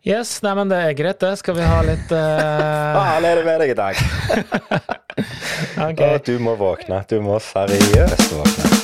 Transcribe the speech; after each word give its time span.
Yes, 0.00 0.38
nei, 0.40 0.54
men 0.56 0.70
det 0.70 0.78
er 0.80 0.94
greit, 0.96 1.20
det. 1.20 1.36
Skal 1.42 1.58
vi 1.58 1.66
ha 1.68 1.82
litt 1.84 2.08
uh... 2.08 2.96
Faen 2.96 3.26
er 3.28 3.36
det 3.36 3.44
med 3.44 3.60
deg 3.60 3.74
i 3.74 3.76
dag? 3.76 3.94
okay. 5.90 6.16
Å, 6.16 6.18
du 6.24 6.38
må 6.40 6.56
våkne. 6.60 7.04
Du 7.10 7.20
må 7.24 7.36
seriøst 7.50 8.32
våkne. 8.32 8.80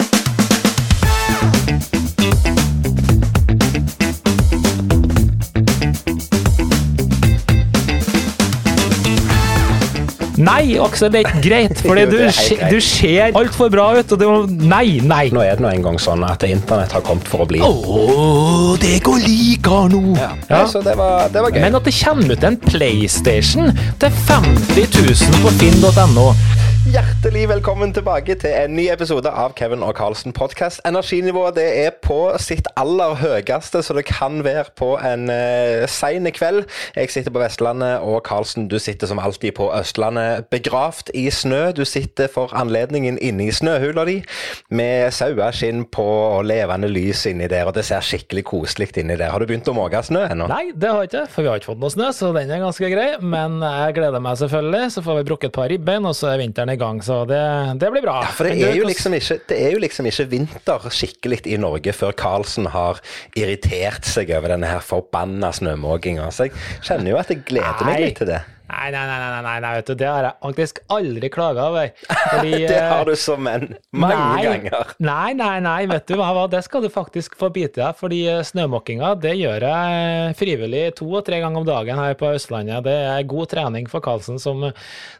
Nei, 10.47 10.77
Aksel, 10.83 11.11
det 11.13 11.21
er 11.21 11.29
ikke 11.29 11.43
greit, 11.45 11.81
fordi 11.83 12.05
du, 12.13 12.19
du 12.71 12.79
ser 12.85 13.37
altfor 13.39 13.71
bra 13.73 13.89
ut. 13.99 14.13
Og 14.15 14.21
det 14.21 14.29
var 14.31 14.47
Nei, 14.47 14.99
nei. 15.03 15.25
Nå 15.35 15.43
er 15.43 15.59
det 15.59 15.65
nå 15.65 15.73
engang 15.73 15.99
sånn 16.03 16.25
at 16.27 16.45
internett 16.47 16.95
har 16.97 17.05
kommet 17.07 17.29
for 17.31 17.45
å 17.45 17.49
bli. 17.51 17.63
Oh, 17.67 18.75
det 18.83 19.01
går 19.07 19.25
like 19.27 19.81
nå. 19.93 20.03
Ja. 20.19 20.31
ja. 20.51 20.63
så 20.71 20.83
det 20.85 20.97
var, 20.99 21.29
det 21.35 21.43
var 21.45 21.55
gøy. 21.55 21.63
Men 21.67 21.81
at 21.81 21.89
det 21.89 21.97
kommer 21.99 22.37
ut 22.37 22.47
en 22.47 22.61
PlayStation 22.69 23.73
til 24.03 24.23
50 24.31 24.89
000 25.03 25.43
på 25.43 25.57
finn.no 25.61 26.31
Hjertelig 26.87 27.49
velkommen 27.51 27.91
tilbake 27.91 28.37
til 28.39 28.53
en 28.55 28.77
ny 28.79 28.85
episode 28.93 29.27
av 29.27 29.57
Kevin 29.59 29.83
og 29.83 29.97
Carlsen 29.99 30.31
podcast. 30.31 30.79
Energinivået 30.87 31.57
det 31.57 31.65
er 31.81 31.97
på 31.99 32.31
sitt 32.39 32.69
aller 32.79 33.17
høyeste 33.19 33.81
så 33.83 33.97
det 33.97 34.05
kan 34.07 34.45
være 34.47 34.71
på 34.79 34.93
en 34.95 35.25
uh, 35.27 35.83
sein 35.91 36.31
kveld. 36.31 36.63
Jeg 36.95 37.11
sitter 37.11 37.35
på 37.35 37.43
Vestlandet, 37.43 38.05
og 38.07 38.21
Carlsen, 38.29 38.69
du 38.71 38.79
sitter 38.79 39.11
som 39.11 39.19
alltid 39.19 39.57
på 39.59 39.67
Østlandet, 39.75 40.47
begravd 40.55 41.11
i 41.19 41.25
snø. 41.27 41.73
Du 41.75 41.83
sitter 41.83 42.31
for 42.31 42.55
anledningen 42.55 43.19
inne 43.19 43.49
i 43.49 43.57
snøhula 43.59 44.07
di 44.07 44.21
med 44.71 45.11
saueskinn 45.11 45.89
på 45.91 46.07
og 46.07 46.47
levende 46.47 46.87
lys 46.87 47.25
inni 47.27 47.51
der, 47.51 47.67
og 47.67 47.75
det 47.75 47.89
ser 47.91 48.07
skikkelig 48.07 48.47
koselig 48.47 48.93
inni 48.95 49.19
der. 49.19 49.35
Har 49.35 49.43
du 49.43 49.51
begynt 49.51 49.67
å 49.67 49.75
måke 49.75 50.05
snø 50.07 50.23
ennå? 50.31 50.47
Nei, 50.55 50.71
det 50.71 50.95
har 50.95 51.03
jeg 51.03 51.11
ikke, 51.11 51.27
for 51.35 51.43
vi 51.43 51.51
har 51.51 51.59
ikke 51.59 51.73
fått 51.73 51.83
noe 51.83 51.97
snø, 51.99 52.15
så 52.15 52.31
den 52.39 52.55
er 52.55 52.63
ganske 52.63 52.95
grei. 52.95 53.11
Men 53.19 53.59
jeg 53.67 53.99
gleder 53.99 54.23
meg 54.23 54.39
selvfølgelig. 54.39 54.95
Så 54.95 55.03
får 55.03 55.21
vi 55.21 55.29
brukket 55.33 55.51
et 55.51 55.59
par 55.59 55.75
ribbein, 55.75 56.07
og 56.07 56.15
så 56.15 56.31
er 56.31 56.45
vinteren 56.47 56.76
i 56.77 56.81
gang. 56.81 57.03
Så 57.05 57.23
det, 57.29 57.43
det 57.83 57.91
blir 57.95 58.05
bra. 58.05 58.19
For 58.37 58.49
det 58.49 58.57
er, 58.61 58.77
jo 58.79 58.87
liksom 58.89 59.17
ikke, 59.17 59.41
det 59.51 59.61
er 59.67 59.75
jo 59.75 59.83
liksom 59.83 60.11
ikke 60.11 60.29
vinter 60.33 60.91
skikkelig 60.93 61.43
i 61.51 61.59
Norge 61.61 61.95
før 61.97 62.17
Karlsen 62.17 62.71
har 62.75 63.01
irritert 63.39 64.07
seg 64.09 64.33
over 64.37 64.55
denne 64.55 64.71
her 64.71 64.85
forbanna 64.85 65.53
snømåkinga. 65.57 66.29
Så 66.35 66.49
jeg 66.49 66.57
kjenner 66.87 67.15
jo 67.15 67.23
at 67.23 67.33
jeg 67.33 67.45
gleder 67.49 67.89
meg 67.89 68.05
litt 68.05 68.21
til 68.23 68.31
det. 68.35 68.45
Nei, 68.67 68.91
nei, 68.91 69.05
nei, 69.07 69.19
nei, 69.23 69.43
nei, 69.47 69.57
nei, 69.63 69.73
vet 69.79 69.91
du, 69.91 69.95
det 70.01 70.09
har 70.11 70.27
jeg 70.27 70.35
faktisk 70.43 70.81
aldri 70.91 71.29
klaga 71.31 71.69
over. 71.71 71.91
Fordi, 72.11 72.53
Det 72.67 72.75
eh, 72.75 72.89
har 72.91 73.07
du 73.07 73.15
som 73.19 73.47
en 73.47 73.69
mange 73.95 74.17
nei, 74.19 74.43
ganger. 74.47 74.93
Nei, 75.07 75.35
nei, 75.39 75.55
nei, 75.63 75.79
vet 75.91 76.09
du 76.11 76.17
hva, 76.19 76.47
det 76.51 76.65
skal 76.67 76.83
du 76.83 76.91
faktisk 76.93 77.37
få 77.39 77.51
bite 77.55 77.79
deg. 77.79 77.95
Fordi 78.01 78.21
eh, 78.33 78.43
snømåkinga, 78.47 79.13
det 79.23 79.37
gjør 79.39 79.69
jeg 79.69 80.37
frivillig 80.41 80.83
to 80.99 81.07
og 81.13 81.23
tre 81.29 81.39
ganger 81.45 81.63
om 81.63 81.69
dagen 81.69 82.01
her 82.03 82.17
på 82.19 82.33
Østlandet. 82.35 82.83
Det 82.89 82.97
er 83.13 83.29
god 83.31 83.53
trening 83.55 83.87
for 83.91 84.03
Karlsen, 84.05 84.41
som, 84.43 84.67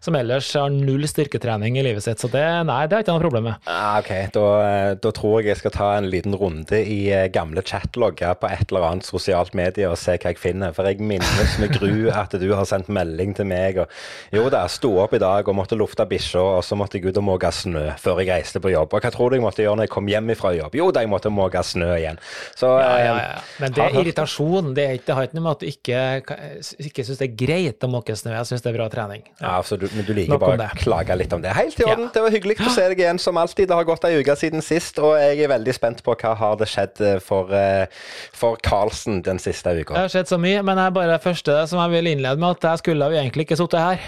som 0.03 0.19
ellers 0.19 0.51
har 0.59 0.73
null 0.75 1.07
styrketrening 1.07 1.79
i 1.79 1.87
livet 1.87 2.03
sitt. 2.07 2.23
Så 2.23 2.31
det, 2.33 2.43
nei, 2.67 2.83
det 2.91 2.99
har 2.99 3.07
ikke 3.07 3.17
noe 3.17 3.25
problem 3.29 3.49
med. 3.53 3.71
Ah, 3.71 4.01
ok, 4.03 4.13
da, 4.35 4.47
eh, 4.67 4.91
da 5.07 5.15
tror 5.15 5.39
jeg 5.39 5.53
jeg 5.53 5.63
skal 5.63 5.77
ta 5.77 5.93
en 6.01 6.11
liten 6.11 6.35
runde 6.35 6.83
i 6.83 6.99
eh, 7.15 7.29
gamle 7.33 7.63
chatlogger 7.67 8.35
på 8.43 8.51
et 8.51 8.67
eller 8.67 8.91
annet 8.91 9.07
sosialt 9.07 9.55
medie 9.55 9.87
og 9.87 9.99
se 10.01 10.19
hva 10.19 10.35
jeg 10.35 10.43
finner. 10.43 10.75
For 10.75 10.91
jeg 10.91 10.99
minnes 10.99 11.57
med 11.63 11.79
gru 11.79 12.11
at 12.11 12.35
du 12.35 12.49
har 12.51 12.67
sendt 12.67 12.91
melding 12.91 13.36
til 13.37 13.49
meg. 13.49 13.81
Og, 13.83 13.93
jo 14.35 14.47
da, 14.53 14.65
sto 14.73 14.93
opp 15.03 15.17
i 15.17 15.23
dag 15.23 15.49
og 15.49 15.59
måtte 15.59 15.79
lufte 15.79 16.07
bikkja, 16.09 16.43
og 16.59 16.65
så 16.67 16.79
måtte 16.79 16.99
jeg 16.99 17.11
ut 17.11 17.21
og 17.21 17.27
måke 17.29 17.51
snø 17.53 17.89
før 18.01 18.23
jeg 18.23 18.33
reiste 18.33 18.63
på 18.63 18.73
jobb. 18.73 18.97
Og 18.97 19.05
hva 19.05 19.13
tror 19.15 19.31
du 19.31 19.39
jeg 19.39 19.45
måtte 19.45 19.65
gjøre 19.65 19.81
når 19.81 19.89
jeg 19.89 19.95
kom 19.97 20.11
hjem 20.11 20.33
fra 20.39 20.53
jobb? 20.57 20.77
Jo 20.79 20.91
da, 20.95 21.05
jeg 21.05 21.13
måtte 21.13 21.33
måke 21.33 21.63
snø 21.67 21.93
igjen. 21.97 22.21
Så 22.57 22.73
Ja, 22.77 22.97
ja, 23.01 23.13
eh, 23.17 23.23
ja. 23.23 23.45
Men 23.63 23.77
det 23.77 23.85
er 23.85 23.99
irritasjon. 24.01 24.73
Det, 24.77 24.85
er 24.85 24.99
ikke, 24.99 25.07
det 25.09 25.17
har 25.19 25.29
ikke 25.29 25.39
noe 25.39 25.47
med 25.47 25.57
at 25.57 25.63
du 25.63 25.71
ikke, 25.71 26.01
ikke 26.89 27.07
syns 27.07 27.21
det 27.23 27.29
er 27.29 27.37
greit 27.45 27.87
å 27.87 27.91
måke 27.91 28.17
snø. 28.19 28.35
Jeg 28.37 28.51
syns 28.51 28.65
det 28.65 28.73
er 28.73 28.79
bra 28.79 28.89
trening. 28.93 29.25
Ja, 29.41 29.57
så 29.67 29.79
du, 29.81 29.87
men 29.95 30.07
du 30.09 30.13
liker 30.17 30.41
bare 30.43 30.69
å 30.69 30.79
klage 30.81 31.17
litt 31.19 31.33
om 31.37 31.45
det. 31.45 31.55
Helt 31.57 31.81
i 31.81 31.87
orden. 31.87 32.11
Det 32.15 32.25
var 32.25 32.35
hyggelig 32.35 32.59
å 32.61 32.73
se 32.75 32.87
deg 32.93 33.03
igjen 33.03 33.21
som 33.23 33.39
alltid. 33.41 33.69
Det 33.71 33.79
har 33.79 33.89
gått 33.89 34.07
ei 34.09 34.17
uke 34.21 34.37
siden 34.39 34.65
sist, 34.65 35.01
og 35.03 35.17
jeg 35.21 35.45
er 35.45 35.53
veldig 35.53 35.75
spent 35.77 36.03
på 36.07 36.17
hva 36.17 36.35
har 36.39 36.59
det 36.61 36.69
skjedd 36.71 37.03
eh, 37.05 37.19
for, 37.23 37.53
eh, 37.57 37.87
for 38.37 38.61
Karlsen 38.65 39.23
den 39.27 39.41
siste 39.43 39.73
uka. 39.77 39.95
Det 39.95 40.05
har 40.07 40.13
skjedd 40.13 40.33
så 40.33 40.41
mye, 40.41 40.63
men 40.67 40.81
jeg 40.81 40.97
bare 40.97 41.17
det 41.17 41.23
første 41.25 41.59
som 41.71 41.83
jeg 41.83 41.95
vil 41.97 42.13
innlede 42.15 42.43
med, 42.43 42.57
at 42.59 42.71
jeg 42.71 42.85
skulle 42.85 43.11
jo 43.13 43.21
egentlig 43.27 43.47
ikke 43.47 43.59
sittet 43.61 43.81
her. 43.83 44.07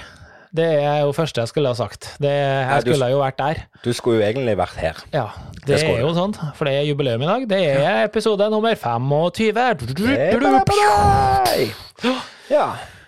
Det 0.49 0.65
er 0.81 1.03
jo 1.05 1.11
første 1.12 1.43
jeg 1.43 1.49
skulle 1.51 1.69
ha 1.69 1.77
sagt. 1.77 2.06
Det, 2.25 2.31
jeg 2.33 2.84
du- 2.87 2.95
skulle 2.95 3.11
jo 3.12 3.19
vært 3.21 3.37
der. 3.37 3.59
Du 3.84 3.91
skulle 3.93 4.23
jo 4.23 4.25
egentlig 4.31 4.55
vært 4.56 4.79
her. 4.81 4.97
Ja, 5.12 5.27
det, 5.67 5.67
Det 5.67 5.83
er 5.84 5.99
jo 6.01 6.15
sånn, 6.17 6.33
for 6.56 6.65
det 6.65 6.73
er 6.79 6.87
jubileum 6.89 7.21
i 7.23 7.27
dag. 7.28 7.45
Det 7.51 7.61
er 7.84 8.05
episode 8.07 8.49
nummer 8.51 8.73
25. 8.75 9.53
Ja, 12.51 12.62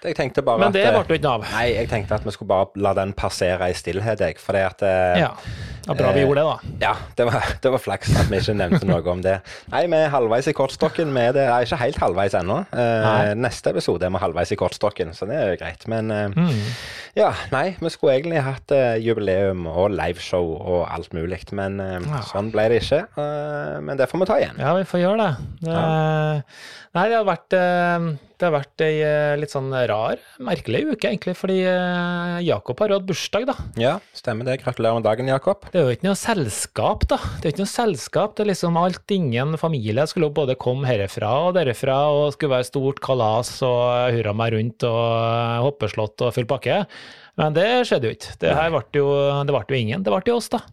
jeg 0.04 0.16
tenkte 0.16 0.42
bare 0.46 0.58
Men 0.64 0.72
det 0.72 0.84
eh, 0.86 0.92
ble 0.94 1.16
jo 1.16 1.18
ikke 1.20 1.32
av. 1.34 1.44
Nei, 1.52 1.66
jeg 1.74 1.88
tenkte 1.90 2.14
at 2.16 2.24
vi 2.24 2.32
skulle 2.34 2.48
bare 2.48 2.80
la 2.80 2.92
den 2.96 3.12
passere 3.12 3.68
i 3.70 3.74
stillhet, 3.76 4.20
jeg. 4.24 4.38
For 4.40 4.56
det 4.56 4.62
at 4.70 4.82
eh, 4.86 5.18
Ja, 5.20 5.30
det 5.84 5.88
var 5.90 5.98
bra 6.00 6.12
vi 6.16 6.22
gjorde 6.24 6.40
det, 6.44 6.46
da. 6.46 6.86
Ja, 6.86 6.94
det 7.18 7.26
var, 7.28 7.48
det 7.64 7.72
var 7.74 7.82
flaks 7.82 8.12
at 8.20 8.30
vi 8.30 8.38
ikke 8.40 8.54
nevnte 8.56 8.88
noe 8.88 9.02
om 9.12 9.20
det. 9.24 9.36
Nei, 9.72 9.82
vi 9.90 9.98
er 10.00 10.12
halvveis 10.14 10.48
i 10.50 10.54
kortstokken. 10.56 11.12
Vi 11.16 11.24
er 11.28 11.36
det, 11.36 11.44
er 11.50 11.66
ikke 11.66 11.80
helt 11.82 12.00
halvveis 12.04 12.36
ennå. 12.40 12.60
Eh, 12.72 13.04
Nei. 13.04 13.34
neste 13.44 13.74
episode 13.74 14.06
er 14.08 14.14
vi 14.14 14.22
halvveis 14.24 14.54
i 14.54 14.58
kortstokken, 14.60 15.12
så 15.16 15.28
det 15.28 15.36
er 15.40 15.52
jo 15.54 15.60
greit. 15.64 15.86
Men 15.90 16.10
eh, 16.14 16.26
Mm. 16.30 16.60
ja, 17.18 17.32
nei, 17.52 17.74
vi 17.80 17.90
skulle 17.90 18.14
egentlig 18.20 18.40
hatt 18.46 18.70
eh, 18.72 18.94
jubileum 19.02 19.66
og 19.66 19.90
liveshow 19.92 20.52
og 20.60 20.84
alt 20.94 21.12
mulig. 21.16 21.42
Men 21.52 21.80
eh, 21.80 21.98
Ja. 22.06 22.20
sånn 22.30 22.50
ble 22.54 22.68
det 22.72 22.80
ikke. 22.84 23.02
Eh, 23.18 23.76
men 23.84 23.96
det 24.00 24.08
får 24.10 24.22
vi 24.22 24.28
ta 24.30 24.38
igjen. 24.40 24.58
Ja, 24.62 24.74
vi 24.78 24.84
får 24.88 25.02
gjøre 25.04 25.26
det. 25.26 25.32
det 25.66 25.76
Nei, 26.94 27.04
det 27.10 27.16
har 27.18 27.26
vært 27.28 27.54
eh, 27.58 28.06
det 28.40 28.48
har 28.48 28.54
vært 28.54 28.82
ei 28.84 28.94
eh, 29.04 29.34
litt 29.36 29.52
sånn 29.52 29.68
rar, 29.90 30.20
merkelig 30.42 30.82
uke, 30.94 31.10
egentlig, 31.10 31.34
fordi 31.36 31.58
eh, 31.68 32.38
Jakob 32.46 32.80
har 32.80 32.94
hatt 32.96 33.06
bursdag, 33.08 33.46
da. 33.50 33.56
Ja, 33.80 33.92
stemmer 34.16 34.48
det. 34.48 34.58
Gratulerer 34.62 34.96
med 34.96 35.04
dagen, 35.04 35.28
Jakob. 35.28 35.66
Det 35.68 35.80
er 35.80 35.84
jo 35.86 35.96
ikke 35.96 36.08
noe 36.08 36.18
selskap, 36.18 37.04
da. 37.10 37.20
Det 37.40 37.50
er 37.50 37.54
ikke 37.54 37.64
noe 37.66 37.72
selskap. 37.74 38.34
Det 38.36 38.46
er 38.46 38.50
liksom 38.52 38.80
alt, 38.80 39.04
ingen 39.12 39.56
familie 39.60 40.06
skulle 40.08 40.30
jo 40.30 40.36
både 40.40 40.56
komme 40.60 40.88
herfra 40.88 41.34
og 41.50 41.58
derfra, 41.58 41.98
og 42.16 42.32
skulle 42.36 42.56
være 42.56 42.70
stort 42.70 43.04
kalas 43.04 43.52
og 43.66 44.16
hurra 44.16 44.34
meg 44.36 44.56
rundt 44.56 44.88
og 44.88 45.02
eh, 45.04 45.60
hoppeslott 45.66 46.26
og 46.26 46.34
full 46.38 46.48
pakke. 46.50 46.82
Men 47.40 47.54
det 47.56 47.68
skjedde 47.88 48.08
jo 48.08 48.16
ikke. 48.16 48.34
Det 48.42 48.56
her 48.56 48.72
ble 48.72 48.84
jo, 49.02 49.12
det 49.44 49.54
ble 49.54 49.64
jo 49.68 49.84
ingen. 49.84 50.04
Det 50.04 50.12
ble 50.12 50.24
jo 50.32 50.40
oss, 50.40 50.50
da. 50.52 50.64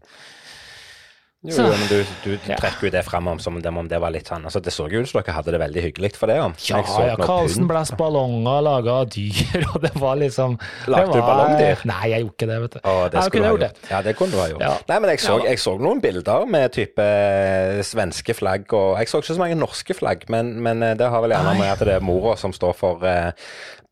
Jo, 1.47 1.63
jo, 1.63 1.75
men 1.79 1.87
du, 1.87 1.99
du 2.25 2.33
trekker 2.43 2.89
jo 2.89 2.91
det 2.91 3.01
fram 3.07 3.27
om 3.31 3.39
som 3.39 3.55
om 3.55 3.87
det, 3.87 3.99
var 4.03 4.11
litt 4.11 4.27
sånn 4.27 4.43
altså, 4.49 4.59
Det 4.63 4.73
så 4.73 4.87
jo 4.91 4.99
ut 4.99 5.07
som 5.07 5.21
dere 5.21 5.35
hadde 5.37 5.53
det 5.55 5.61
veldig 5.61 5.83
hyggelig 5.85 6.11
for 6.19 6.27
det. 6.31 6.39
om. 6.43 6.55
Ja, 6.67 6.81
ja, 6.83 7.15
Karlsen 7.21 7.69
blæs 7.69 7.93
ballonger, 7.99 8.59
laga 8.65 8.97
dyr, 9.07 9.63
og 9.71 9.79
det 9.85 9.93
var 9.95 10.19
liksom 10.19 10.57
Lagde 10.91 11.15
du 11.15 11.21
ballongdyr? 11.21 11.85
Nei, 11.87 12.01
jeg 12.11 12.25
gjorde 12.25 12.35
ikke 12.35 12.49
det, 12.51 12.59
vet 12.65 12.75
du. 12.75 12.79
Å, 12.83 12.95
det 13.13 13.21
jeg 13.23 13.35
kunne 13.37 13.47
ha 13.47 13.53
gjort 13.55 13.65
det. 13.65 13.71
Ja, 13.93 14.03
det 14.03 14.15
kunne 14.19 14.35
du 14.35 14.41
ha 14.41 14.49
gjort. 14.51 14.65
Ja. 14.67 14.73
Nei, 14.91 14.99
men 15.03 15.13
jeg 15.13 15.23
så, 15.23 15.37
jeg 15.47 15.63
så 15.63 15.77
noen 15.79 16.03
bilder 16.03 16.45
med 16.57 16.75
type 16.75 17.07
eh, 17.07 17.79
svenske 17.87 18.35
flagg, 18.37 18.67
og 18.75 18.99
jeg 18.99 19.11
så 19.11 19.23
ikke 19.23 19.37
så 19.37 19.43
mange 19.45 19.59
norske 19.59 19.97
flagg, 19.97 20.27
men, 20.33 20.57
men 20.63 20.83
eh, 20.83 20.97
det 20.99 21.07
har 21.13 21.23
vel 21.23 21.35
gjerne 21.37 21.57
med 21.61 21.71
at 21.71 21.87
det 21.87 21.97
er 21.99 22.03
mora 22.05 22.35
som 22.39 22.55
står 22.55 22.75
for 22.77 23.07
eh, 23.07 23.31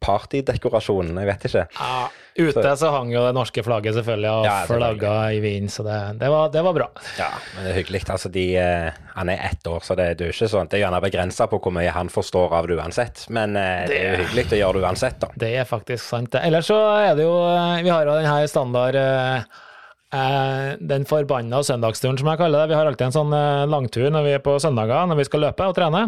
partydekorasjonen, 0.05 1.17
jeg 1.21 1.29
vet 1.31 1.47
ikke. 1.49 1.65
Ja, 1.79 2.05
ute 2.45 2.75
så 2.79 2.91
hang 2.93 3.11
jo 3.13 3.23
det 3.25 3.33
norske 3.37 3.63
flagget 3.65 3.97
selvfølgelig 3.97 4.31
og 4.31 4.45
Ja, 4.47 4.55
flagga 4.69 5.15
i 5.33 5.41
Wien, 5.43 5.67
så 5.71 5.85
det, 5.87 5.97
det, 6.21 6.29
var, 6.31 6.51
det 6.53 6.63
var 6.67 6.77
bra. 6.77 6.87
Ja, 7.19 7.31
men 7.55 7.65
det 7.67 7.73
er 7.73 7.79
hyggelig. 7.81 8.03
Altså, 8.15 8.31
de, 8.33 8.45
eh, 8.61 9.03
han 9.15 9.33
er 9.33 9.43
ett 9.49 9.67
år, 9.71 9.81
så 9.85 9.97
det, 9.97 10.11
det 10.19 10.27
er 10.27 10.31
jo 10.33 10.37
ikke 10.37 10.51
sånn. 10.53 10.69
Det 10.71 10.79
er 10.79 10.85
gjerne 10.85 11.03
begrensa 11.03 11.49
på 11.51 11.59
hvor 11.63 11.73
mye 11.75 11.93
han 11.95 12.11
forstår 12.13 12.53
av 12.59 12.69
det 12.69 12.77
uansett, 12.79 13.25
men 13.33 13.57
det, 13.57 13.67
det 13.91 13.99
er 13.99 14.09
jo 14.11 14.23
hyggelig 14.25 14.47
å 14.59 14.61
gjøre 14.63 14.79
det 14.81 14.89
uansett, 14.89 15.21
da. 15.25 15.31
Det 15.45 15.53
er 15.61 15.69
faktisk 15.69 16.03
sant, 16.05 16.31
det. 16.35 16.43
Ellers 16.47 16.69
så 16.69 16.79
er 17.01 17.15
det 17.17 17.25
jo 17.25 17.35
Vi 17.85 17.91
har 17.93 18.05
jo 18.07 18.17
den 18.19 18.29
her 18.29 18.45
standard 18.51 18.95
eh, 18.99 19.63
eh, 20.15 20.75
den 20.79 21.05
forbanna 21.09 21.61
søndagsturen, 21.65 22.17
som 22.19 22.29
jeg 22.31 22.41
kaller 22.41 22.63
det. 22.65 22.73
Vi 22.73 22.77
har 22.79 22.89
alltid 22.89 23.07
en 23.09 23.15
sånn 23.15 23.33
eh, 23.35 23.63
langtur 23.71 24.07
når 24.13 24.27
vi 24.27 24.35
er 24.37 24.43
på 24.45 24.57
søndager 24.61 25.09
når 25.09 25.19
vi 25.21 25.27
skal 25.29 25.45
løpe 25.47 25.69
og 25.71 25.75
trene. 25.77 26.05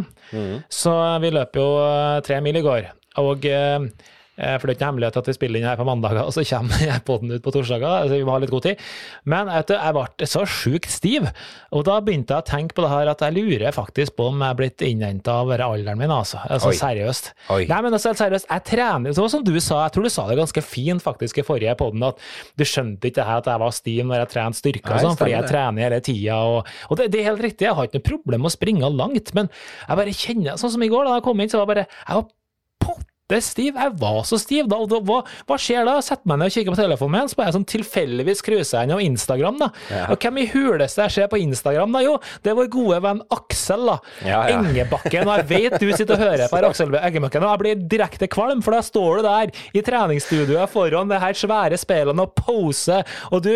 Så 0.73 0.93
vi 1.23 1.33
løper 1.33 1.61
jo 1.63 1.67
eh, 1.83 2.19
tre 2.27 2.39
mil 2.45 2.59
i 2.59 2.65
går. 2.65 2.89
Og 3.21 3.45
eh, 3.49 3.87
eh, 4.37 4.55
for 4.57 4.67
det 4.67 4.75
er 4.75 4.77
ikke 4.77 4.89
hemmelighet 4.91 5.17
at 5.19 5.29
vi 5.29 5.35
spiller 5.35 5.59
inn 5.59 5.67
her 5.67 5.79
på 5.79 5.85
mandager, 5.87 6.27
og 6.27 6.33
så 6.35 6.43
kommer 6.45 6.99
poden 7.07 7.33
ut 7.33 7.43
på 7.43 7.53
torsdager. 7.55 8.07
så 8.07 8.19
vi 8.19 8.25
må 8.27 8.35
ha 8.35 8.41
litt 8.43 8.53
god 8.53 8.67
tid. 8.67 8.83
Men 9.25 9.49
vet 9.51 9.71
du, 9.71 9.75
jeg 9.75 9.95
ble 9.97 10.29
så 10.29 10.43
sjukt 10.49 10.91
stiv, 10.93 11.27
og 11.73 11.85
da 11.87 11.97
begynte 12.03 12.35
jeg 12.35 12.45
å 12.45 12.47
tenke 12.51 12.77
på 12.77 12.85
det 12.85 12.91
her 12.93 13.11
at 13.13 13.23
jeg 13.25 13.35
lurer 13.37 13.75
faktisk 13.75 14.17
på 14.19 14.29
om 14.31 14.43
jeg 14.43 14.53
er 14.53 14.59
blitt 14.61 14.85
innhenta 14.85 15.39
av 15.41 15.53
alderen 15.55 15.99
min, 15.99 16.13
altså. 16.13 16.43
altså 16.45 16.71
Oi. 16.71 16.77
seriøst. 16.77 17.31
Oi. 17.55 17.63
Nei, 17.71 17.81
men 17.85 17.97
altså, 17.97 18.13
seriøst, 18.17 18.49
jeg 18.51 18.65
trener 18.69 19.17
så 19.17 19.27
som 19.31 19.45
du 19.45 19.55
sa, 19.57 19.83
jeg 19.87 19.97
tror 19.97 20.07
du 20.07 20.13
sa 20.13 20.27
det 20.29 20.39
ganske 20.39 20.65
fint 20.65 21.03
faktisk 21.03 21.41
i 21.41 21.47
forrige 21.47 21.75
podden, 21.79 22.05
at 22.11 22.21
du 22.59 22.65
skjønte 22.67 23.09
ikke 23.09 23.21
det 23.21 23.27
her 23.31 23.41
at 23.41 23.51
jeg 23.51 23.63
var 23.65 23.75
stiv 23.75 24.05
når 24.05 24.21
jeg 24.21 24.33
trente 24.35 24.61
styrke 24.61 24.93
og 24.93 25.05
sånn, 25.07 25.17
fordi 25.19 25.33
jeg 25.33 25.49
trener 25.49 25.87
hele 25.87 26.01
tida, 26.05 26.39
og, 26.45 26.73
og 26.91 27.01
det, 27.01 27.09
det 27.13 27.23
er 27.23 27.31
helt 27.31 27.43
riktig, 27.43 27.67
jeg 27.67 27.77
har 27.77 27.89
ikke 27.89 28.01
noe 28.01 28.09
problem 28.11 28.45
med 28.45 28.51
å 28.51 28.53
springe 28.53 28.93
langt, 28.93 29.33
men 29.37 29.49
jeg 29.49 30.01
bare 30.01 30.17
kjenner, 30.21 30.59
sånn 30.61 30.73
som 30.75 30.83
i 30.85 30.91
går 30.91 31.07
da 31.07 31.17
jeg 31.17 31.25
kom 31.25 31.41
inn, 31.41 31.51
så 31.51 31.59
var 31.59 31.65
jeg 31.65 31.73
bare, 31.73 31.87
jeg 32.05 32.19
var 32.19 32.27
stiv. 33.43 33.75
Jeg 33.75 33.91
var 33.99 34.21
så 34.23 34.37
stiv. 34.39 34.67
Da, 34.71 34.77
da, 34.87 34.99
hva, 35.03 35.17
hva 35.49 35.55
skjer 35.59 35.83
da? 35.83 35.97
Jeg 35.99 36.05
setter 36.07 36.29
meg 36.31 36.39
ned 36.39 36.47
og 36.47 36.53
kikker 36.55 36.71
på 36.73 36.79
telefonen 36.79 37.15
min, 37.17 37.27
så 37.31 37.35
bare 37.35 37.49
jeg 37.49 37.55
sånn 37.57 37.65
tilfeldigvis 37.67 38.43
cruiser 38.45 38.77
jeg 38.79 38.87
innom 38.87 39.01
Instagram, 39.03 39.57
da. 39.59 39.67
Og 40.13 40.21
hvem 40.23 40.39
i 40.39 40.45
huleste 40.53 41.03
jeg 41.03 41.15
ser 41.17 41.27
på 41.33 41.39
Instagram, 41.43 41.97
da? 41.97 42.03
Jo, 42.05 42.13
det 42.45 42.53
er 42.53 42.57
vår 42.61 42.69
gode 42.71 42.99
venn 43.03 43.19
Aksel, 43.35 43.83
da. 43.91 43.97
Ja, 44.23 44.39
ja. 44.47 44.61
Engebakken. 44.61 45.27
Og 45.27 45.41
jeg 45.41 45.47
vet 45.51 45.75
du 45.83 45.89
sitter 45.91 46.15
og 46.15 46.23
hører 46.23 46.47
på 46.47 46.59
her, 46.61 46.69
Aksel 46.69 46.95
Engebakken, 47.01 47.43
og 47.43 47.51
jeg 47.51 47.61
blir 47.65 47.83
direkte 47.97 48.29
kvalm, 48.31 48.63
for 48.63 48.77
da 48.77 48.81
står 48.87 49.19
du 49.19 49.27
der 49.27 49.51
i 49.75 49.83
treningsstudioet 49.91 50.71
foran 50.71 51.11
det 51.11 51.19
her 51.25 51.35
svære 51.43 51.81
speilene 51.83 52.23
og 52.23 52.31
poser, 52.39 53.03
og 53.33 53.43
du 53.43 53.51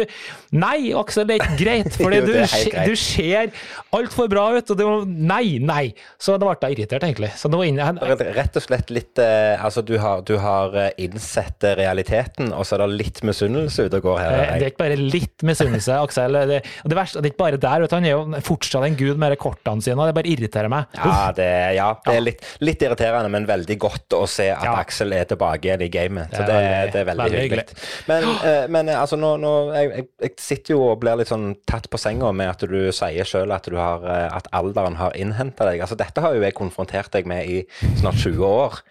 Nei, 0.51 0.91
Aksel, 0.99 1.23
det 1.29 1.37
er 1.37 1.45
ikke 1.45 1.59
greit, 1.63 1.95
for 2.01 2.11
du, 2.11 2.27
det 2.27 2.43
er 2.43 2.89
du 2.91 2.95
ser 2.99 3.53
altfor 3.95 4.27
bra 4.31 4.49
ut, 4.57 4.73
og 4.75 4.77
du 4.81 4.83
Nei, 5.07 5.55
nei. 5.63 5.93
Så 6.19 6.35
da 6.35 6.43
ble 6.51 6.57
jeg 6.67 6.75
irritert, 6.81 7.05
egentlig. 7.07 7.31
Så 7.39 7.47
nå 7.47 7.61
inn, 7.63 7.79
jeg, 7.79 8.01
Rett- 8.11 8.27
Rett 8.35 8.59
og 8.59 8.65
slett 8.65 8.91
litt 8.91 9.21
eh, 9.21 9.60
Altså, 9.61 9.83
du 9.85 9.93
har, 10.01 10.21
du 10.27 10.33
har 10.41 10.75
eh, 10.77 10.89
innsett 11.05 11.63
eh, 11.67 11.75
realiteten, 11.79 12.51
og 12.55 12.65
så 12.67 12.75
er 12.77 12.83
det 12.85 12.99
litt 13.01 13.21
misunnelse 13.27 13.85
ute 13.87 13.99
og 14.01 14.07
går 14.09 14.19
her. 14.21 14.35
Eh, 14.37 14.53
Det 14.61 14.67
er 14.67 14.73
ikke 14.73 14.83
bare 14.83 14.97
litt 14.99 15.45
misunnelse, 15.47 15.97
Aksel. 16.01 16.37
Det, 16.49 16.59
det 16.65 16.97
verste, 16.97 17.21
det 17.21 17.29
er 17.31 17.33
ikke 17.35 17.43
bare 17.43 17.61
der. 17.61 17.85
Du, 17.85 17.95
han 17.95 18.07
er 18.07 18.15
jo 18.15 18.41
fortsatt 18.47 18.87
en 18.87 18.97
gud 18.99 19.21
med 19.21 19.35
de 19.35 19.39
kortene 19.41 19.85
sine, 19.85 19.97
og 19.99 20.09
det 20.09 20.17
bare 20.17 20.31
irriterer 20.31 20.71
meg. 20.71 20.97
Ja, 20.97 21.17
det, 21.37 21.49
ja, 21.77 21.89
det 22.05 22.15
er 22.17 22.25
litt, 22.25 22.45
litt 22.63 22.85
irriterende, 22.87 23.31
men 23.33 23.47
veldig 23.49 23.77
godt 23.81 24.17
å 24.17 24.23
se 24.29 24.49
at 24.53 24.65
Ja. 24.65 24.75
Aksel 24.81 25.13
er 25.13 25.27
tilbake 25.29 25.67
igjen 25.67 25.83
i 25.85 25.89
gamet. 25.93 26.33
Så 26.33 26.45
Det 26.47 26.55
er 26.57 26.95
er 26.95 27.05
veldig, 27.05 27.15
veldig 27.21 27.41
hyggelig. 27.43 27.65
Men, 28.09 28.27
men 28.73 28.91
altså, 28.95 29.17
nå, 29.19 29.35
nå 29.41 29.53
jeg, 29.75 30.05
jeg, 30.21 30.33
sitter 30.41 30.75
jo 30.75 30.81
og 30.91 30.99
blir 31.01 31.19
litt 31.19 31.29
sånn 31.31 31.51
tatt 31.69 31.89
på 31.91 31.99
senga 32.01 32.31
med 32.35 32.53
at 32.53 32.65
du 32.69 32.79
sier 32.95 33.27
sjøl 33.27 33.53
at, 33.53 33.69
du 33.69 33.77
har, 33.79 34.05
at 34.31 34.49
alderen 34.55 34.97
har 35.01 35.15
innhenta 35.19 35.67
deg. 35.69 35.83
Altså, 35.83 35.97
dette 35.99 36.23
har 36.23 36.37
jo 36.37 36.45
jeg 36.45 36.57
konfrontert 36.57 37.11
deg 37.13 37.29
med 37.29 37.49
i 37.49 37.61
snart 37.99 38.21
20 38.21 38.45
år. 38.47 38.81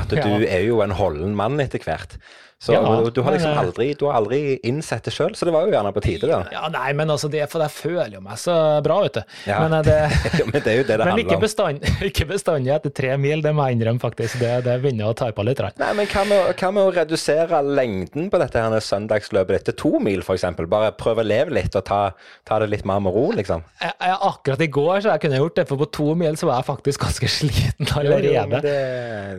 At 0.00 0.10
du 0.10 0.16
Ja. 0.16 0.40
er 0.48 0.64
jo 0.66 0.80
en 0.82 0.90
holden 0.96 1.34
mann 1.36 1.60
etter 1.60 1.82
hvert. 1.84 2.16
Så 2.60 2.74
Ja, 2.74 2.80
du 3.08 3.22
har 3.24 3.32
liksom 3.32 3.56
aldri, 3.56 3.94
du 3.96 4.02
har 4.04 4.18
aldri 4.18 4.58
innsett 4.68 5.06
det 5.08 5.14
sjøl, 5.16 5.32
så 5.32 5.46
det 5.48 5.52
var 5.54 5.64
jo 5.64 5.72
gjerne 5.72 5.94
på 5.96 6.02
tide, 6.04 6.28
da. 6.28 6.42
Ja, 6.52 6.66
nei, 6.68 6.90
men 6.92 7.08
altså, 7.08 7.30
det 7.32 7.46
for 7.48 7.62
jeg 7.64 7.72
føler 7.72 8.18
jo 8.18 8.20
meg 8.20 8.36
så 8.36 8.52
bra, 8.84 8.98
vet 9.06 9.14
du. 9.16 9.22
Ja. 9.48 9.62
Men, 9.64 9.78
eh, 9.78 9.86
det, 9.88 10.42
men 10.50 10.58
det 10.58 10.68
er 10.68 10.76
jo 10.76 10.84
det 10.84 10.98
det 11.00 11.06
handler 11.08 11.22
ikke, 11.24 11.38
om. 11.38 11.78
Men 11.80 12.04
ikke 12.10 12.26
bestandig 12.28 12.74
etter 12.74 12.92
tre 13.00 13.14
mil, 13.16 13.40
det 13.40 13.54
må 13.56 13.64
jeg 13.64 13.78
innrømme, 13.78 14.02
faktisk. 14.02 14.42
Det, 14.42 14.50
det 14.66 14.74
begynner 14.82 15.08
å 15.08 15.16
ta 15.16 15.30
på 15.32 15.46
litt. 15.48 15.62
Rann. 15.64 15.72
Nei, 15.80 15.88
men 16.02 16.10
hva 16.12 16.26
med, 16.28 16.50
å- 16.52 16.72
med 16.76 16.82
å 16.84 16.92
redusere 16.98 17.62
lengden 17.64 18.28
på 18.28 18.42
dette 18.44 18.60
her 18.66 18.84
søndagsløpet 18.84 19.56
ditt 19.56 19.66
til 19.70 19.78
to 19.80 19.94
mil, 20.04 20.20
f.eks.? 20.20 20.44
Bare 20.70 20.92
prøve 21.00 21.24
å 21.24 21.28
leve 21.30 21.56
litt 21.56 21.80
og 21.80 21.86
ta, 21.88 22.02
ta 22.44 22.60
det 22.60 22.68
litt 22.74 22.84
mer 22.84 23.00
med 23.00 23.16
ro, 23.16 23.24
liksom. 23.40 23.64
Jeg, 23.80 23.96
jeg, 24.04 24.18
akkurat 24.28 24.66
i 24.66 24.70
går 24.76 25.00
så 25.00 25.14
jeg 25.14 25.24
kunne 25.24 25.40
gjort 25.40 25.56
det, 25.62 25.66
for 25.72 25.80
på 25.80 25.88
to 25.96 26.10
mil 26.26 26.36
så 26.36 26.52
var 26.52 26.60
jeg 26.60 26.68
faktisk 26.68 27.08
ganske 27.08 27.32
sliten 27.38 27.88
allerede. 27.96 28.36
Jo, 28.36 28.44
men 28.52 28.68
det, 28.68 28.76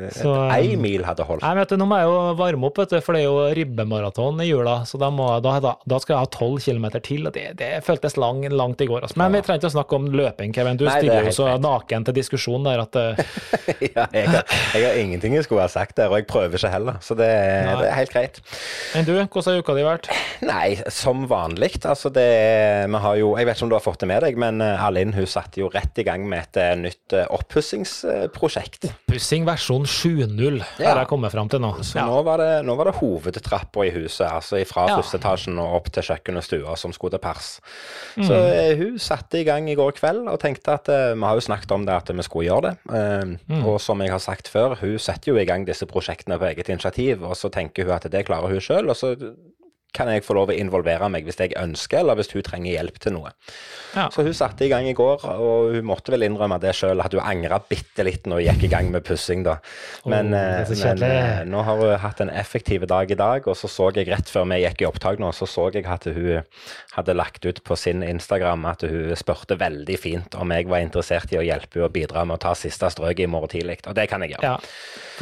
det, 0.08 0.12
Så, 0.18 0.34
Ei 0.58 0.74
mil 0.82 1.06
hadde 1.06 1.30
holdt. 1.30 1.46
Nei, 1.46 1.54
men 1.54 1.62
vet 1.62 1.78
du, 1.78 1.80
Nå 1.82 1.90
må 1.94 2.02
jeg 2.02 2.10
jo 2.10 2.20
varme 2.42 2.70
opp, 2.74 2.82
vet 2.82 2.98
du, 2.98 3.00
for 3.12 3.18
det 3.18 3.26
er 3.26 3.28
jo 3.28 3.56
ribbemaraton 3.58 4.40
i 4.44 4.48
jula. 4.48 4.78
Så 4.88 5.00
da, 5.02 5.10
må, 5.12 5.28
da, 5.44 5.58
da, 5.60 6.00
skal 6.00 6.16
jeg 6.16 6.24
ha 6.24 6.30
tolv 6.32 6.62
kilometer 6.64 7.04
til. 7.04 7.28
og 7.28 7.36
Det, 7.36 7.50
det 7.60 7.72
føltes 7.86 8.16
lang, 8.22 8.46
langt 8.56 8.82
i 8.82 8.88
går. 8.88 9.04
Altså. 9.04 9.20
Men 9.20 9.36
vi 9.36 9.44
trenger 9.44 9.66
ikke 9.66 9.72
å 9.74 9.76
snakke 9.76 10.00
om 10.00 10.08
løping, 10.16 10.56
Kevin. 10.56 10.80
Du 10.80 10.86
Nei, 10.88 10.96
er 10.96 11.04
stiller 11.04 11.28
jo 11.28 11.36
så 11.36 11.50
naken 11.62 12.08
til 12.08 12.18
diskusjon 12.18 12.68
der 12.68 12.86
at 12.86 13.00
eh, 13.02 13.22
ja, 13.98 14.08
jeg, 14.16 14.30
har, 14.32 14.46
jeg 14.78 14.86
har 14.88 15.00
ingenting 15.02 15.36
jeg 15.36 15.48
skulle 15.48 15.66
ha 15.66 15.72
sagt 15.72 15.98
der, 16.00 16.12
og 16.12 16.22
jeg 16.22 16.30
prøver 16.32 16.56
ikke 16.56 16.72
heller. 16.72 17.02
Så 17.04 17.18
det, 17.20 17.28
det 17.28 17.90
er 17.90 17.98
helt 18.00 18.16
greit. 18.16 18.42
Men 18.96 19.08
du, 19.08 19.14
hvordan 19.20 19.52
har 19.52 19.60
uka 19.66 19.76
di 19.76 19.86
vært? 19.86 20.12
Nei, 20.48 20.68
som 20.94 21.28
vanlig. 21.30 21.74
Altså 21.82 22.10
det 22.14 22.30
Vi 22.92 23.00
har 23.04 23.16
jo 23.20 23.32
Jeg 23.40 23.48
vet 23.48 23.58
ikke 23.58 23.66
om 23.66 23.72
du 23.72 23.76
har 23.76 23.84
fått 23.84 24.02
det 24.04 24.10
med 24.12 24.24
deg, 24.24 24.40
men 24.40 24.64
Alin 24.64 25.02
Alinn 25.02 25.16
hun 25.18 25.28
satte 25.30 25.62
jo 25.62 25.70
rett 25.72 25.98
i 25.98 26.06
gang 26.06 26.26
med 26.30 26.44
et 26.46 26.60
eh, 26.62 26.74
nytt 26.78 27.16
eh, 27.18 27.26
oppussingsprosjekt. 27.34 28.90
Oppussing 28.92 29.48
versjon 29.48 29.86
7.0 29.90 30.62
Ja. 30.80 30.94
jeg 31.00 31.08
kommet 31.10 31.34
fram 31.34 31.50
til 31.50 31.62
nå. 31.64 31.74
Så 31.82 31.98
Ja. 31.98 32.06
nå, 32.06 32.22
var 32.24 32.38
det, 32.38 32.66
nå 32.66 32.76
var 32.78 32.86
det 32.92 32.96
hovedtrappa 33.02 33.84
i 33.88 33.92
huset, 33.96 34.28
altså 34.30 34.62
fra 34.70 34.88
Ja. 34.88 34.96
første 35.02 35.18
etasjen 35.20 35.60
og 35.60 35.76
opp 35.82 35.92
til 35.92 36.04
kjøkken 36.08 36.38
og 36.40 36.44
stua, 36.48 36.78
som 36.78 36.94
skulle 36.96 37.12
til 37.18 37.24
pers. 37.26 37.60
Mm. 38.16 38.24
Så 38.30 38.34
eh, 38.54 38.78
hun 38.78 38.98
satte 39.02 39.42
i 39.42 39.44
gang 39.48 39.68
i 39.70 39.76
går 39.76 39.92
kveld 40.00 40.28
og 40.32 40.40
tenkte 40.40 40.78
at 40.78 40.88
eh, 40.94 41.14
vi 41.18 41.26
har 41.28 41.36
jo 41.36 41.46
snakket 41.50 41.72
om 41.76 41.86
det 41.86 41.98
at 41.98 42.14
vi 42.16 42.24
skulle 42.30 42.48
gjøre 42.48 42.70
det. 42.72 42.78
Eh, 42.94 43.38
Mm. 43.52 43.66
Og 43.68 43.80
som 43.82 44.00
jeg 44.02 44.12
har 44.12 44.20
sagt 44.20 44.48
før, 44.48 44.76
hun 44.80 44.98
setter 45.00 45.32
jo 45.34 45.38
i 45.42 45.46
gang 45.46 45.66
disse 45.68 45.86
prosjektene 45.86 46.38
på 46.40 46.46
eget 46.46 46.70
initiativ, 46.70 47.24
og 47.24 47.36
så 47.36 47.50
tenker 47.52 47.84
hun 47.84 47.94
at 47.96 48.08
det 48.12 48.26
klarer 48.26 48.48
hun 48.48 48.62
sjøl, 48.62 48.90
og 48.90 48.96
så 48.96 49.16
kan 49.96 50.08
jeg 50.12 50.24
få 50.24 50.36
lov 50.38 50.52
å 50.54 50.56
involvere 50.56 51.10
meg 51.12 51.28
hvis 51.28 51.40
jeg 51.42 51.56
ønsker, 51.60 52.02
eller 52.02 52.20
hvis 52.20 52.32
hun 52.32 52.46
trenger 52.48 52.72
hjelp 52.78 53.00
til 53.04 53.16
noe. 53.18 53.34
Ja. 53.92 54.08
Så 54.14 54.24
hun 54.24 54.36
satte 54.36 54.64
i 54.66 54.72
gang 54.72 54.88
i 54.88 54.96
går, 54.96 55.26
og 55.28 55.74
hun 55.76 55.88
måtte 55.88 56.14
vel 56.14 56.24
innrømme 56.28 56.62
det 56.64 56.74
sjøl, 56.78 57.04
at 57.04 57.12
hun 57.16 57.24
angra 57.24 57.60
bitte 57.60 58.06
litt 58.08 58.30
når 58.30 58.40
hun 58.40 58.48
gikk 58.48 58.68
i 58.70 58.72
gang 58.72 58.92
med 58.94 59.04
pussing, 59.08 59.44
da. 59.48 59.58
Men, 60.06 60.32
eh, 60.38 60.64
men 60.72 61.04
eh, 61.08 61.42
nå 61.50 61.66
har 61.68 61.82
hun 61.82 61.94
hatt 62.06 62.24
en 62.24 62.32
effektiv 62.32 62.88
dag 62.90 63.12
i 63.12 63.20
dag, 63.20 63.48
og 63.48 63.58
så 63.60 63.70
så 63.72 63.90
jeg 63.96 64.08
rett 64.08 64.32
før 64.32 64.48
vi 64.54 64.62
gikk 64.64 64.86
i 64.86 64.88
opptak 64.88 65.20
nå, 65.22 65.34
så 65.36 65.50
så 65.50 65.68
jeg 65.76 65.86
at 65.92 66.08
hun 66.08 66.48
hadde 66.96 67.18
lagt 67.18 67.46
ut 67.46 67.62
på 67.64 67.76
sin 67.80 68.04
Instagram 68.06 68.66
at 68.72 68.88
hun 68.88 69.12
spurte 69.20 69.60
veldig 69.60 70.00
fint 70.00 70.36
om 70.40 70.56
jeg 70.56 70.70
var 70.72 70.84
interessert 70.86 71.32
i 71.36 71.40
å 71.40 71.46
hjelpe 71.46 71.80
henne 71.80 71.90
å 71.90 71.94
bidra 71.94 72.26
med 72.28 72.40
å 72.40 72.44
ta 72.48 72.56
siste 72.58 72.90
strøket 72.92 73.26
i 73.26 73.32
morgen 73.32 73.52
tidlig, 73.52 73.82
og 73.88 73.96
det 73.98 74.08
kan 74.12 74.24
jeg 74.24 74.36
gjøre. 74.36 74.56
Ja. 74.56 74.58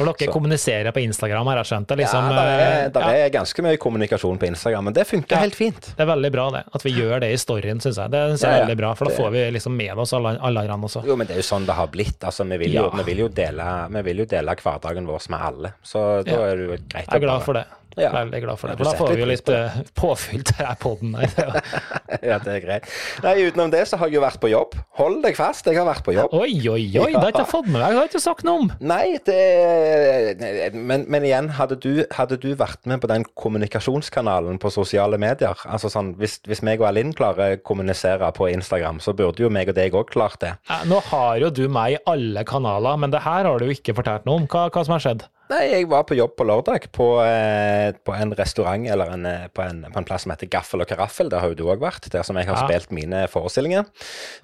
For 0.00 0.08
dere 0.08 0.30
Så. 0.30 0.32
kommuniserer 0.32 0.94
på 0.96 1.02
Instagram, 1.04 1.46
har 1.50 1.60
jeg 1.60 1.70
skjønt 1.72 1.88
det? 1.90 1.96
Liksom, 2.00 2.30
ja, 2.30 2.36
det 2.36 2.52
er, 2.54 2.84
eh, 2.86 2.90
der 2.94 3.00
ja. 3.00 3.26
er 3.26 3.34
ganske 3.34 3.62
mye 3.66 3.76
kommunikasjon 3.76 4.38
på 4.40 4.46
Instagram, 4.48 4.59
men 4.80 4.92
det 4.92 5.06
funker 5.08 5.36
Ja. 5.36 5.40
helt 5.40 5.54
fint. 5.54 5.80
Det 5.96 6.02
er 6.04 6.06
veldig 6.06 6.32
bra 6.32 6.50
det, 6.50 6.64
at 6.74 6.82
vi 6.84 6.92
gjør 6.92 7.20
det 7.20 7.32
i 7.32 7.36
storyen, 7.40 7.80
syns 7.80 7.96
jeg. 7.96 8.10
Det 8.10 8.20
synes 8.28 8.40
jeg 8.42 8.50
er 8.50 8.56
Ja, 8.58 8.64
veldig 8.66 8.76
bra, 8.76 8.94
for 8.94 9.04
da 9.06 9.10
får 9.16 9.30
vi 9.32 9.50
liksom 9.56 9.76
med 9.76 9.98
oss 9.98 10.12
alle, 10.12 10.36
alle 10.40 10.60
andre 10.60 10.88
også. 10.88 11.04
Jo, 11.06 11.16
men 11.16 11.26
det 11.26 11.36
er 11.36 11.40
jo 11.40 11.48
sånn 11.48 11.66
det 11.66 11.74
har 11.74 11.86
blitt. 11.88 12.20
Altså, 12.20 12.44
vi 12.48 12.56
vil, 12.58 12.72
jo, 12.72 12.90
vi 12.90 13.02
vil, 13.14 13.28
dele, 13.30 13.88
vi 13.90 14.02
vil 14.02 14.18
jo 14.18 14.24
dele 14.26 14.54
hverdagen 14.56 15.06
vår 15.06 15.30
med 15.30 15.40
alle, 15.40 15.72
så 15.82 16.24
da 16.24 16.36
er 16.50 16.56
det 16.56 16.66
jo 16.68 16.76
greit 16.88 17.06
Jeg 17.06 17.14
er 17.14 17.18
glad 17.26 17.42
for 17.42 17.54
det. 17.54 17.64
Ja. 17.98 18.12
Veldig 18.14 18.42
glad 18.44 18.60
for 18.60 18.70
det. 18.70 18.78
For 18.78 18.90
da 18.90 18.94
får 18.98 19.14
vi 19.14 19.24
jo 19.24 19.28
litt 19.30 19.50
påfyll 19.98 20.44
til 20.46 20.60
denne 20.60 20.76
poden 20.80 21.16
ja, 21.20 22.36
det 22.42 22.52
er 22.52 22.60
greit. 22.62 22.86
Nei, 23.24 23.34
utenom 23.48 23.70
det 23.72 23.82
så 23.88 23.98
har 24.00 24.10
jeg 24.10 24.18
jo 24.18 24.22
vært 24.24 24.40
på 24.42 24.50
jobb. 24.50 24.76
Hold 25.00 25.20
deg 25.24 25.38
fast, 25.38 25.66
jeg 25.66 25.78
har 25.78 25.88
vært 25.88 26.04
på 26.06 26.14
jobb. 26.14 26.34
Oi, 26.36 26.52
oi, 26.70 26.84
oi, 27.00 27.10
det 27.10 27.18
har 27.18 27.28
jeg 27.30 27.36
ikke 27.36 27.46
fått 27.50 27.68
med 27.68 27.78
meg. 27.78 27.86
Det 27.86 27.98
har 27.98 28.06
jeg 28.06 28.12
ikke 28.12 28.22
sagt 28.24 28.46
noe 28.46 28.64
om. 28.64 28.70
Nei, 28.90 29.04
det 29.26 30.74
men, 30.76 31.06
men 31.10 31.26
igjen, 31.26 31.50
hadde 31.58 31.78
du, 31.82 32.04
hadde 32.14 32.38
du 32.40 32.50
vært 32.58 32.86
med 32.90 33.02
på 33.02 33.10
den 33.10 33.26
kommunikasjonskanalen 33.38 34.60
på 34.60 34.72
sosiale 34.74 35.18
medier 35.20 35.58
altså 35.68 35.90
sånn, 35.92 36.14
hvis, 36.20 36.38
hvis 36.48 36.62
meg 36.66 36.82
og 36.82 36.90
Alinn 36.90 37.14
klarer 37.16 37.56
å 37.56 37.60
kommunisere 37.66 38.30
på 38.36 38.50
Instagram, 38.52 39.00
så 39.02 39.14
burde 39.16 39.44
jo 39.44 39.50
meg 39.52 39.70
og 39.72 39.78
deg 39.78 39.96
òg 39.96 40.10
klart 40.12 40.40
det. 40.44 40.54
Nå 40.90 41.00
har 41.10 41.40
jo 41.42 41.50
du 41.54 41.64
meg 41.72 41.96
i 41.96 42.00
alle 42.10 42.44
kanaler, 42.48 42.98
men 43.00 43.14
det 43.14 43.24
her 43.26 43.48
har 43.48 43.60
du 43.60 43.68
jo 43.68 43.76
ikke 43.76 43.96
fortalt 43.98 44.26
noe 44.28 44.42
om. 44.42 44.48
Hva, 44.50 44.68
hva 44.72 44.86
som 44.86 44.96
har 44.96 45.04
skjedd? 45.04 45.28
Nei, 45.50 45.64
jeg 45.72 45.86
var 45.90 46.04
på 46.06 46.14
jobb 46.14 46.36
på 46.38 46.44
lørdag 46.46 46.84
på, 46.94 47.06
eh, 47.24 47.90
på 48.06 48.14
en 48.14 48.30
restaurant 48.38 48.84
eller 48.86 49.10
en, 49.16 49.24
eh, 49.26 49.48
på, 49.50 49.64
en, 49.64 49.80
på 49.90 49.98
en 49.98 50.06
plass 50.06 50.22
som 50.22 50.30
heter 50.30 50.46
Gaffel 50.52 50.84
og 50.84 50.86
Karaffel. 50.86 51.28
Der 51.32 51.42
har 51.42 51.50
jo 51.50 51.56
du 51.58 51.64
òg 51.72 51.82
vært, 51.82 52.06
der 52.12 52.22
som 52.22 52.38
jeg 52.38 52.46
har 52.46 52.54
Ja. 52.60 52.68
spilt 52.68 52.92
mine 52.94 53.24
forestillinger. 53.32 53.84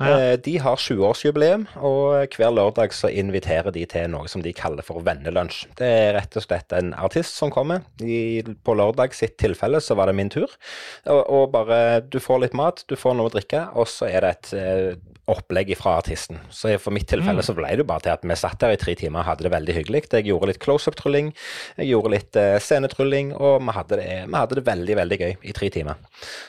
Ja. 0.00 0.08
Eh, 0.32 0.36
de 0.42 0.56
har 0.58 0.74
20-årsjubileum, 0.82 1.68
og 1.78 2.34
hver 2.34 2.50
lørdag 2.50 2.90
så 2.96 3.06
inviterer 3.12 3.70
de 3.70 3.86
til 3.86 4.10
noe 4.10 4.26
som 4.26 4.42
de 4.42 4.52
kaller 4.52 4.82
for 4.82 4.98
vennelunsj. 5.06 5.66
Det 5.78 5.86
er 5.86 6.14
rett 6.18 6.36
og 6.36 6.42
slett 6.42 6.72
en 6.74 6.92
artist 6.94 7.38
som 7.38 7.54
kommer. 7.54 7.82
I, 8.02 8.42
på 8.42 8.74
lørdag 8.74 9.14
sitt 9.14 9.38
tilfelle 9.38 9.78
så 9.80 9.94
var 9.94 10.06
det 10.10 10.16
min 10.18 10.28
tur. 10.32 10.50
Og, 11.06 11.22
og 11.30 11.52
bare 11.54 12.00
Du 12.10 12.18
får 12.18 12.40
litt 12.48 12.54
mat, 12.58 12.82
du 12.90 12.96
får 12.98 13.14
noe 13.14 13.30
å 13.30 13.32
drikke, 13.38 13.68
og 13.78 13.86
så 13.86 14.10
er 14.10 14.26
det 14.26 14.30
et 14.34 14.52
eh, 14.58 14.96
opplegg 15.26 15.72
fra 15.78 15.96
artisten. 15.98 16.38
Så 16.54 16.70
for 16.78 16.94
mitt 16.94 17.08
tilfelle 17.10 17.42
så 17.42 17.54
ble 17.56 17.66
det 17.74 17.82
jo 17.82 17.88
bare 17.88 18.04
til 18.04 18.12
at 18.14 18.22
vi 18.22 18.34
satt 18.38 18.60
der 18.62 18.76
i 18.76 18.78
tre 18.78 18.94
timer 18.94 19.24
og 19.24 19.26
hadde 19.32 19.42
det 19.42 19.50
veldig 19.50 19.74
hyggelig. 19.74 20.04
Jeg 20.12 20.28
gjorde 20.28 20.46
litt 20.52 20.60
close-up-trylling, 20.96 21.32
jeg 21.76 21.90
gjorde 21.90 22.12
litt 22.12 22.36
eh, 22.40 22.56
scenetrylling, 22.62 23.32
og 23.36 23.60
vi 23.62 23.74
hadde, 23.76 23.98
det, 24.00 24.08
vi 24.26 24.36
hadde 24.36 24.58
det 24.58 24.64
veldig, 24.66 24.96
veldig 25.00 25.18
gøy 25.20 25.34
i 25.42 25.54
tre 25.56 25.70
timer. 25.70 26.00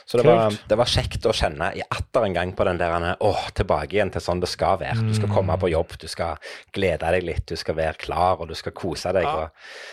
Så 0.08 0.18
det 0.18 0.26
var, 0.26 0.54
det 0.68 0.78
var 0.78 0.90
kjekt 0.90 1.26
å 1.28 1.34
kjenne 1.36 1.70
i 1.76 1.82
atter 1.84 2.26
en 2.26 2.36
gang 2.36 2.54
på 2.56 2.66
den 2.68 2.80
der 2.80 3.16
åh, 3.24 3.44
tilbake 3.54 3.96
igjen 3.96 4.12
til 4.14 4.24
sånn 4.24 4.42
det 4.42 4.50
skal 4.50 4.78
være. 4.80 5.04
Du 5.08 5.14
skal 5.16 5.30
komme 5.32 5.56
på 5.60 5.70
jobb, 5.72 5.94
du 6.00 6.08
skal 6.10 6.38
glede 6.74 7.10
deg 7.14 7.26
litt, 7.26 7.44
du 7.48 7.56
skal 7.58 7.76
være 7.78 7.98
klar, 8.00 8.40
og 8.40 8.50
du 8.50 8.56
skal 8.58 8.74
kose 8.76 9.12
deg. 9.16 9.28
Og, 9.28 9.48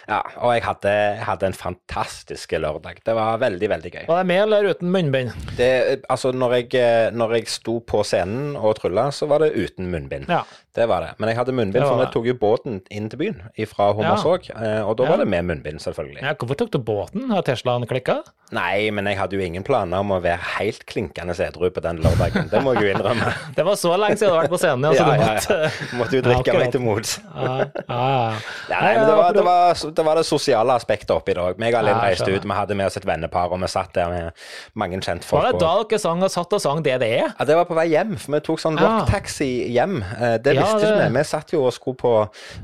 ja, 0.09 0.21
og 0.41 0.55
jeg 0.55 0.65
hadde, 0.65 0.95
hadde 1.27 1.49
en 1.51 1.57
fantastisk 1.57 2.55
lørdag. 2.59 3.01
Det 3.05 3.15
var 3.17 3.41
veldig, 3.43 3.71
veldig 3.75 3.93
gøy. 3.93 4.03
Var 4.09 4.21
det 4.21 4.29
med 4.31 4.43
eller 4.45 4.69
uten 4.71 4.93
munnbind? 4.93 5.33
Det, 5.59 5.71
altså, 6.11 6.31
når 6.35 6.59
jeg, 6.59 6.69
eh, 6.79 7.09
når 7.15 7.39
jeg 7.39 7.51
sto 7.51 7.79
på 7.85 8.03
scenen 8.07 8.55
og 8.55 8.77
trylla, 8.79 9.09
så 9.15 9.27
var 9.29 9.43
det 9.43 9.53
uten 9.55 9.89
munnbind. 9.91 10.29
Ja. 10.31 10.43
Det 10.75 10.89
var 10.91 11.05
det. 11.05 11.13
Men 11.21 11.31
jeg 11.31 11.37
hadde 11.39 11.53
munnbind, 11.55 11.85
for 11.85 12.01
vi 12.01 12.07
tok 12.11 12.25
jo 12.27 12.35
båten 12.35 12.81
inn 12.91 13.07
til 13.11 13.21
byen 13.21 13.37
fra 13.71 13.93
Hommersåk. 13.95 14.44
Eh, 14.53 14.81
Og 14.85 14.95
da 14.99 15.07
var 15.09 15.17
det 15.21 15.27
med 15.27 15.45
munnbind, 15.49 15.79
selvfølgelig. 15.83 16.21
ja. 16.21 16.33
Hvorfor 16.35 16.55
tok 16.59 16.71
du 16.71 16.79
båten? 16.79 17.29
Har 17.31 17.41
Teslaen 17.47 17.85
klikka? 17.89 18.21
Nei, 18.53 18.91
men 18.93 19.07
jeg 19.09 19.17
hadde 19.17 19.33
jo 19.33 19.41
ingen 19.41 19.63
planer 19.65 20.03
om 20.03 20.11
å 20.13 20.19
være 20.21 20.37
helt 20.59 20.83
klinkende 20.85 21.33
edru 21.41 21.71
på 21.73 21.81
den 21.81 21.97
lørdagen. 22.03 22.45
Det 22.51 22.59
må 22.61 22.75
jeg 22.75 22.83
jo 22.85 22.91
innrømme. 22.93 23.31
Det 23.57 23.65
var 23.65 23.75
så 23.81 23.95
lenge 23.97 24.19
siden 24.19 24.29
du 24.29 24.35
har 24.35 24.43
vært 24.45 24.53
på 24.53 24.59
scenen, 24.61 24.85
ja, 24.85 24.91
så 24.93 25.01
Ja, 25.01 25.05
du 25.05 25.23
ja, 25.23 25.31
måtte 25.33 25.57
ja. 25.57 25.97
Måtte 25.97 26.19
jo 26.19 26.21
drikke 26.27 26.53
meg 26.59 26.71
til 26.75 26.83
mots. 26.85 27.15
Nei, 27.89 28.91
men 28.97 29.07
det 29.07 29.15
var 29.17 29.33
det, 29.35 29.43
var, 29.45 29.81
det 29.97 30.05
var 30.05 30.19
det 30.19 30.25
sosiale 30.27 30.75
aspektet 30.77 31.11
oppi 31.15 31.33
det 31.35 31.41
òg. 31.41 31.59
Meg 31.61 31.75
og 31.77 31.85
Linn 31.87 31.99
reiste 32.01 32.29
ut, 32.31 32.45
vi 32.45 32.57
hadde 32.57 32.77
med 32.77 32.89
oss 32.89 32.97
et 32.99 33.07
vennepar, 33.07 33.49
og 33.53 33.61
vi 33.63 33.69
satt 33.71 33.93
der 33.97 34.11
med 34.13 34.45
mange 34.77 34.99
kjentfolk. 35.01 35.41
Var 35.41 35.51
det 35.55 35.61
da 35.63 35.73
dere 35.81 36.01
sang 36.01 36.23
og 36.25 36.31
satt 36.33 36.55
og 36.57 36.63
sang 36.63 36.83
det 36.85 36.97
det 37.01 37.09
er? 37.17 37.33
Ja, 37.33 37.47
Det 37.49 37.57
var 37.59 37.67
på 37.69 37.77
vei 37.77 37.87
hjem, 37.91 38.15
for 38.21 38.35
vi 38.37 38.41
tok 38.45 38.61
sånn 38.63 38.79
rocktaxi 38.81 39.49
hjem. 39.75 39.99
Eh, 40.19 40.37
Det 40.45 40.55
visste 40.57 40.81
ikke 40.85 41.01
vi. 41.01 41.09
Vi 41.17 41.25
satt 41.33 41.53
jo 41.55 41.63
og 41.65 41.73
skulle 41.75 41.99
på 42.01 42.13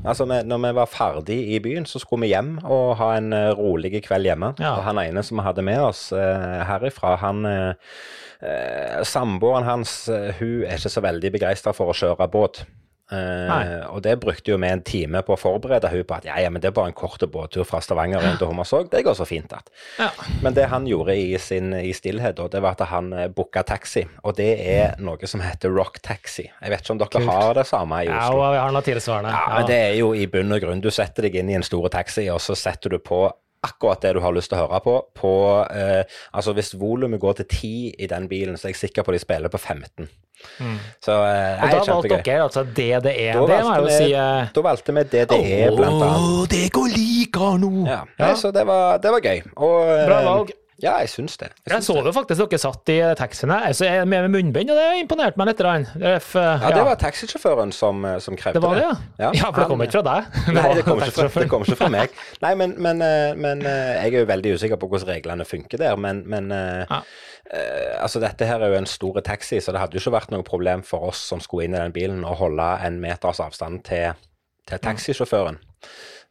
Altså, 0.06 0.26
når 0.26 0.58
vi 0.66 0.72
var 0.76 0.88
ferdig 0.90 1.38
i 1.56 1.58
byen, 1.64 1.86
så 1.88 2.00
skulle 2.02 2.26
vi 2.26 2.32
hjem 2.32 2.56
og 2.62 2.96
ha 3.00 3.12
en 3.18 3.32
eh, 3.36 3.52
rolig 3.58 3.94
kveld 4.04 4.28
hjemme. 4.28 4.52
Ja. 4.62 4.76
Og 4.76 4.86
han 4.86 5.00
ene 5.02 5.24
som 5.26 5.40
vi 5.40 5.46
hadde 5.46 5.64
med 5.66 5.80
oss 5.82 6.08
eh, 6.16 6.60
herifra, 6.68 7.16
han 7.22 7.46
eh, 7.48 7.96
Samboeren 9.06 9.62
hans, 9.62 9.92
hun 10.40 10.64
er 10.66 10.74
ikke 10.74 10.90
så 10.90 11.02
veldig 11.04 11.30
begeistra 11.30 11.70
for 11.76 11.92
å 11.92 11.94
kjøre 11.94 12.26
båt. 12.26 12.64
Eh, 13.12 13.84
og 13.92 14.00
det 14.04 14.14
brukte 14.22 14.52
jo 14.52 14.58
vi 14.62 14.70
en 14.72 14.82
time 14.86 15.20
på 15.26 15.34
å 15.34 15.40
forberede 15.40 15.90
hun 15.92 16.04
på 16.08 16.16
at 16.16 16.28
ja, 16.28 16.38
ja, 16.40 16.50
men 16.52 16.62
det 16.62 16.70
er 16.70 16.76
bare 16.76 16.92
en 16.92 16.96
kort 16.96 17.20
båttur 17.32 17.66
fra 17.68 17.82
Stavanger 17.84 18.24
inn 18.24 18.38
til 18.40 18.48
Hommersåk. 18.48 18.88
Det 18.92 19.02
går 19.04 19.16
så 19.18 19.26
fint 19.28 19.52
at. 19.52 19.68
Ja. 20.00 20.08
Men 20.44 20.56
det 20.56 20.68
han 20.72 20.88
gjorde 20.88 21.16
i 21.18 21.36
sin 21.42 21.74
i 21.76 21.92
stillhet, 21.96 22.38
da, 22.40 22.48
det 22.52 22.62
var 22.64 22.78
at 22.78 22.86
han 22.92 23.12
eh, 23.16 23.28
booka 23.32 23.64
taxi. 23.68 24.06
Og 24.24 24.36
det 24.38 24.50
er 24.64 24.96
noe 25.02 25.30
som 25.30 25.44
heter 25.44 25.72
Rock 25.74 26.00
Taxi. 26.04 26.48
Jeg 26.48 26.72
vet 26.72 26.84
ikke 26.84 26.96
om 26.96 27.02
dere 27.02 27.12
Kult. 27.18 27.30
har 27.30 27.54
det 27.60 27.68
samme 27.68 28.02
i 28.04 28.08
Oslo. 28.08 28.40
Ja, 28.42 28.50
vi 28.56 28.62
har 28.62 28.74
noe 28.78 28.86
tilsvarende. 28.86 29.36
Ja, 29.36 29.44
men 29.58 29.68
det 29.68 29.78
er 29.90 29.94
jo 30.00 30.12
i 30.16 30.26
bunn 30.32 30.56
og 30.56 30.64
grunn. 30.64 30.84
Du 30.84 30.90
setter 30.94 31.28
deg 31.28 31.38
inn 31.40 31.52
i 31.52 31.58
en 31.58 31.66
stor 31.66 31.88
taxi, 31.92 32.28
og 32.32 32.40
så 32.42 32.56
setter 32.58 32.96
du 32.96 33.00
på 33.02 33.26
akkurat 33.62 34.02
det 34.02 34.16
du 34.16 34.20
har 34.24 34.34
lyst 34.34 34.50
til 34.50 34.58
å 34.58 34.64
høre 34.64 34.80
på. 34.82 34.96
på 35.14 35.32
eh, 35.70 36.02
altså 36.34 36.54
Hvis 36.56 36.74
volumet 36.78 37.20
går 37.22 37.42
til 37.42 37.46
10 37.46 38.02
i 38.02 38.08
den 38.10 38.28
bilen, 38.30 38.58
så 38.58 38.68
er 38.68 38.74
jeg 38.74 38.82
sikker 38.86 39.06
på 39.06 39.12
at 39.12 39.20
de 39.20 39.22
spiller 39.22 39.52
på 39.52 39.60
15. 39.60 40.08
Så 41.02 41.16
eh, 41.26 41.62
Og 41.64 41.72
da 41.72 41.82
valgte 41.88 42.18
dere 42.22 42.46
altså 42.46 42.64
DDE. 42.64 42.96
Da 43.02 43.44
Det 43.50 43.58
må 43.64 43.74
jeg 43.74 43.82
jo 43.82 43.92
si 43.96 44.08
uh... 44.14 44.48
Da 44.54 44.64
valgte 44.68 44.96
vi 44.96 45.04
DDE, 45.12 45.60
blant 45.76 46.06
annet. 46.06 46.50
det 46.54 46.64
går 46.72 46.90
like 46.96 47.52
nå! 47.62 47.72
Ja. 47.86 48.00
Ja. 48.18 48.26
Nei, 48.26 48.34
så 48.38 48.52
det 48.54 48.66
var, 48.68 48.98
det 49.02 49.14
var 49.14 49.24
gøy. 49.24 49.42
Og, 49.56 49.78
eh, 49.90 50.04
Bra 50.08 50.20
valg. 50.28 50.52
Ja, 50.82 50.96
jeg 50.98 51.08
syns 51.12 51.36
det. 51.38 51.48
Jeg 51.62 51.76
Jeg 51.76 51.84
så 51.86 51.94
det. 51.94 52.04
jo 52.10 52.12
faktisk 52.16 52.40
dere 52.50 52.58
satt 52.58 52.90
i 52.90 52.96
taxien 53.14 53.50
her, 53.54 53.68
er 53.86 54.04
med 54.04 54.28
munnbind, 54.32 54.70
og 54.72 54.76
det 54.80 54.86
imponerte 55.04 55.38
meg 55.38 55.46
litt. 55.52 55.60
f- 56.18 56.34
Ja, 56.34 56.70
det 56.74 56.84
var 56.88 56.96
taxisjåføren 56.98 57.70
som, 57.72 58.04
eh, 58.04 58.18
som 58.18 58.34
krevde 58.36 58.58
det 58.58 58.62
var 58.66 58.74
det, 58.74 58.82
ja? 59.18 59.30
Ja, 59.32 59.52
for 59.52 59.60
det 59.62 59.68
kom 59.70 59.80
ikke 59.86 60.02
fra 60.02 60.02
deg. 60.02 60.40
Nei, 60.56 60.74
det 60.74 60.84
kom, 60.84 60.98
ikke 60.98 61.14
fra, 61.30 61.40
det 61.40 61.48
kom 61.52 61.62
ikke 61.62 61.76
fra 61.78 61.88
meg. 61.88 62.10
Nei, 62.42 62.54
men, 62.58 62.74
men, 62.82 63.00
eh, 63.06 63.34
men 63.38 63.62
eh, 63.62 63.92
jeg 64.02 64.14
er 64.14 64.18
jo 64.24 64.26
veldig 64.32 64.54
usikker 64.58 64.76
på 64.82 64.88
hvordan 64.90 65.12
reglene 65.14 65.46
funker 65.46 65.78
der. 65.78 65.96
Men, 65.96 66.24
men 66.26 66.50
Ja. 66.50 67.02
altså 68.02 68.18
dette 68.22 68.46
her 68.48 68.60
er 68.62 68.70
jo 68.72 68.78
en 68.80 68.86
stor 68.86 69.20
taxi, 69.20 69.60
så 69.60 69.72
det 69.72 69.80
hadde 69.80 69.94
jo 69.94 70.00
ikke 70.02 70.14
vært 70.18 70.30
noe 70.34 70.42
problem 70.46 70.82
for 70.82 71.08
oss 71.10 71.18
som 71.30 71.38
skulle 71.40 71.64
inn 71.68 71.74
i 71.74 71.78
den 71.78 71.92
bilen, 71.94 72.24
å 72.24 72.34
holde 72.38 72.66
en 72.86 72.98
meters 73.02 73.38
avstand 73.44 73.82
til, 73.84 74.14
til 74.66 74.78
taxisjåføren. 74.82 75.58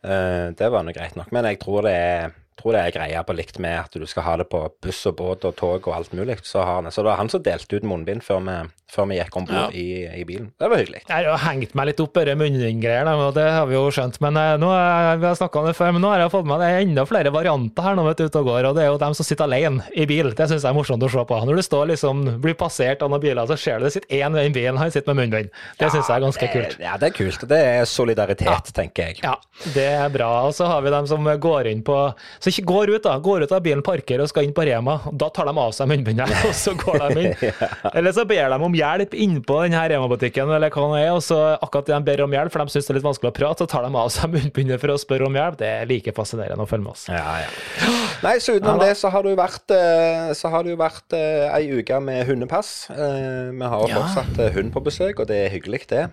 Det 0.01 0.69
var 0.73 0.83
nå 0.83 0.91
greit 0.95 1.15
nok. 1.15 1.31
Men 1.31 1.45
jeg 1.45 1.59
tror 1.61 1.83
det 1.85 1.91
er 1.93 2.31
tror 2.59 2.75
det 2.75 2.81
er 2.83 2.95
greia 2.95 3.23
på 3.25 3.35
likt 3.37 3.59
med 3.63 3.77
at 3.85 3.95
du 3.95 4.05
skal 4.09 4.25
ha 4.27 4.35
det 4.41 4.49
på 4.51 4.63
buss 4.83 5.05
og 5.09 5.17
båt 5.19 5.47
og 5.47 5.55
tog 5.59 5.87
og 5.87 5.95
alt 5.95 6.13
mulig. 6.17 6.39
Så, 6.43 6.63
har 6.63 6.81
han, 6.81 6.91
så 6.91 7.03
det 7.03 7.11
var 7.11 7.21
han 7.21 7.31
som 7.31 7.43
delte 7.45 7.79
ut 7.79 7.87
munnbind 7.87 8.25
før 8.25 8.43
vi, 8.47 8.57
før 8.91 9.07
vi 9.11 9.17
gikk 9.19 9.37
om 9.39 9.45
bord 9.47 9.75
i, 9.77 9.85
i 10.19 10.23
bilen. 10.27 10.49
Det 10.59 10.67
var 10.71 10.81
hyggelig. 10.81 11.01
Jeg 11.07 11.27
har 11.29 11.43
hengt 11.45 11.75
meg 11.79 11.87
litt 11.91 12.01
opp 12.03 12.17
i 12.21 12.35
munnbindgreier, 12.35 13.07
og 13.13 13.33
det 13.37 13.45
har 13.55 13.69
vi 13.69 13.77
jo 13.77 13.85
skjønt. 13.93 14.17
Men 14.23 14.37
eh, 14.39 14.55
nå, 14.61 14.71
er- 14.75 15.19
vi 15.21 15.27
har 15.29 15.57
om 15.61 15.67
det 15.67 15.75
før, 15.77 15.93
men 15.95 16.03
nå 16.03 16.11
har 16.11 16.23
jeg 16.25 16.33
fått 16.33 16.47
med 16.49 16.59
det 16.61 16.67
er 16.71 16.81
enda 16.85 17.05
flere 17.07 17.31
varianter 17.33 17.85
her 17.87 17.95
nå 17.97 18.05
vet 18.07 18.19
du, 18.19 18.25
ute 18.27 18.41
og 18.41 18.49
går. 18.51 18.67
Og 18.69 18.75
det 18.77 18.83
er 18.85 18.89
jo 18.91 18.99
dem 19.01 19.15
som 19.17 19.27
sitter 19.27 19.47
alene 19.47 19.85
i 19.95 20.05
bil. 20.09 20.31
Det 20.37 20.47
syns 20.49 20.63
jeg 20.65 20.69
er 20.71 20.77
morsomt 20.77 21.03
å 21.05 21.09
se 21.11 21.23
på. 21.27 21.39
Når 21.47 21.59
du 21.59 21.63
står 21.65 21.89
liksom, 21.93 22.23
blir 22.43 22.57
passert 22.59 23.03
av 23.05 23.11
noen 23.13 23.23
biler, 23.23 23.47
så 23.49 23.57
ser 23.59 23.79
du 23.81 23.87
det 23.87 23.93
sitter 23.95 24.19
én 24.21 24.37
i 24.41 24.47
bilen, 24.53 24.79
han 24.81 24.91
sitter 24.93 25.13
med 25.13 25.23
munnbind. 25.25 25.51
Det 25.79 25.89
syns 25.93 26.07
jeg 26.11 26.17
er 26.17 26.25
ganske 26.25 26.51
kult. 26.53 26.77
Ja, 26.83 26.97
det 27.01 27.11
er 27.11 27.15
kult. 27.15 27.45
Det 27.51 27.61
er 27.71 27.87
solidaritet, 27.89 28.71
tenker 28.77 29.09
jeg. 29.11 29.21
Ja, 29.23 29.35
det 29.75 29.87
er 29.87 30.11
bra. 30.13 30.29
Og 30.49 30.55
så 30.57 30.67
har 30.69 30.83
vi 30.85 30.93
dem 30.93 31.07
som 31.09 31.25
går 31.47 31.71
inn 31.71 31.81
på 31.87 31.97
Så 32.41 32.51
ikke 32.51 32.65
går 32.69 32.93
ut, 32.95 33.03
da. 33.05 33.15
Går 33.23 33.45
ut 33.47 33.51
av 33.55 33.63
bilen, 33.65 33.83
parkerer 33.85 34.25
og 34.25 34.31
skal 34.31 34.47
inn 34.47 34.53
på 34.57 34.65
Rema. 34.67 34.99
Da 35.11 35.29
tar 35.33 35.47
de 35.49 35.55
av 35.61 35.71
seg 35.75 35.89
munnbindet, 35.91 36.31
og 36.47 36.53
så 36.57 36.75
går 36.79 37.07
de 37.15 37.25
inn. 37.29 37.65
Eller 37.95 38.15
så 38.15 38.25
ber 38.29 38.49
de 38.53 38.59
om 38.67 38.75
hjelp 38.81 39.13
innpå 39.15 39.61
denne 39.63 39.85
Rema-butikken, 39.93 40.51
eller 40.57 40.73
hva 40.73 40.87
det 40.95 41.03
er, 41.05 41.11
og 41.15 41.21
så 41.25 41.37
akkurat 41.61 41.87
det 41.87 41.95
de 41.95 42.07
ber 42.11 42.23
om 42.25 42.35
hjelp, 42.35 42.51
for 42.53 42.65
de 42.65 42.73
syns 42.75 42.89
det 42.89 42.93
er 42.95 42.99
litt 42.99 43.07
vanskelig 43.07 43.31
å 43.31 43.35
prate, 43.39 43.63
så 43.63 43.69
tar 43.71 43.85
de 43.87 43.93
av 44.01 44.09
seg 44.13 44.31
munnbindet 44.35 44.81
for 44.83 44.93
å 44.93 44.99
spørre 45.01 45.29
om 45.29 45.37
hjelp. 45.39 45.57
Det 45.61 45.69
er 45.71 45.89
like 45.89 46.13
fascinerende 46.17 46.65
å 46.65 46.69
følge 46.69 46.87
med 46.89 46.95
oss. 46.97 47.07
Ja, 47.13 47.37
ja. 47.45 47.49
Nei, 48.25 48.35
så 48.43 48.57
utenom 48.57 48.81
Ja, 48.81 48.89
det 48.91 48.97
så 48.99 49.09
har 49.13 49.23
det 49.25 49.31
jo 49.33 49.39
vært, 49.39 49.73
eh, 49.77 50.31
så 50.37 50.51
har 50.53 50.65
det 50.67 50.75
jo 50.75 50.79
vært 50.81 51.15
eh, 51.17 51.47
ei 51.55 51.79
uke 51.79 52.01
med 52.03 52.25
hundepass. 52.29 52.71
Eh, 52.93 53.49
Vi 53.55 53.67
har 53.73 53.81
jo 53.85 53.89
Ja. 53.91 54.01
fortsatt 54.03 54.53
hund 54.57 54.73
på 54.75 54.83
besøk, 54.85 55.19
og 55.23 55.27
det 55.31 55.45
er 55.45 55.53
hyggelig, 55.55 55.85
det. 55.89 56.05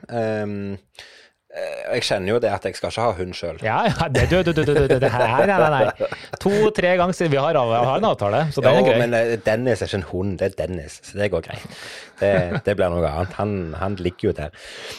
Eh, 1.58 1.74
Jeg 1.96 2.02
kjenner 2.04 2.34
jo 2.34 2.38
det 2.42 2.50
at 2.52 2.66
jeg 2.68 2.76
skal 2.76 2.90
ikke 2.92 3.04
ha 3.06 3.12
hund 3.16 3.34
sjøl. 3.34 3.56
Ja, 3.64 3.78
ja, 3.88 4.08
det, 4.12 4.26
du, 4.30 4.36
du, 4.44 4.52
du, 4.60 4.74
det 5.00 5.08
her, 5.10 5.22
nei, 5.48 5.56
nei, 5.58 5.68
nei. 5.72 6.08
To-tre 6.42 6.90
ganger 7.00 7.16
siden 7.16 7.32
vi 7.32 7.38
har, 7.40 7.56
har 7.56 7.94
en 7.96 8.04
avtale, 8.04 8.42
så 8.52 8.60
den 8.62 8.76
er 8.76 8.84
grei. 8.86 8.98
men 9.00 9.16
eh, 9.16 9.30
Dennis 9.46 9.80
er 9.82 9.88
ikke 9.88 10.00
en 10.02 10.04
hund, 10.10 10.34
det 10.42 10.50
er 10.52 10.58
Dennis, 10.66 10.98
så 11.08 11.16
det 11.18 11.30
går 11.32 11.46
greit. 11.48 11.64
Det, 12.20 12.30
det 12.66 12.74
blir 12.76 12.90
noe 12.92 13.06
annet. 13.08 13.32
Han, 13.38 13.52
han 13.78 13.96
ligger 14.02 14.28
jo 14.28 14.34
der. 14.36 14.52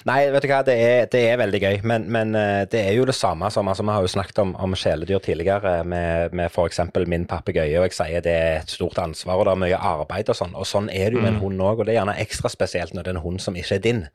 Nei, 0.10 0.18
vet 0.34 0.46
du 0.46 0.50
hva, 0.50 0.62
det 0.66 0.75
er, 0.82 1.06
det 1.13 1.22
er 1.30 1.39
veldig 1.44 1.62
gøy, 1.66 1.78
men, 1.92 2.08
men 2.16 2.34
eh, 2.39 2.63
det 2.72 2.82
er 2.89 2.98
jo 2.98 3.06
det 3.10 3.16
samme 3.18 3.51
som 3.54 3.70
altså, 3.70 3.86
Vi 3.86 3.94
har 3.96 4.08
jo 4.08 4.12
snakket 4.16 4.42
om, 4.48 4.56
om 4.66 4.75
kjæledyr 4.80 5.22
tidligere, 5.30 5.78
med, 5.84 6.34
med 6.34 6.50
f.eks. 6.50 6.82
min 7.12 7.28
papegøye, 7.30 7.78
og 7.84 7.89
jeg 7.89 7.98
sier 8.00 8.25
det 8.25 8.36
er 8.39 8.60
et 8.63 8.74
stort 8.74 8.98
ansvar, 9.04 9.38
og 9.39 9.46
det 9.50 9.54
er 9.56 9.63
mye 9.68 9.84
arbeid 9.94 10.34
og 10.34 10.42
sånn. 10.42 10.58
Og 10.58 10.66
sånn 10.68 10.89
er 10.89 11.12
det 11.13 11.20
jo 11.20 11.24
med 11.28 11.36
en 11.36 11.42
hund 11.46 11.62
òg, 11.62 11.84
og 11.84 11.86
det 11.88 11.94
er 11.96 12.01
gjerne 12.01 12.18
ekstra 12.25 12.50
spesielt 12.51 12.96
når 12.98 13.06
det 13.06 13.13
er 13.13 13.20
en 13.20 13.25
hund 13.30 13.44
som 13.46 13.60
ikke 13.60 13.78
er 13.78 13.86
din. 13.86 14.06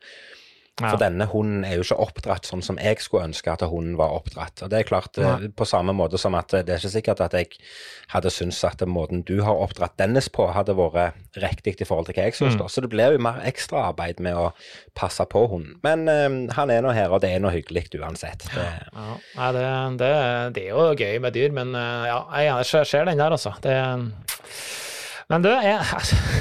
For 0.75 0.99
denne 0.99 1.23
hunden 1.31 1.63
er 1.63 1.77
jo 1.77 1.85
ikke 1.85 1.95
oppdratt 2.03 2.47
sånn 2.49 2.63
som 2.65 2.75
jeg 2.81 2.99
skulle 2.99 3.29
ønske 3.29 3.47
at 3.47 3.61
hunden 3.63 3.93
var 3.95 4.11
oppdratt. 4.11 4.59
Og 4.65 4.71
det 4.73 4.81
er 4.81 4.87
klart, 4.89 5.15
ja. 5.21 5.37
På 5.55 5.63
samme 5.67 5.93
måte 5.95 6.19
som 6.19 6.35
at 6.35 6.51
det 6.51 6.67
er 6.67 6.81
ikke 6.81 6.91
sikkert 6.97 7.21
at 7.23 7.37
jeg 7.37 7.61
hadde 8.11 8.31
syntes 8.33 8.59
at 8.67 8.83
måten 8.83 9.23
du 9.23 9.37
har 9.45 9.55
oppdratt 9.55 9.95
Dennis 10.01 10.27
på, 10.27 10.49
hadde 10.51 10.75
vært 10.75 11.39
riktig 11.39 11.77
i 11.79 11.87
forhold 11.87 12.09
til 12.09 12.19
hva 12.19 12.27
jeg 12.27 12.35
syns. 12.35 12.59
Mm. 12.59 12.67
Så 12.67 12.83
det 12.83 12.91
blir 12.91 13.15
jo 13.15 13.23
mer 13.23 13.39
ekstraarbeid 13.47 14.19
med 14.25 14.35
å 14.35 14.49
passe 14.99 15.23
på 15.31 15.45
hunden. 15.53 15.77
Men 15.85 16.09
eh, 16.11 16.27
han 16.57 16.73
er 16.73 16.83
nå 16.83 16.91
her, 16.97 17.07
og 17.07 17.23
det 17.23 17.31
er 17.31 17.43
nå 17.43 17.53
hyggelig 17.55 17.87
uansett. 17.95 18.43
Det, 18.51 18.67
Ja, 18.91 19.15
nei, 19.39 19.51
det, 19.55 19.67
det, 20.01 20.13
det 20.57 20.65
er 20.65 20.73
jo 20.73 20.89
gøy 20.91 21.21
med 21.23 21.39
dyr, 21.39 21.55
men 21.55 21.71
eh, 21.71 22.09
ja, 22.11 22.19
jeg 22.43 22.67
ser, 22.67 22.89
ser 22.89 23.07
den 23.07 23.23
der, 23.23 23.31
altså. 23.39 23.55
Det, 23.63 23.79
men 25.31 25.45
du, 25.45 25.49
jeg, 25.49 25.79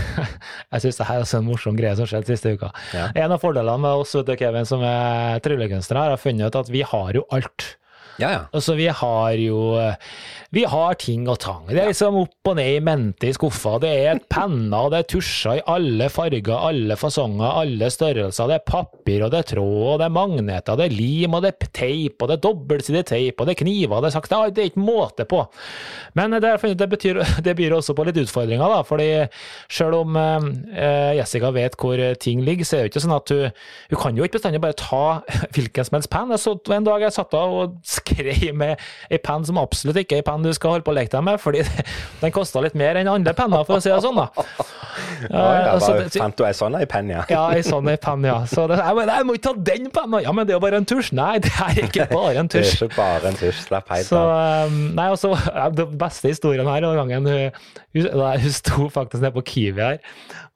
jeg 0.75 0.85
syns 0.85 1.01
det 1.01 1.09
her 1.09 1.23
er 1.23 1.37
en 1.39 1.47
morsom 1.47 1.79
greie 1.79 1.95
som 1.99 2.09
skjedde 2.09 2.33
siste 2.33 2.55
uka. 2.57 2.73
Ja. 2.97 3.09
En 3.25 3.35
av 3.35 3.41
fordelene 3.43 3.81
med 3.81 4.05
oss 4.05 4.15
vet 4.19 4.29
du, 4.29 4.35
Kevin, 4.41 4.69
som 4.69 4.85
er 4.87 5.41
tryllekunstnere, 5.45 6.15
har 6.15 6.21
funnet 6.21 6.53
ut 6.53 6.61
at 6.65 6.73
vi 6.73 6.85
har 6.87 7.17
jo 7.17 7.25
alt. 7.35 7.75
Ja, 8.23 8.31
ja. 8.31 8.41
Altså, 8.55 8.77
vi 8.79 8.87
har 8.89 9.39
jo 9.43 9.59
Vi 10.55 10.65
har 10.71 10.95
ting 11.03 11.27
og 11.29 11.39
tang. 11.43 11.65
Det 11.67 11.81
er 11.83 11.91
liksom 11.91 12.21
opp 12.21 12.51
og 12.51 12.57
ned 12.59 12.77
i 12.77 12.83
mente 12.85 13.27
i 13.27 13.35
skuffa. 13.35 13.79
Det 13.83 13.91
er 14.07 14.21
penner, 14.31 14.91
det 14.93 15.01
er 15.01 15.09
tusjer 15.11 15.59
i 15.59 15.65
alle 15.67 16.07
farger, 16.13 16.53
alle 16.55 16.95
fasonger, 16.99 17.57
alle 17.65 17.89
størrelser. 17.91 18.51
Det 18.51 18.59
er 18.61 18.69
papir, 18.69 19.25
og 19.27 19.33
det 19.33 19.41
er 19.41 19.49
tråd, 19.51 19.81
og 19.95 19.99
det 19.99 20.07
er 20.07 20.15
magneter, 20.15 20.79
det 20.79 20.87
er 20.87 20.95
lim, 20.95 21.35
og 21.35 21.43
det 21.43 21.51
er 21.55 21.73
teip, 21.75 22.23
og 22.23 22.31
det 22.31 22.37
er 22.37 22.45
dobbeltsidig 22.47 23.03
teip, 23.11 23.41
og 23.41 23.49
det 23.49 23.57
er 23.57 23.61
kniver, 23.65 23.97
og 23.97 24.05
det 24.05 24.13
er 24.13 24.17
sagt 24.19 24.31
Det 24.55 24.63
er 24.63 24.71
ikke 24.71 24.85
måte 24.85 25.27
på. 25.27 25.43
Men 26.15 26.39
det, 26.39 26.55
det, 26.79 26.89
betyr, 26.91 27.23
det 27.47 27.57
byr 27.59 27.75
også 27.81 27.97
på 27.99 28.07
litt 28.07 28.23
utfordringer, 28.23 28.77
da. 28.77 28.83
fordi 28.87 29.11
selv 29.67 30.05
om 30.05 30.17
eh, 30.21 31.17
Jessica 31.19 31.51
vet 31.55 31.75
hvor 31.81 31.99
ting 32.21 32.45
ligger, 32.47 32.65
så 32.69 32.77
er 32.77 32.85
det 32.85 32.89
jo 32.89 32.93
ikke 32.95 33.05
sånn 33.09 33.19
at 33.19 33.35
hun 33.35 33.51
Hun 33.91 34.01
kan 34.01 34.17
jo 34.17 34.25
ikke 34.27 34.39
bestandig 34.39 34.61
bare 34.63 34.77
ta 34.79 35.21
hvilken 35.55 35.87
som 35.87 35.97
helst 35.99 36.11
penn. 36.13 36.33
Så 36.41 36.55
en 36.73 36.87
dag 36.87 37.03
jeg 37.05 37.15
satt 37.15 37.35
av 37.37 37.53
og 37.55 37.77
skrev 38.05 38.55
med 38.55 38.81
ei 39.11 39.19
penn 39.23 39.45
som 39.47 39.59
absolutt 39.61 39.97
ikke 40.03 40.19
er 40.19 40.23
ei 40.23 40.27
penn 40.27 40.45
du 40.45 40.53
skal 40.55 40.77
holde 40.77 40.85
på 40.87 40.93
å 40.93 40.97
leke 40.99 41.13
deg 41.15 41.25
med, 41.25 41.41
fordi 41.41 41.63
den 42.23 42.35
kosta 42.35 42.63
litt 42.65 42.77
mer 42.79 42.99
enn 43.01 43.11
andre 43.11 43.35
penner, 43.37 43.65
for 43.67 43.79
å 43.79 43.85
si 43.85 43.93
det 43.93 44.01
sånn, 44.05 44.21
da. 44.21 44.29
Ja, 45.25 45.41
ja, 45.41 45.71
altså, 45.73 45.95
bare 45.97 46.11
fant 46.13 46.37
du 46.37 46.43
ei 46.47 46.53
sånn 46.55 46.75
ei 46.79 46.87
penn, 46.91 47.09
ja? 47.11 47.23
ja, 47.31 47.45
ei 47.57 47.63
sånn 47.67 47.89
ei 47.91 47.97
penn, 47.99 48.27
ja. 48.29 48.37
Så 48.51 48.67
det, 48.71 48.77
jeg, 48.79 49.07
jeg 49.09 49.27
må 49.27 49.35
ikke 49.39 49.47
ta 49.49 49.55
den 49.71 49.89
penna! 49.95 50.21
Ja, 50.23 50.35
men 50.37 50.47
det 50.47 50.53
er 50.55 50.59
jo 50.59 50.63
bare 50.63 50.79
en 50.83 50.87
tusj! 50.89 51.11
Nei, 51.17 51.39
det 51.43 51.51
er 51.65 51.81
ikke 51.87 52.07
bare 52.13 52.43
en 52.45 52.51
tusj. 52.53 52.75
Det 52.85 52.85
er 52.85 52.91
ikke 52.91 52.99
bare 52.99 53.31
en 53.31 53.39
tusj. 53.41 53.63
Slapp 53.65 53.91
helt 53.95 54.07
Så, 54.07 54.21
av. 54.21 54.69
um, 54.69 54.77
nei, 54.99 55.07
også, 55.15 55.33
Den 55.79 55.97
beste 55.99 56.31
historien 56.31 56.69
her 56.71 56.85
den 56.85 57.01
gangen 57.01 57.31
hun, 57.31 57.75
hun, 57.95 58.09
nei, 58.19 58.33
hun 58.43 58.55
sto 58.55 58.89
faktisk 58.93 59.23
nede 59.23 59.35
på 59.37 59.45
Kiwi 59.47 59.81
her, 59.85 59.99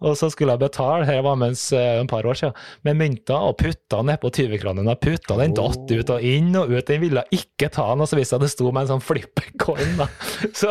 og 0.02 0.14
så 0.18 0.28
skulle 0.30 0.54
hun 0.54 0.60
betale, 0.62 1.06
her 1.08 1.22
var 1.26 1.38
mens 1.40 1.64
uh, 1.74 1.78
et 2.02 2.10
par 2.10 2.26
år 2.26 2.38
siden, 2.38 2.54
med 2.86 2.98
mynter 3.00 3.34
og 3.48 3.56
putta 3.58 4.00
nedpå 4.06 4.30
20-kronen. 4.34 4.86
og 4.90 5.00
Putta 5.02 5.36
den 5.40 5.54
datt 5.58 5.90
ut 5.90 6.12
og 6.14 6.22
inn 6.26 6.52
og 6.58 6.70
ut, 6.70 6.84
den 6.86 7.00
ville 7.02 7.24
ikke 7.34 7.70
ta 7.74 7.88
den, 7.92 8.04
og 8.04 8.10
så 8.10 8.18
viste 8.18 8.36
det 8.36 8.42
at 8.42 8.46
det 8.46 8.52
sto 8.54 8.70
med 8.70 8.84
en 8.86 8.92
sånn 8.94 9.02
flippercoin. 9.06 9.96
da. 9.98 10.06
Så 10.58 10.70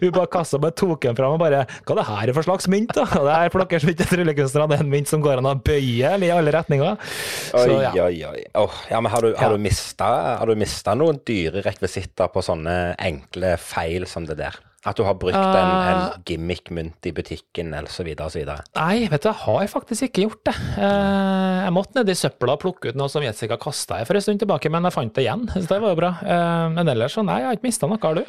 hun 0.00 0.10
bare 0.14 0.30
kassa 0.32 0.58
bare 0.62 0.74
tok 0.78 1.04
den 1.06 1.16
fram 1.18 1.36
og 1.36 1.40
bare 1.42 1.64
Hva 1.86 1.94
er 1.94 2.00
det 2.00 2.06
her 2.08 2.32
for 2.36 2.46
slags 2.48 2.66
mynt, 2.70 2.90
da? 2.96 3.04
Det 3.06 3.34
er 3.36 3.52
for 3.54 3.62
dere 3.62 3.82
som 3.82 3.90
ikke 3.92 4.06
er 4.06 4.10
tryllekunstnere, 4.12 4.68
det 4.72 4.78
er 4.80 4.84
en 4.86 4.90
mynt 4.92 5.10
som 5.10 5.22
går 5.24 5.40
an 5.42 5.50
å 5.50 5.54
bøye 5.66 6.12
i 6.26 6.30
alle 6.34 6.54
retninger. 6.54 6.96
Oi, 6.98 7.62
Så 7.66 7.78
ja. 7.82 7.92
oi, 8.06 8.18
oi. 8.30 8.44
Åh, 8.62 8.78
ja, 8.90 9.00
men 9.02 9.12
har 9.14 9.22
du, 9.26 9.32
har 9.38 9.50
Ja. 9.50 9.54
du 9.56 9.62
mista 9.62 10.10
har 10.40 10.46
du 10.50 10.54
mistet 10.58 10.98
noen 10.98 11.20
dyre 11.26 11.62
rekvisitter 11.66 12.28
på 12.34 12.42
sånne 12.44 12.94
enkle 13.02 13.54
feil 13.62 14.06
som 14.10 14.26
det 14.26 14.38
der? 14.42 14.58
At 14.86 14.94
du 14.96 15.02
har 15.02 15.16
brukt 15.18 15.34
en, 15.34 15.42
Eh. 15.42 15.88
en 15.90 16.22
gimmick-mynt 16.28 17.06
i 17.06 17.12
butikken, 17.12 17.72
eller 17.74 17.90
så 17.90 18.04
videre 18.06 18.26
og 18.28 18.30
så 18.32 18.38
videre. 18.38 18.62
Nei, 18.76 19.08
vet 19.10 19.22
du, 19.24 19.28
jeg 19.32 19.40
har 19.42 19.66
faktisk 19.72 20.06
ikke 20.08 20.22
gjort 20.28 20.44
det. 20.46 20.54
Eh, 20.78 21.64
Jeg 21.66 21.72
måtte 21.74 21.96
ned 21.98 22.08
i 22.08 22.14
søpla 22.14 22.52
og 22.54 22.60
plukke 22.62 22.92
ut 22.92 22.94
noe 23.00 23.08
som 23.10 23.22
Jessica 23.24 23.56
kasta 23.58 23.98
for 24.06 24.14
en 24.14 24.22
stund 24.22 24.38
tilbake, 24.38 24.70
men 24.70 24.84
jeg 24.86 24.92
fant 24.94 25.12
det 25.16 25.24
igjen, 25.26 25.46
så 25.50 25.66
det 25.66 25.80
var 25.82 25.90
jo 25.90 25.98
bra. 25.98 26.12
Eh, 26.22 26.68
Men 26.76 26.88
ellers 26.88 27.14
så 27.18 27.24
nei, 27.26 27.40
jeg 27.40 27.46
har 27.50 27.56
ikke 27.58 27.66
mista 27.66 27.86
noe, 27.90 27.98
har 28.02 28.14
du? 28.14 28.24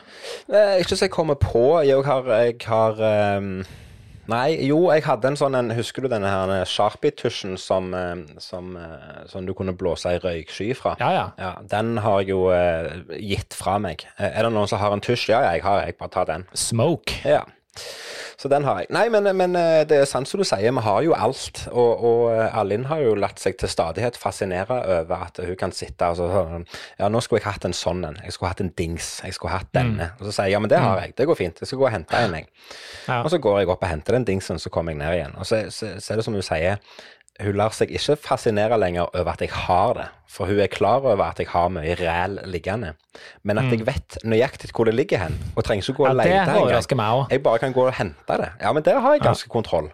Eh, 0.49 0.79
Ikke 0.81 0.95
så 0.97 1.05
jeg 1.05 1.11
kommer 1.13 1.35
på. 1.35 1.83
Jeg 1.85 2.01
har, 2.03 2.23
jeg 2.41 2.57
har 2.65 2.93
ehm, 2.97 3.65
Nei, 4.27 4.57
jo, 4.67 4.79
jeg 4.91 5.03
hadde 5.07 5.29
en 5.31 5.38
sånn 5.39 5.55
en 5.55 5.69
Husker 5.77 6.03
du 6.03 6.10
denne 6.12 6.27
her 6.27 6.65
Sharpie-tusjen 6.67 7.57
som, 7.62 7.93
eh, 7.96 8.15
som, 8.43 8.74
eh, 8.77 9.24
som 9.31 9.46
du 9.48 9.53
kunne 9.57 9.74
blåse 9.77 10.10
ei 10.12 10.19
røyksky 10.19 10.74
fra? 10.75 10.96
Ja, 11.00 11.12
ja. 11.15 11.25
Ja, 11.39 11.53
Den 11.63 11.98
har 12.03 12.19
jeg 12.22 12.29
jo 12.34 12.50
eh, 12.51 12.89
gitt 13.24 13.53
fra 13.55 13.77
meg. 13.79 14.03
Eh, 14.19 14.27
Er 14.38 14.43
det 14.43 14.51
noen 14.53 14.67
som 14.67 14.79
har 14.79 14.91
en 14.91 15.01
tusj? 15.01 15.29
Ja, 15.31 15.41
ja, 15.48 15.53
jeg 15.57 15.63
har. 15.63 15.86
Jeg 15.86 15.98
bare 15.98 16.10
tar 16.10 16.25
den. 16.25 16.48
Smoke. 16.53 17.22
Ja. 17.25 17.43
Så 18.38 18.50
den 18.53 18.67
har 18.67 18.84
jeg. 18.84 18.91
Nei, 18.94 19.08
men, 19.10 19.25
men 19.34 19.56
eh, 19.58 19.82
det 19.89 19.98
er 19.98 20.06
sant 20.06 20.29
som 20.29 20.38
du 20.38 20.46
sier, 20.46 20.70
vi 20.70 20.82
har 20.86 21.00
jo 21.01 21.15
alt. 21.17 21.63
Og, 21.72 22.03
og 22.06 22.20
eh, 22.36 22.60
Alin 22.60 22.86
har 22.86 23.01
jo 23.01 23.15
latt 23.17 23.41
seg 23.41 23.58
til 23.58 23.72
stadighet 23.72 24.20
fascinere 24.22 24.77
over 25.00 25.24
at 25.25 25.41
hun 25.41 25.58
kan 25.58 25.74
sitte 25.74 26.06
og 26.06 26.20
så 26.20 26.27
sånn 26.29 26.67
Ja, 27.00 27.10
nå 27.10 27.22
skulle 27.25 27.41
jeg 27.41 27.48
hatt 27.48 27.65
en 27.65 27.74
sånn 27.74 28.06
en. 28.06 28.20
Jeg 28.22 28.36
skulle 28.36 28.51
hatt 28.53 28.62
en 28.62 28.70
dings. 28.77 29.10
Jeg 29.25 29.34
skulle 29.34 29.56
hatt 29.56 29.74
denne. 29.74 30.12
Og 30.20 30.27
så 30.27 30.36
sier 30.36 30.51
jeg 30.51 30.58
ja, 30.58 30.62
men 30.62 30.70
det 30.70 30.84
har 30.84 31.01
jeg. 31.01 31.15
Det 31.17 31.25
går 31.25 31.39
fint. 31.39 31.63
Jeg 31.63 31.72
skal 31.72 31.82
gå 31.82 31.89
og 31.89 31.96
hente 31.96 32.22
en, 32.27 32.38
jeg. 32.38 32.50
Ja. 33.08 33.24
Og 33.24 33.32
så 33.34 33.41
går 33.41 33.63
jeg 33.63 33.74
opp 33.74 33.88
og 33.88 33.89
henter 33.89 34.20
den 34.20 34.29
dingsen, 34.29 34.62
så 34.62 34.70
kommer 34.70 34.94
jeg 34.94 35.01
ned 35.01 35.17
igjen. 35.17 35.34
Og 35.41 35.50
så, 35.50 35.63
så, 35.74 35.96
så 35.98 36.13
er 36.13 36.22
det 36.22 36.27
som 36.27 36.38
hun 36.38 36.46
sier, 36.46 36.77
hun 37.41 37.58
lar 37.60 37.74
seg 37.75 37.91
ikke 37.94 38.15
fascinere 38.17 38.77
lenger 38.82 39.10
over 39.13 39.34
at 39.34 39.41
jeg 39.41 39.51
har 39.53 39.94
det. 39.98 40.08
For 40.27 40.50
hun 40.50 40.60
er 40.60 40.70
klar 40.72 41.06
over 41.06 41.24
at 41.24 41.39
jeg 41.39 41.50
har 41.51 41.70
mye 41.74 41.96
ræl 42.00 42.39
liggende. 42.50 42.94
Men 43.44 43.58
at 43.62 43.72
jeg 43.74 43.86
vet 43.88 44.17
nøyaktig 44.24 44.72
hvor 44.75 44.86
det 44.89 44.96
ligger 44.98 45.22
hen, 45.25 45.38
og 45.56 45.63
trenger 45.63 45.86
ikke 45.86 45.98
gå 45.98 46.08
og 46.08 46.15
Mm. 46.15 46.20
Ja, 46.20 46.24
det 46.24 46.32
lete 46.32 46.41
engang. 46.41 46.63
overrasker 46.63 46.96
meg 46.96 47.13
òg. 47.13 47.25
Jeg 47.32 47.44
bare 47.44 47.60
kan 47.60 47.74
gå 47.74 47.86
og 47.86 47.94
hente 47.94 48.38
det. 48.41 48.50
Ja, 48.62 48.74
men 48.74 48.84
der 48.84 49.00
har 49.00 49.13
jeg 49.13 49.22
ganske 49.22 49.50
kontroll. 49.50 49.91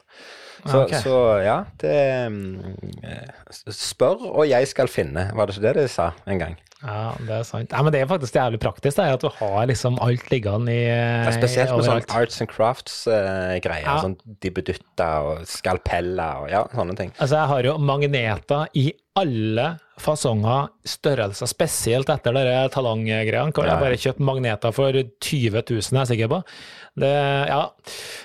Så, 0.66 0.84
okay. 0.86 1.00
så 1.04 1.16
ja, 1.44 1.58
det 1.82 2.32
mm, 2.32 2.76
eh, 3.04 3.72
Spør, 3.72 4.30
og 4.32 4.48
jeg 4.50 4.68
skal 4.68 4.88
finne. 4.88 5.32
Var 5.36 5.46
det 5.46 5.58
ikke 5.58 5.68
det 5.68 5.76
de 5.76 5.88
sa 5.92 6.12
en 6.28 6.40
gang? 6.40 6.56
Ja, 6.84 7.14
det 7.20 7.32
er 7.40 7.44
sant. 7.48 7.72
Ja, 7.72 7.82
men 7.86 7.94
det 7.96 8.02
er 8.04 8.10
faktisk 8.12 8.36
jævlig 8.36 8.60
praktisk, 8.60 8.98
det, 9.00 9.06
at 9.16 9.22
du 9.24 9.30
har 9.40 9.68
liksom 9.70 9.96
alt 10.04 10.26
liggende 10.34 10.74
i 10.74 10.82
Det 10.84 11.30
er 11.32 11.38
spesielt 11.38 11.72
med 11.78 11.86
sånn 11.88 12.04
arts 12.20 12.42
and 12.44 12.52
crafts-greier. 12.52 13.86
Ja. 13.86 13.96
Sånn 14.04 14.18
dibbedutter 14.44 15.30
og 15.32 15.48
skalpeller 15.48 16.44
og 16.44 16.52
ja, 16.52 16.66
sånne 16.76 16.98
ting. 17.00 17.14
Altså, 17.18 17.38
jeg 17.40 17.52
har 17.54 17.70
jo 17.70 17.78
magneter 17.80 18.68
i 18.76 18.86
alle 19.16 19.68
fasonger, 20.04 20.72
størrelser, 20.90 21.48
spesielt 21.48 22.10
etter 22.10 22.34
de 22.36 22.56
talanggreiene, 22.74 23.54
hvor 23.54 23.68
Ja. 23.68 23.76
jeg 23.76 23.84
bare 23.86 24.00
kjøpt 24.04 24.20
magneter 24.26 24.74
for 24.76 24.92
20 24.92 25.62
000, 25.70 25.82
jeg 25.82 26.02
er 26.02 26.10
sikker 26.10 26.32
på. 26.34 26.42
Det, 27.00 27.14
ja, 27.48 27.62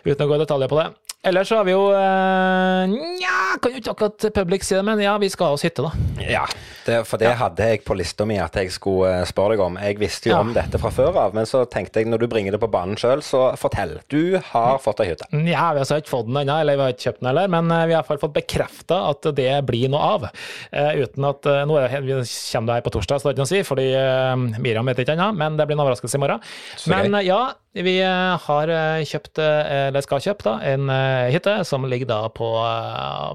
uten 0.04 0.24
å 0.24 0.28
gå 0.32 0.34
i 0.38 0.42
detaljer 0.44 0.68
på 0.72 0.80
det. 0.82 0.88
Ellers 1.28 1.48
så 1.48 1.58
har 1.60 1.66
vi 1.68 1.74
jo 1.74 1.84
eh, 1.92 2.88
Nja, 2.88 3.36
kan 3.60 3.74
jo 3.74 3.82
ikke 3.82 3.92
akkurat 3.94 4.26
public 4.34 4.64
si 4.64 4.76
det, 4.76 4.82
men 4.86 5.00
ja, 5.02 5.16
vi 5.20 5.28
skal 5.32 5.50
ha 5.50 5.58
oss 5.58 5.64
hytte, 5.66 5.84
da. 5.84 5.92
Ja, 6.24 6.44
det, 6.86 7.02
for 7.08 7.20
det 7.20 7.34
hadde 7.36 7.66
jeg 7.68 7.82
på 7.84 7.96
lista 7.98 8.24
mi 8.28 8.38
at 8.40 8.54
jeg 8.56 8.72
skulle 8.72 9.10
eh, 9.20 9.26
spørre 9.28 9.56
deg 9.56 9.62
om. 9.64 9.76
Jeg 9.82 9.98
visste 10.00 10.30
jo 10.30 10.36
Ja. 10.36 10.40
om 10.44 10.54
dette 10.56 10.80
fra 10.80 10.90
før 10.94 11.18
av, 11.26 11.36
men 11.36 11.48
så 11.48 11.64
tenkte 11.68 12.00
jeg 12.00 12.08
når 12.08 12.22
du 12.24 12.26
bringer 12.32 12.54
det 12.54 12.60
på 12.62 12.70
banen 12.72 12.96
sjøl, 13.00 13.20
så 13.24 13.50
fortell. 13.60 13.98
Du 14.08 14.38
har 14.52 14.80
fått 14.82 15.02
deg 15.02 15.12
hytte. 15.12 15.28
Ja, 15.48 15.68
vi 15.76 15.82
har 15.84 16.00
ikke 16.00 16.14
fått 16.14 16.30
den 16.30 16.40
ennå, 16.42 16.58
eller 16.62 16.78
vi 16.78 16.86
har 16.86 16.96
ikke 16.96 17.08
kjøpt 17.10 17.20
den 17.22 17.30
heller, 17.32 17.52
men 17.52 17.70
eh, 17.74 17.84
vi 17.90 17.96
har 17.96 17.98
i 17.98 18.00
hvert 18.00 18.10
fall 18.12 18.22
fått 18.24 18.36
bekrefta 18.38 19.02
at 19.10 19.30
det 19.36 19.52
blir 19.68 19.92
noe 19.92 20.12
av. 20.16 20.28
Uh, 20.72 20.92
uten 21.02 21.24
at 21.28 21.46
uh, 21.48 21.62
Nå 21.68 21.76
er 21.80 22.00
vi 22.00 22.14
kommer 22.14 22.70
det 22.70 22.76
her 22.78 22.84
på 22.86 22.92
torsdag, 22.94 23.20
så 23.20 23.28
det 23.28 23.30
er 23.30 23.36
ikke 23.36 23.44
noe 23.44 23.50
å 23.50 23.52
si, 23.52 23.62
fordi 23.66 23.86
uh, 23.92 24.60
Miriam 24.62 24.88
vet 24.88 25.02
ikke 25.02 25.16
ennå, 25.18 25.30
men 25.36 25.58
det 25.58 25.66
blir 25.68 25.76
en 25.76 25.84
overraskelse 25.84 26.16
i 26.18 26.22
morgen. 26.22 26.44
Så 26.78 26.92
men 26.92 27.12
gøy. 27.18 27.28
ja, 27.28 27.40
vi 27.76 27.98
eh, 28.00 28.38
har 28.46 28.70
eh, 28.72 29.02
kjøpt, 29.06 29.38
eh, 29.44 29.88
eller 29.88 30.02
skal 30.04 30.22
kjøpe, 30.24 30.44
da, 30.46 30.54
en 30.66 30.88
hytte 31.32 31.52
som 31.68 31.84
ligger 31.88 32.08
da 32.08 32.20
på, 32.32 32.48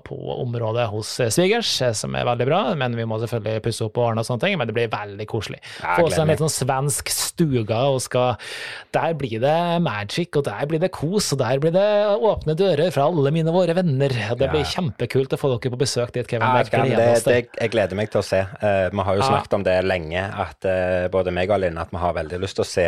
på 0.08 0.18
området 0.42 0.88
hos 0.92 1.12
svigers, 1.36 1.70
som 1.96 2.18
er 2.18 2.26
veldig 2.28 2.48
bra, 2.50 2.62
men 2.80 2.98
vi 2.98 3.06
må 3.08 3.20
selvfølgelig 3.22 3.64
pusse 3.68 3.86
opp 3.86 4.00
og 4.02 4.08
ordne 4.10 4.24
og 4.24 4.28
sånne 4.28 4.44
ting, 4.44 4.58
men 4.60 4.70
det 4.70 4.76
blir 4.76 4.92
veldig 4.92 5.28
koselig. 5.30 5.62
Få 5.84 6.08
oss 6.08 6.18
en 6.20 6.32
litt 6.32 6.42
sånn 6.42 6.52
svensk 6.52 7.14
stuga, 7.14 7.84
og 7.94 8.02
skal 8.04 8.36
Der 8.94 9.16
blir 9.18 9.40
det 9.42 9.82
magic, 9.82 10.36
og 10.38 10.46
der 10.46 10.68
blir 10.70 10.82
det 10.82 10.92
kos, 10.94 11.32
og 11.34 11.40
der 11.42 11.62
blir 11.62 11.74
det 11.74 11.88
åpne 12.14 12.56
dører 12.58 12.92
fra 12.94 13.08
alle 13.10 13.32
mine 13.34 13.54
våre 13.54 13.74
venner. 13.78 14.14
Det 14.14 14.50
blir 14.50 14.64
Ja. 14.64 14.72
kjempekult 14.76 15.34
å 15.34 15.40
få 15.40 15.54
dere 15.54 15.74
på 15.74 15.80
besøk 15.82 16.12
dit, 16.14 16.28
Kevin. 16.28 16.48
Ja, 16.48 16.64
Det 16.64 16.98
det, 16.98 17.24
det, 17.26 17.40
jeg 17.60 17.72
gleder 17.72 17.96
meg 17.96 18.12
til 18.12 18.22
å 18.22 18.26
se. 18.26 18.42
Uh, 18.62 18.90
vi 18.90 19.02
har 19.08 19.16
jo 19.16 19.22
Ja. 19.22 19.30
snakket 19.30 19.54
om 19.54 19.64
det 19.64 19.84
lenge, 19.86 20.22
at 20.22 20.66
uh, 20.66 21.08
både 21.10 21.32
meg 21.32 21.50
og 21.50 21.60
Linn 21.60 21.78
at 21.78 21.90
vi 21.92 21.98
har 21.98 22.14
veldig 22.14 22.40
lyst 22.40 22.56
til 22.56 22.64
å 22.64 22.68
se 22.68 22.88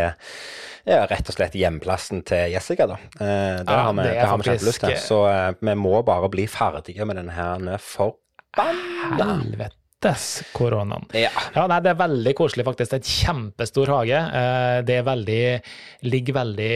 ja, 0.85 1.05
rett 1.09 1.29
og 1.29 1.35
slett 1.37 1.55
hjemplassen 1.57 2.23
til 2.27 2.51
Jessica. 2.53 2.85
da. 2.87 2.97
Eh, 3.19 3.63
det, 3.63 3.69
Ja, 3.71 3.83
har 3.87 3.93
vi, 3.93 4.03
det 4.03 4.13
det 4.13 4.27
har 4.29 4.37
vi 4.37 4.43
kjempelyst 4.49 4.83
til. 4.85 4.97
Så 5.01 5.21
eh, 5.31 5.51
vi 5.59 5.75
må 5.75 6.03
bare 6.05 6.29
bli 6.29 6.45
ferdige 6.47 7.05
med 7.09 7.17
denne 7.21 7.33
her 7.35 7.77
forbanna 7.81 9.25
Helvetes 9.35 10.43
koronaen. 10.53 11.05
ja. 11.17 11.31
Ja, 11.55 11.65
nei, 11.71 11.79
det 11.81 11.89
er 11.95 11.99
veldig 12.03 12.33
koselig, 12.37 12.65
faktisk. 12.67 12.91
Det 12.91 12.97
er 12.99 13.03
et 13.03 13.13
kjempestor 13.25 13.87
hage. 13.95 14.19
Eh, 14.41 14.81
Det 14.85 14.97
er 14.99 15.07
veldig 15.07 15.61
Ligger 16.05 16.33
veldig, 16.41 16.71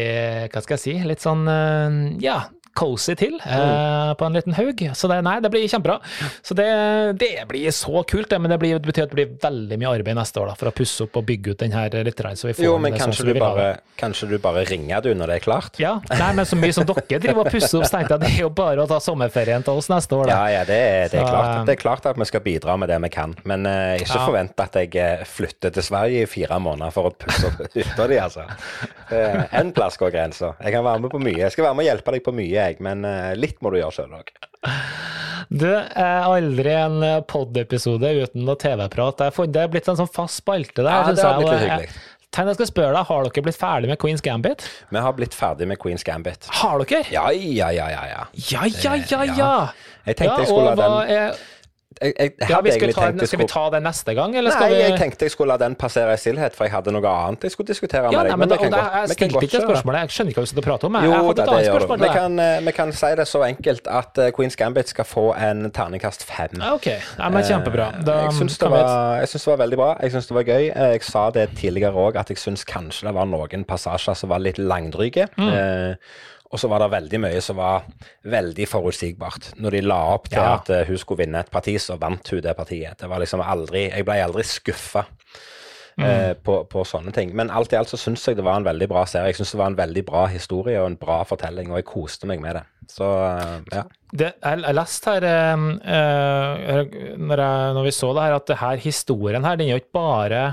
hva 0.53 0.61
skal 0.63 0.77
jeg 0.77 0.83
si, 0.85 0.95
litt 1.07 1.21
sånn, 1.21 1.45
ja, 2.23 2.39
cozy 2.77 3.15
til 3.19 3.35
eh, 3.43 4.11
på 4.19 4.25
en 4.27 4.35
liten 4.37 4.53
haug. 4.57 4.81
Så 4.95 5.09
det, 5.11 5.17
nei, 5.25 5.37
det 5.43 5.49
blir 5.51 5.65
kjempebra. 5.69 5.97
Så 6.45 6.55
det, 6.57 6.67
det 7.19 7.31
blir 7.49 7.71
så 7.75 8.03
kult, 8.07 8.29
det. 8.31 8.39
Men 8.39 8.53
det, 8.53 8.59
blir, 8.61 8.77
det 8.79 8.87
betyr 8.91 9.07
at 9.07 9.13
det 9.13 9.17
blir 9.19 9.33
veldig 9.43 9.79
mye 9.81 9.93
arbeid 9.99 10.17
neste 10.19 10.39
år 10.43 10.51
da, 10.51 10.55
for 10.59 10.71
å 10.71 10.75
pusse 10.75 11.03
opp 11.07 11.17
og 11.19 11.25
bygge 11.27 11.55
ut 11.55 11.63
den 11.65 11.73
her 11.75 11.91
litt, 12.05 12.21
så 12.39 12.47
vi 12.49 12.53
får 12.57 12.65
Jo, 12.65 12.77
men 12.81 12.93
det 12.95 13.01
kanskje 13.01 13.23
sånn 13.25 13.33
du, 13.33 13.39
bare, 13.41 13.67
kanskje 13.99 14.29
du 14.31 14.37
bare 14.43 14.63
ringer 14.69 15.01
du 15.05 15.09
når 15.17 15.31
det 15.33 15.35
er 15.39 15.43
klart? 15.43 15.79
Ja, 15.81 15.95
nei, 16.11 16.29
men 16.37 16.47
så 16.47 16.57
mye 16.59 16.73
som 16.75 16.85
dere 16.87 17.19
driver 17.19 17.43
og 17.45 17.51
pusser 17.51 17.79
opp, 17.81 17.89
tenkte 17.91 18.15
jeg 18.17 18.23
det 18.23 18.29
er 18.35 18.41
jo 18.45 18.49
bare 18.55 18.83
å 18.83 18.89
ta 18.89 18.99
sommerferien 19.03 19.63
til 19.65 19.79
oss 19.79 19.89
neste 19.91 20.15
år, 20.17 20.29
da. 20.29 20.37
Ja, 20.37 20.59
ja, 20.59 20.63
det, 20.67 20.79
er- 20.79 21.11
det, 21.13 21.19
er 21.19 21.25
Så, 21.25 21.33
klart, 21.33 21.49
eh, 21.51 21.63
det 21.67 21.75
er 21.75 21.81
klart 21.83 22.07
at 22.11 22.19
vi 22.21 22.27
skal 22.29 22.43
bidra 22.45 22.75
med 22.79 22.91
det 22.91 22.99
vi 23.05 23.11
kan. 23.13 23.35
Men 23.49 23.65
eh, 23.69 23.95
ikke 24.03 24.19
Ja. 24.19 24.25
forvent 24.27 24.63
at 24.65 24.75
jeg 24.81 24.95
eh, 24.99 25.23
flytter 25.27 25.73
til 25.75 25.85
Sverige 25.85 26.23
i 26.25 26.29
fire 26.29 26.59
måneder 26.63 26.91
for 26.95 27.09
å 27.09 27.13
pusse 27.15 27.47
opp 27.49 27.61
hytta 27.77 28.07
di, 28.11 28.19
altså. 28.21 28.45
Eh, 29.11 29.43
En 29.59 29.71
plass 29.75 29.97
går 29.99 30.11
grensa. 30.13 30.53
Jeg 30.63 30.73
kan 30.75 30.83
være 30.85 31.03
med 31.05 31.11
på 31.13 31.21
mye. 31.23 31.37
Jeg 31.45 31.53
skal 31.55 31.69
være 31.69 31.77
med 31.79 31.85
og 31.85 31.89
hjelpe 31.91 32.15
deg 32.15 32.25
på 32.25 32.35
mye, 32.35 32.65
jeg, 32.69 32.79
men 32.85 33.05
eh, 33.07 33.33
litt 33.39 33.59
må 33.63 33.73
du 33.73 33.79
gjøre 33.81 33.95
sjøl 33.99 34.15
òg. 34.19 34.31
Du, 35.49 35.65
er 35.71 36.27
aldri 36.27 36.73
en 36.77 37.01
pod-episode 37.25 38.11
uten 38.21 38.43
noe 38.45 38.59
TV-prat. 38.59 39.23
Det 39.49 39.61
er 39.63 39.71
blitt 39.71 39.87
en 39.89 39.97
sånn 39.97 40.11
fast 40.13 40.43
spalte 40.43 40.83
der. 40.83 40.91
Ja, 40.91 41.13
det 41.15 41.25
har 41.25 41.39
blitt 41.39 41.53
litt 41.55 41.63
hyggelig. 41.65 41.91
Jeg 42.29 42.55
skal 42.55 42.67
spørre 42.69 42.93
deg, 42.93 43.07
Har 43.09 43.25
dere 43.25 43.43
blitt 43.43 43.57
ferdig 43.57 43.89
med 43.89 43.97
Queen's 43.99 44.21
Gambit? 44.23 44.65
Vi 44.93 45.01
har 45.01 45.15
blitt 45.17 45.33
ferdig 45.33 45.65
med 45.67 45.79
Queen's 45.81 46.05
Gambit. 46.05 46.45
Har 46.61 46.83
dere? 46.83 47.01
Ja, 47.09 47.31
ja, 47.33 47.71
ja, 47.73 47.87
ja. 47.89 48.03
ja. 48.05 48.25
Ja, 48.33 48.67
ja, 48.69 48.93
ja, 48.95 49.23
ja. 49.23 49.33
ja! 49.39 49.53
Jeg 50.05 50.19
tenkte 50.19 50.43
jeg 50.43 50.51
skulle 50.51 50.75
la 50.77 50.89
den 51.09 51.33
jeg, 51.99 52.13
jeg, 52.19 52.31
jeg 52.37 52.49
ja, 52.53 52.57
vi 52.61 52.71
skal, 52.71 52.91
ta, 52.93 53.05
tenkt 53.09 53.27
skal 53.27 53.39
vi 53.41 53.45
ta 53.49 53.61
det 53.73 53.79
neste 53.81 54.13
gang, 54.15 54.35
eller 54.37 54.53
skal 54.53 54.69
Nei, 54.69 54.75
vi 54.77 54.81
jeg 54.85 54.99
tenkte 55.01 55.25
jeg 55.25 55.31
skulle 55.33 55.55
la 55.55 55.57
den 55.57 55.73
passere 55.75 56.13
i 56.13 56.19
stillhet, 56.21 56.53
for 56.55 56.67
jeg 56.67 56.73
hadde 56.75 56.93
noe 56.93 57.01
annet 57.09 57.47
jeg 57.47 57.51
skulle 57.55 57.67
diskutere 57.71 58.11
ja, 58.13 58.13
med 58.13 58.29
nei, 58.29 58.29
deg. 58.29 58.37
men, 58.39 58.49
kan 58.53 58.67
og 58.67 58.75
godt- 58.77 58.93
Jeg 59.09 59.15
stilte 59.17 59.41
ikke 59.47 59.61
spørsmålet, 59.65 60.03
jeg 60.05 60.13
skjønner 60.15 60.29
ikke 60.35 60.39
hva 60.39 60.45
du 60.45 60.51
sitter 60.51 60.61
og 60.63 60.67
prater 60.69 60.87
om. 60.91 60.93
Jeg, 60.99 61.01
jeg 61.01 61.09
Jo 61.09 61.15
har 61.17 61.25
fått 61.25 61.39
et 61.39 61.41
det 61.49 61.55
annet 61.55 61.71
spørsmål 61.73 61.99
Vi 62.05 62.11
kan, 62.19 62.39
eh, 62.45 62.59
vi 62.69 62.71
kan 62.77 62.93
si 63.01 63.11
det 63.19 63.27
så 63.27 63.41
enkelt 63.49 63.87
at 64.01 64.21
eh, 64.21 64.29
Queen's 64.37 64.55
Gambit 64.61 64.93
skal 64.93 65.05
få 65.09 65.25
en 65.49 65.65
terningkast 65.75 66.23
fem. 66.29 66.61
Ok, 66.69 66.87
ja, 66.93 67.29
men 67.33 67.43
kjempebra. 67.49 67.89
Da 68.05 68.19
Eh, 68.19 68.23
jeg 68.29 68.37
syns 68.37 68.57
det, 68.61 68.69
var- 68.69 69.19
jeg 69.25 69.27
syns 69.33 69.43
det 69.49 69.51
var 69.57 69.61
veldig 69.65 69.77
bra. 69.81 69.89
Jeg 70.05 70.11
syns 70.13 70.27
det 70.29 70.35
var 70.39 70.43
gøy. 70.53 70.69
Eh, 70.69 70.91
Jeg 70.93 71.03
sa 71.03 71.29
det 71.31 71.49
tidligere 71.57 71.93
òg, 72.05 72.15
at 72.21 72.29
jeg 72.29 72.37
syns 72.37 72.63
kanskje 72.65 73.07
det 73.09 73.13
var 73.17 73.25
noen 73.25 73.65
passasjer 73.65 74.13
som 74.15 74.29
var 74.29 74.39
litt 74.39 74.57
langdryge. 74.61 75.25
Mm. 75.37 75.49
Eh, 75.49 75.95
og 76.51 76.59
så 76.59 76.67
var 76.71 76.79
det 76.81 76.91
veldig 76.91 77.19
mye 77.21 77.41
som 77.45 77.57
var 77.59 77.83
veldig 78.25 78.65
forutsigbart. 78.67 79.51
Når 79.61 79.71
de 79.77 79.81
la 79.85 79.99
opp 80.15 80.29
til 80.29 80.39
Ja. 80.41 80.55
at 80.55 80.69
eh, 80.73 80.85
hun 80.87 80.97
skulle 80.97 81.25
vinne 81.25 81.39
et 81.43 81.51
parti, 81.51 81.75
så 81.77 81.97
vant 82.01 82.27
hun 82.33 82.41
det 82.41 82.55
partiet. 82.57 82.97
Det 82.97 83.09
var 83.09 83.19
liksom 83.21 83.41
aldri 83.45 83.89
Jeg 83.91 84.05
ble 84.05 84.17
aldri 84.23 84.43
skuffa. 84.43 85.05
Mm. 85.99 86.05
eh, 86.05 86.33
På, 86.33 86.63
på 86.65 86.85
sånne 86.87 87.11
ting. 87.11 87.35
Men 87.35 87.49
alt 87.51 87.73
i 87.73 87.75
alt 87.75 87.89
så 87.91 87.97
syns 87.99 88.23
jeg 88.25 88.37
det 88.37 88.43
var 88.45 88.55
en 88.57 88.63
veldig 88.63 88.87
bra 88.87 89.05
serie. 89.05 89.27
Jeg 89.33 89.35
syns 89.41 89.51
det 89.51 89.59
var 89.59 89.67
en 89.73 89.77
veldig 89.77 90.05
bra 90.07 90.25
historie 90.31 90.79
og 90.79 90.87
en 90.87 90.95
bra 90.97 91.23
fortelling, 91.27 91.71
og 91.71 91.77
jeg 91.81 91.85
koste 91.89 92.25
meg 92.29 92.39
med 92.41 92.55
det. 92.55 92.63
Så 92.89 93.03
eh, 93.03 93.57
ja. 93.75 93.83
Det, 94.11 94.33
jeg, 94.41 94.61
jeg 94.65 94.77
leste 94.77 95.15
her 95.15 95.25
eh, 95.29 95.65
eh, 95.95 96.99
når, 97.17 97.43
jeg, 97.43 97.73
når 97.77 97.87
vi 97.87 97.95
så 97.95 98.11
det 98.15 98.25
her, 98.25 98.37
at 98.39 98.47
det 98.49 98.61
her 98.63 98.85
historien 98.85 99.45
her, 99.45 99.59
den 99.59 99.69
er 99.69 99.77
jo 99.77 99.83
ikke 99.83 99.99
bare 99.99 100.43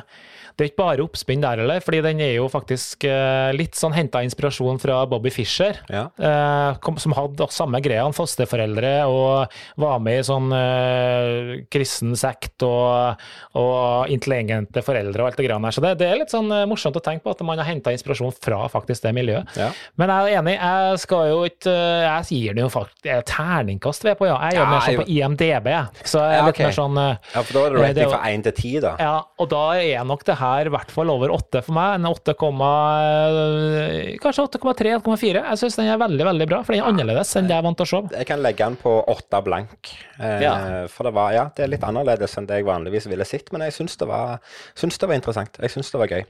det 0.57 0.65
er 0.65 0.71
ikke 0.71 0.81
bare 0.81 1.05
oppspinn 1.05 1.43
der, 1.45 1.61
eller? 1.61 1.83
Fordi 1.85 1.99
den 2.01 2.21
er 2.25 2.31
jo 2.39 2.47
faktisk 2.49 3.05
eh, 3.05 3.51
litt 3.53 3.77
sånn 3.77 3.93
henta 3.93 4.23
inspirasjon 4.25 4.79
fra 4.81 5.03
Bobby 5.09 5.29
Fischer. 5.33 5.83
Ja. 5.93 6.07
eh, 6.17 6.79
kom, 6.81 6.97
som 7.01 7.13
hadde 7.13 7.45
samme 7.53 7.83
greia, 7.85 8.07
han 8.07 8.17
fosterforeldre, 8.17 8.93
og 9.05 9.53
var 9.85 10.01
med 10.01 10.23
i 10.23 10.25
sånn 10.25 10.49
eh, 10.57 11.51
kristen 11.69 12.17
sekt 12.17 12.65
og, 12.65 13.21
og 13.61 14.13
intelligente 14.13 14.81
foreldre 14.85 15.27
og 15.27 15.29
alt 15.29 15.43
det 15.43 15.45
greiene 15.51 15.69
der. 15.69 15.77
Så 15.77 15.85
det, 15.85 15.93
det 16.01 16.09
er 16.09 16.23
litt 16.23 16.33
sånn 16.33 16.49
eh, 16.49 16.65
morsomt 16.71 16.97
å 16.97 17.05
tenke 17.05 17.27
på 17.27 17.37
at 17.37 17.45
man 17.45 17.61
har 17.61 17.69
henta 17.69 17.93
inspirasjon 17.93 18.33
fra 18.41 18.63
faktisk 18.73 19.05
det 19.05 19.13
miljøet. 19.19 19.53
Ja. 19.61 19.69
Men 20.01 20.15
jeg 20.15 20.33
er 20.33 20.41
enig, 20.41 20.57
jeg 20.57 21.05
skal 21.05 21.35
jo 21.35 21.45
ikke 21.51 21.75
Jeg 21.77 22.27
gir 22.33 22.57
det 22.57 22.65
jo 22.65 22.73
faktisk 22.73 23.07
jeg 23.11 23.25
er 23.47 23.63
terningkast 23.63 24.05
ved 24.05 24.19
på, 24.19 24.27
ja. 24.29 24.37
Jeg 24.47 24.59
gjør 24.59 24.65
Ja, 24.67 24.71
mer 24.71 24.81
sånn 24.87 25.01
på 25.01 25.07
IMDb. 25.17 25.69
Så 26.05 26.19
jeg 26.21 26.33
er 26.33 26.37
Ja, 26.41 26.47
litt 26.47 26.59
mer 26.59 26.75
sånn 26.77 26.99
eh, 26.99 27.17
ja, 27.35 27.43
for 27.43 27.53
da 27.53 27.65
er 27.67 27.71
det 27.71 27.77
Eh, 27.77 27.93
det 27.97 28.03
er 28.03 28.07
rating 28.07 28.13
fra 28.13 28.31
én 28.33 28.43
til 28.43 28.53
ti, 28.53 28.73
da. 28.81 28.97
ja, 28.99 29.15
og 29.39 29.49
da 29.49 29.63
er 29.81 30.05
nok 30.05 30.25
det 30.25 30.37
her 30.37 30.67
i 30.67 30.73
hvert 30.77 30.91
fall 30.91 31.11
over 31.11 31.29
åtte 31.35 31.63
for 31.65 31.73
meg. 31.79 31.95
En 32.01 32.07
8, 32.11 32.35
eh, 32.97 34.17
kanskje 34.23 34.45
8,3-8,4. 34.47 35.43
Jeg 35.47 35.61
syns 35.61 35.77
den 35.79 35.89
er 35.93 35.99
veldig 36.01 36.27
veldig 36.29 36.49
bra, 36.51 36.61
for 36.67 36.75
den 36.77 36.83
er 36.83 36.91
annerledes 36.91 37.35
enn 37.39 37.49
det 37.49 37.55
jeg 37.57 37.63
er 37.63 37.67
vant 37.67 37.79
til 37.81 37.87
å 37.87 37.91
se. 37.91 38.17
Jeg 38.17 38.29
kan 38.29 38.43
legge 38.45 38.65
den 38.65 38.77
på 38.81 38.93
åtte 39.13 39.43
blank. 39.47 39.93
Eh, 40.21 40.41
Ja. 40.47 40.87
For 40.89 41.05
det 41.05 41.15
var, 41.15 41.33
ja, 41.33 41.45
det 41.57 41.65
er 41.65 41.69
litt 41.69 41.83
annerledes 41.85 42.37
enn 42.39 42.47
det 42.47 42.57
jeg 42.61 42.65
vanligvis 42.67 43.07
ville 43.09 43.25
sett, 43.25 43.51
men 43.53 43.63
jeg 43.63 43.73
syns 43.73 43.97
det, 43.99 44.07
var- 44.09 44.39
syns 44.75 44.99
det 44.99 45.09
var 45.09 45.15
interessant. 45.17 45.57
Jeg 45.61 45.71
syns 45.71 45.91
det 45.91 45.99
var 46.01 46.07
gøy. 46.09 46.25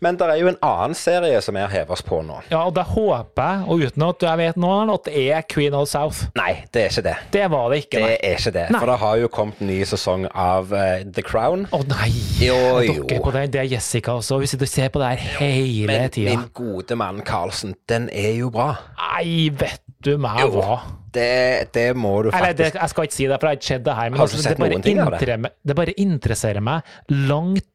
Men 0.00 0.16
det 0.16 0.28
er 0.28 0.38
jo 0.40 0.48
en 0.48 0.56
annen 0.62 0.94
serie 0.94 1.40
som 1.42 1.54
vi 1.54 1.60
har 1.60 1.68
hevet 1.68 1.90
oss 1.90 2.02
på 2.02 2.22
nå. 2.24 2.40
Ja, 2.50 2.64
og 2.66 2.74
det 2.74 2.84
håper 2.84 3.42
jeg, 3.42 3.68
og 3.68 3.80
uten 3.80 4.08
at 4.08 4.20
jeg 4.20 4.36
vet 4.38 4.56
noe, 4.56 4.94
at 4.94 5.04
det 5.04 5.14
er 5.32 5.42
Queen 5.42 5.74
of 5.74 5.88
South. 5.88 6.26
Nei, 6.36 6.57
det 6.74 6.82
er 6.82 6.92
ikke 6.92 7.04
det. 7.06 7.14
Det 7.34 7.44
var 7.52 7.70
det 7.72 7.80
ikke, 7.84 8.02
Det 8.02 8.16
er 8.16 8.36
ikke 8.38 8.52
det. 8.54 8.66
Nei. 8.74 8.80
For 8.80 8.92
det 8.92 8.98
har 9.02 9.16
jo 9.22 9.30
kommet 9.32 9.60
ny 9.64 9.78
sesong 9.88 10.26
av 10.32 10.72
uh, 10.74 11.00
The 11.16 11.24
Crown. 11.26 11.66
Å 11.74 11.80
nei! 11.90 12.10
Jo, 12.42 12.58
jo. 12.86 13.06
På 13.24 13.32
det, 13.34 13.48
det 13.54 13.62
er 13.64 13.70
Jessica 13.74 14.18
også. 14.18 14.40
Vi 14.42 14.50
sitter 14.50 14.68
og 14.68 14.72
ser 14.72 14.92
på 14.94 15.02
det 15.02 15.12
her 15.14 15.24
hele 15.40 15.88
Men 15.90 16.14
tida. 16.14 16.36
min 16.36 16.46
gode 16.56 16.98
mann 16.98 17.22
Carlsen, 17.26 17.74
den 17.90 18.08
er 18.12 18.34
jo 18.38 18.52
bra. 18.54 18.72
Nei, 19.00 19.48
vet 19.58 19.82
du 20.04 20.14
meg 20.20 20.44
Jo, 20.44 20.52
hva. 20.60 20.78
Det, 21.14 21.72
det 21.74 21.88
må 21.96 22.12
du 22.22 22.28
Eller, 22.28 22.52
det, 22.52 22.68
faktisk 22.68 22.78
jeg 22.82 22.92
skal 22.92 23.08
ikke 23.08 23.16
si 23.16 23.26
det, 23.26 23.38
for 23.40 23.48
jeg 23.48 23.56
har 23.56 23.58
ikke 23.58 23.70
sett 23.72 23.86
det 23.86 23.96
her. 23.96 24.10
Men 24.10 24.20
Har 24.20 24.28
du 24.28 24.36
altså, 24.36 24.44
sett 24.44 24.60
det, 24.60 24.68
noen 24.68 24.84
ting 24.84 25.00
av 25.02 25.16
det? 25.16 25.52
det 25.66 25.76
bare 25.78 25.94
interesserer 25.98 26.64
meg 26.64 26.96
langt 27.30 27.66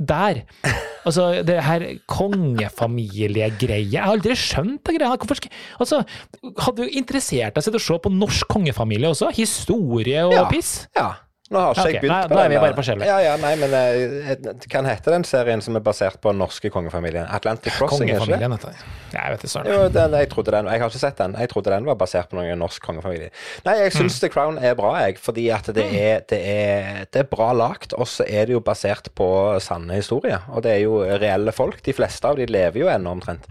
der. 0.00 0.42
Altså, 1.04 1.42
det 1.46 1.58
her 1.62 1.82
kongefamiliegreie 2.08 3.90
Jeg 3.92 4.02
har 4.02 4.14
aldri 4.16 4.34
skjønt 4.38 4.80
det 4.86 4.96
greia. 4.98 5.16
Hvorfor 5.20 5.36
skal 5.38 5.50
Altså, 5.80 6.02
hadde 6.64 6.76
du 6.82 6.88
interessert 6.98 7.54
deg 7.54 7.68
i 7.68 7.76
å 7.78 7.82
se 7.86 7.98
på 8.06 8.12
norsk 8.12 8.48
kongefamilie 8.48 9.10
også? 9.12 9.30
Historie 9.36 10.24
og 10.24 10.32
Ja. 10.32 10.44
piss? 10.50 10.86
Ja. 10.96 11.12
Nå 11.52 11.60
har 11.60 11.74
ikke 11.74 11.82
okay, 11.82 11.92
jeg 11.92 12.00
begynt 12.00 12.14
nei, 12.14 12.28
på 12.30 12.36
da 12.38 12.40
er 12.40 12.48
vi 12.48 12.54
der- 12.54 12.62
bare 12.64 12.76
forskjellige. 12.78 13.06
Ja, 13.10 13.16
ja, 13.20 13.32
nei, 13.36 13.50
men 13.60 13.74
eh, 13.76 14.54
Hva 14.64 14.80
heter 14.88 15.12
den 15.12 15.24
serien 15.28 15.60
som 15.60 15.76
er 15.76 15.82
basert 15.84 16.16
på 16.24 16.32
den 16.32 16.38
norske 16.40 16.70
kongefamilien? 16.72 17.26
Atlantic 17.28 17.74
Crossing, 17.76 18.08
er 18.08 18.24
det? 18.24 18.70
Jeg 19.12 19.34
vet 19.34 19.44
ikke, 19.44 19.50
søren. 19.52 19.68
Jo, 19.68 19.82
den, 19.92 20.16
jeg 20.22 20.30
trodde 20.32 20.54
den, 20.56 20.70
jeg 20.72 20.80
har 20.80 20.88
ikke 20.88 21.02
sett 21.02 21.20
den. 21.20 21.36
Jeg 21.38 21.52
trodde 21.52 21.74
den 21.76 21.84
var 21.90 21.98
basert 22.00 22.32
på 22.32 22.40
noen 22.40 22.58
norsk 22.64 22.80
kongefamilie. 22.88 23.28
Nei, 23.68 23.76
jeg 23.82 23.92
syns 23.92 24.16
The 24.24 24.32
Crown 24.32 24.56
er 24.56 24.72
bra, 24.78 24.94
jeg. 25.04 25.18
Fordi 25.20 25.44
at 25.52 25.68
det 25.76 25.84
er, 26.00 26.24
det 26.32 26.40
er, 26.40 27.04
det 27.12 27.26
er 27.26 27.28
bra 27.36 27.52
lagt. 27.52 27.92
Og 27.92 28.08
så 28.08 28.24
er 28.24 28.48
det 28.48 28.56
jo 28.56 28.64
basert 28.64 29.12
på 29.14 29.28
sanne 29.60 30.00
historier. 30.00 30.48
Og 30.48 30.64
det 30.64 30.78
er 30.78 30.86
jo 30.86 31.02
reelle 31.04 31.52
folk. 31.52 31.84
De 31.84 31.92
fleste 31.92 32.24
av 32.24 32.40
de 32.40 32.48
lever 32.48 32.86
jo 32.86 32.88
ennå 32.88 33.18
omtrent. 33.18 33.44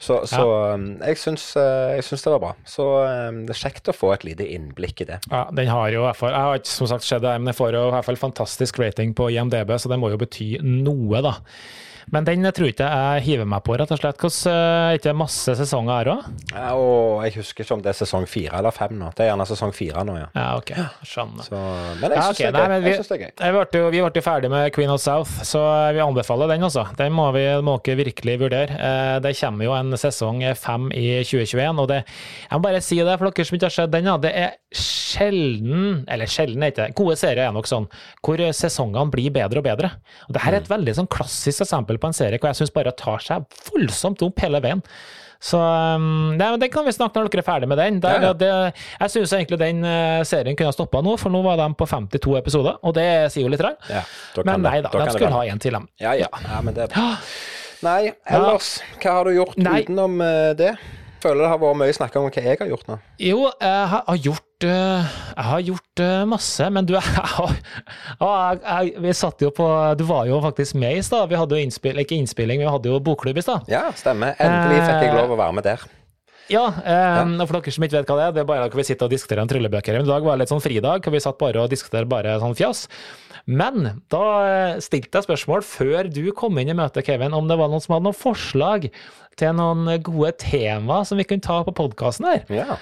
Så, 0.00 0.22
så 0.24 0.40
ja. 0.40 0.76
jeg, 1.10 1.18
syns, 1.20 1.42
eh, 1.60 1.98
jeg 1.98 2.06
syns 2.06 2.22
det 2.24 2.32
var 2.32 2.40
bra. 2.40 2.52
Så 2.64 2.86
um, 3.04 3.42
det 3.44 3.52
er 3.52 3.60
kjekt 3.66 3.90
å 3.92 3.94
få 3.94 4.14
et 4.14 4.24
lite 4.24 4.46
innblikk 4.48 5.02
i 5.04 5.06
det. 5.10 5.18
Ja, 5.28 5.42
den 5.52 5.68
har 5.68 5.90
jo 5.92 6.06
Jeg 6.08 6.32
har 6.32 6.56
ikke 6.56 6.72
som 6.72 6.88
sagt 6.88 7.04
skjedd 7.04 7.26
det, 7.26 7.34
men 7.36 7.52
jeg 7.52 7.58
får 7.58 7.76
jo 7.76 7.82
i 7.90 7.92
hvert 7.92 8.08
fall 8.08 8.20
fantastisk 8.22 8.80
rating 8.80 9.12
på 9.16 9.28
IMDb, 9.34 9.74
så 9.76 9.92
det 9.92 10.00
må 10.00 10.08
jo 10.14 10.20
bety 10.22 10.54
noe, 10.64 11.20
da. 11.26 11.34
Men 12.10 12.24
den 12.26 12.42
tror 12.56 12.70
ikke 12.72 12.86
jeg 12.90 13.22
hiver 13.26 13.46
meg 13.46 13.62
på, 13.66 13.76
rett 13.78 13.90
og 13.94 14.00
slett. 14.00 14.18
Hvordan 14.18 14.54
Er 14.90 14.96
ikke 14.98 15.08
det 15.10 15.16
masse 15.20 15.54
sesonger 15.58 15.92
her 16.00 16.10
òg? 16.14 16.24
Ja, 16.50 16.70
jeg 17.24 17.34
husker 17.38 17.64
ikke 17.64 17.76
om 17.76 17.82
det 17.84 17.92
er 17.92 17.98
sesong 18.00 18.26
fire 18.30 18.58
eller 18.58 18.74
fem 18.74 18.96
nå. 18.98 19.12
Det 19.14 19.24
er 19.26 19.30
gjerne 19.30 19.46
sesong 19.46 19.72
fire 19.76 20.02
nå, 20.08 20.16
ja. 20.18 20.26
Ja, 20.34 20.46
ok. 20.58 20.72
Skjønner. 21.06 21.46
Så, 21.46 21.60
men 22.00 22.10
jeg 22.10 22.18
Ja, 22.18 22.26
okay. 22.32 22.50
det, 22.50 22.64
er 22.64 22.72
men 22.74 22.80
gøy. 22.80 22.84
vi, 22.84 22.90
Jeg 22.90 22.98
synes 23.00 23.12
det 23.12 23.18
er 23.18 23.22
gøy. 23.22 23.64
ble 23.70 23.84
vi 23.94 24.02
ble 24.02 24.20
jo 24.20 24.24
ferdig 24.26 24.50
med 24.50 24.72
Queen 24.74 24.90
of 24.90 25.00
South, 25.04 25.30
så 25.46 25.62
vi 25.94 26.02
anbefaler 26.02 26.50
den, 26.54 26.66
altså. 26.66 26.86
Den 26.98 27.12
må 27.14 27.28
vi 27.36 27.44
må 27.62 27.76
dere 27.86 28.00
virkelig 28.02 28.38
vurdere. 28.42 28.80
Eh, 28.80 29.20
Det 29.20 29.36
kommer 29.40 29.64
jo 29.68 29.76
en 29.78 29.94
sesong 30.00 30.42
fem 30.58 30.90
i 30.92 31.22
2021, 31.22 31.78
og 31.78 31.88
det 31.88 32.00
Jeg 32.50 32.58
må 32.58 32.62
bare 32.66 32.80
si 32.82 32.98
det, 32.98 33.18
for 33.18 33.30
dere 33.30 33.44
som 33.46 33.56
ikke 33.56 33.70
har 33.70 33.76
sett 33.78 33.90
den, 33.94 34.10
ja. 34.10 34.16
Det 34.18 34.34
er 34.34 34.50
sjelden, 34.74 36.04
eller 36.10 36.26
sjelden 36.30 36.62
er 36.64 36.72
ikke 36.72 36.86
det, 36.88 36.94
gode 36.98 37.16
serier 37.20 37.46
er 37.48 37.54
nok 37.54 37.68
sånn, 37.70 37.86
hvor 38.24 38.40
sesongene 38.56 39.10
blir 39.12 39.32
bedre 39.34 39.60
og 39.62 39.66
bedre. 39.66 39.90
Og 40.28 40.34
det 40.36 40.42
her 40.44 40.56
er 40.56 40.62
et 40.64 40.70
veldig 40.70 40.94
sånn 41.00 41.10
klassisk 41.10 41.64
eksempel 41.66 41.99
på 42.02 42.10
en 42.10 42.16
serie 42.16 42.40
hvor 42.40 42.50
jeg 42.50 42.62
syns 42.62 42.74
bare 42.74 42.94
tar 42.96 43.24
seg 43.24 43.60
voldsomt 43.70 44.22
opp 44.26 44.42
hele 44.44 44.62
veien. 44.64 44.84
Så 45.40 45.56
um, 45.56 46.34
nei, 46.36 46.50
men 46.52 46.60
Den 46.60 46.68
kan 46.72 46.84
vi 46.84 46.92
snakke 46.92 47.16
når 47.16 47.30
dere 47.32 47.40
er 47.40 47.46
ferdig 47.46 47.68
med 47.70 47.80
den. 47.80 48.00
Der, 48.04 48.26
Ja. 48.26 48.32
Det, 48.36 48.50
jeg 49.00 49.12
syns 49.14 49.32
egentlig 49.32 49.58
den 49.62 49.80
eh, 49.88 50.20
serien 50.28 50.56
kunne 50.56 50.68
ha 50.68 50.76
stoppa 50.76 51.00
nå, 51.04 51.16
for 51.20 51.32
nå 51.32 51.40
var 51.46 51.56
de 51.60 51.70
på 51.80 51.88
52 51.88 52.36
episoder, 52.42 52.76
og 52.84 52.94
det 52.98 53.08
sier 53.32 53.48
jo 53.48 53.52
litt. 53.52 53.64
Rann. 53.64 53.78
Ja, 53.88 54.04
Men 54.44 54.66
nei 54.66 54.80
da, 54.84 54.92
da 54.92 55.06
de 55.08 55.16
skulle 55.16 55.32
ha 55.32 55.46
en 55.48 55.62
til, 55.62 55.78
dem. 55.78 55.88
Ja, 56.02 56.12
ja. 56.18 56.28
ja 56.44 56.60
men 56.64 56.76
det. 56.76 56.90
Nei, 57.80 58.12
ellers, 58.28 58.74
hva 59.00 59.16
har 59.16 59.28
du 59.28 59.38
gjort 59.38 59.56
Nei. 59.56 59.78
utenom 59.86 60.20
eh, 60.20 60.50
det? 60.58 60.74
Føler 61.20 61.44
det 61.44 61.50
har 61.52 61.60
vært 61.60 61.78
mye 61.82 61.94
snakk 61.96 62.16
om 62.16 62.26
hva 62.26 62.32
jeg 62.40 62.56
har 62.60 62.70
gjort 62.70 62.88
nå. 62.88 62.96
Jo, 63.20 63.42
jeg 63.60 63.88
har 63.92 64.20
gjort 64.24 64.66
eh, 64.66 65.12
Jeg 65.36 65.46
har 65.50 65.62
gjort 65.66 66.02
eh, 66.04 66.24
masse, 66.30 66.68
men 66.72 66.88
du 66.88 66.94
jeg 66.96 67.04
jeg, 67.04 68.60
jeg, 68.64 68.94
Vi 69.04 69.14
satt 69.16 69.44
jo 69.44 69.52
på 69.56 69.68
Du 70.00 70.04
var 70.08 70.26
jo 70.30 70.40
faktisk 70.44 70.78
med 70.80 70.96
i 70.98 71.04
stad. 71.04 71.28
Vi 71.30 71.38
hadde 71.40 71.56
jo 71.56 71.68
innspill, 71.68 72.00
ikke 72.00 72.16
innspilling, 72.16 72.64
vi 72.64 72.72
hadde 72.72 72.92
jo 72.92 73.00
bokklubb 73.04 73.40
i 73.40 73.44
stad. 73.44 73.68
Ja, 73.72 73.88
stemmer. 73.96 74.36
Endelig 74.40 74.80
fikk 74.86 75.06
jeg 75.06 75.10
Eh, 75.10 75.16
lov 75.20 75.34
å 75.34 75.40
være 75.40 75.56
med 75.60 75.66
der. 75.66 75.84
Ja, 76.50 76.64
eh, 76.82 77.20
og 77.22 77.46
for 77.46 77.60
dere 77.60 77.72
som 77.74 77.84
ikke 77.86 78.00
vet 78.00 78.08
hva 78.10 78.16
det 78.18 78.24
er, 78.26 78.32
det 78.34 78.42
er 78.42 78.48
bare 78.48 78.66
at 78.66 78.74
vi 78.74 78.84
sitter 78.86 79.06
og 79.06 79.12
diskuterer 79.14 79.44
om 79.44 79.50
tryllebøker. 79.50 79.94
Men 79.94 80.08
I 80.08 80.10
dag 80.10 80.24
var 80.26 80.34
det 80.38 80.44
litt 80.44 80.52
sånn 80.52 80.62
fridag, 80.64 81.04
hvor 81.04 81.14
vi 81.14 81.22
satt 81.22 81.38
bare 81.38 81.62
og 81.62 81.70
diskuterte 81.70 82.10
bare 82.10 82.38
sånn 82.42 82.56
fjas. 82.58 82.86
Men 83.46 84.02
da 84.12 84.24
eh, 84.46 84.80
stilte 84.84 85.20
jeg 85.20 85.28
spørsmål 85.28 85.64
før 85.66 86.10
du 86.12 86.24
kom 86.36 86.58
inn 86.60 86.72
i 86.72 86.76
møtet, 86.76 87.06
Kevin, 87.06 87.36
om 87.36 87.48
det 87.50 87.58
var 87.60 87.70
noen 87.72 87.84
som 87.84 87.96
hadde 87.96 88.08
noen 88.10 88.18
forslag 88.18 88.90
til 89.40 89.54
noen 89.56 89.88
gode 90.04 90.34
tema 90.42 91.00
som 91.08 91.20
vi 91.20 91.28
kunne 91.28 91.44
ta 91.44 91.62
på 91.64 91.76
podkasten 91.76 92.28
her. 92.28 92.44
Ja. 92.52 92.76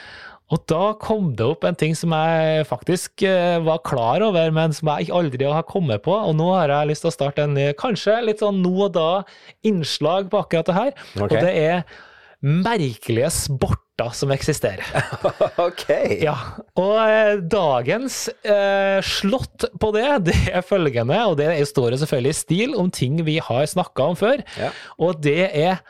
Og 0.49 0.63
da 0.71 0.95
kom 0.97 1.35
det 1.37 1.45
opp 1.45 1.67
en 1.69 1.77
ting 1.77 1.93
som 1.97 2.15
jeg 2.17 2.65
faktisk 2.71 3.25
eh, 3.29 3.59
var 3.65 3.83
klar 3.85 4.25
over, 4.25 4.49
men 4.55 4.73
som 4.73 4.89
jeg 4.95 5.13
aldri 5.13 5.45
har 5.45 5.67
kommet 5.69 6.03
på. 6.07 6.15
Og 6.15 6.33
nå 6.39 6.49
har 6.55 6.73
jeg 6.73 6.93
lyst 6.93 7.05
til 7.05 7.13
å 7.13 7.17
starte 7.19 7.45
en 7.45 7.53
ny, 7.57 7.67
kanskje 7.77 8.17
litt 8.25 8.41
sånn 8.41 8.63
nå 8.65 8.73
og 8.87 8.95
da-innslag 8.97 10.31
på 10.33 10.41
akkurat 10.41 10.71
det 10.71 10.79
her. 10.79 10.95
Okay. 11.19 11.27
Og 11.27 11.37
det 11.37 11.53
er 11.53 11.85
merkelige 12.65 13.35
sporter 13.99 14.15
som 14.15 14.31
eksisterer. 14.31 14.85
OK. 15.69 15.89
Ja, 16.23 16.37
og 16.79 16.99
eh, 17.03 17.41
dagens 17.51 18.29
eh, 18.47 19.01
slått 19.03 19.65
på 19.81 19.91
det, 19.95 20.05
det 20.29 20.37
er 20.55 20.63
følgende, 20.63 21.19
og 21.27 21.37
det 21.41 21.51
står 21.69 21.93
jo 21.97 22.01
selvfølgelig 22.05 22.31
i 22.31 22.39
stil 22.39 22.77
om 22.79 22.91
ting 22.95 23.19
vi 23.27 23.39
har 23.43 23.67
snakka 23.67 24.11
om 24.13 24.17
før, 24.19 24.43
Ja. 24.59 24.71
og 24.99 25.21
det 25.25 25.51
er 25.53 25.81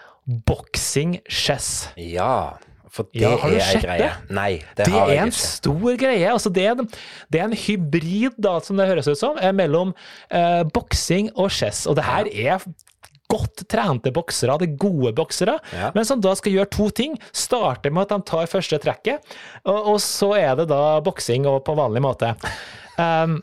boxing 0.47 1.19
chess. 1.29 1.89
Ja, 1.97 2.57
for 2.91 3.05
det 3.13 3.21
Ja, 3.23 3.37
har 3.41 3.51
du 3.51 3.57
er 3.57 3.61
sett 3.65 3.85
greie. 3.85 3.99
det? 4.09 4.35
Nei, 4.35 4.51
det, 4.77 4.85
Det 4.87 4.93
har 4.93 5.07
er 5.09 5.13
jeg 5.15 5.23
en 5.23 5.29
ikke. 5.33 5.45
stor 5.47 5.97
greie. 6.01 6.29
Altså 6.33 6.51
det, 6.53 6.65
er, 6.67 6.75
det 7.31 7.41
er 7.41 7.45
en 7.45 7.57
hybrid, 7.57 8.37
da, 8.41 8.59
som 8.65 8.77
det 8.81 8.89
høres 8.89 9.09
ut 9.09 9.19
som, 9.21 9.37
eh, 9.41 9.53
mellom 9.53 9.95
eh, 10.31 10.65
boksing 10.75 11.31
og 11.37 11.51
chess. 11.53 11.87
Og 11.87 11.97
det 11.97 12.05
her 12.09 12.29
er 12.33 12.65
godt 13.29 13.67
trente 13.69 14.13
boksere, 14.15 14.57
det 14.61 14.71
er 14.71 14.79
gode 14.81 15.13
boksere, 15.19 15.59
Ja. 15.75 15.91
men 15.95 16.05
som 16.09 16.21
da 16.25 16.35
skal 16.39 16.55
gjøre 16.57 16.71
to 16.75 16.89
ting. 16.91 17.19
Starte 17.33 17.93
med 17.93 18.07
at 18.09 18.17
de 18.17 18.31
tar 18.31 18.49
første 18.51 18.81
trekket, 18.83 19.37
og, 19.65 19.95
og 19.95 20.01
så 20.05 20.33
er 20.39 20.57
det 20.63 20.69
da 20.73 20.99
boksing 21.05 21.45
på 21.45 21.79
vanlig 21.79 22.03
måte. 22.05 22.35
Um, 22.99 23.41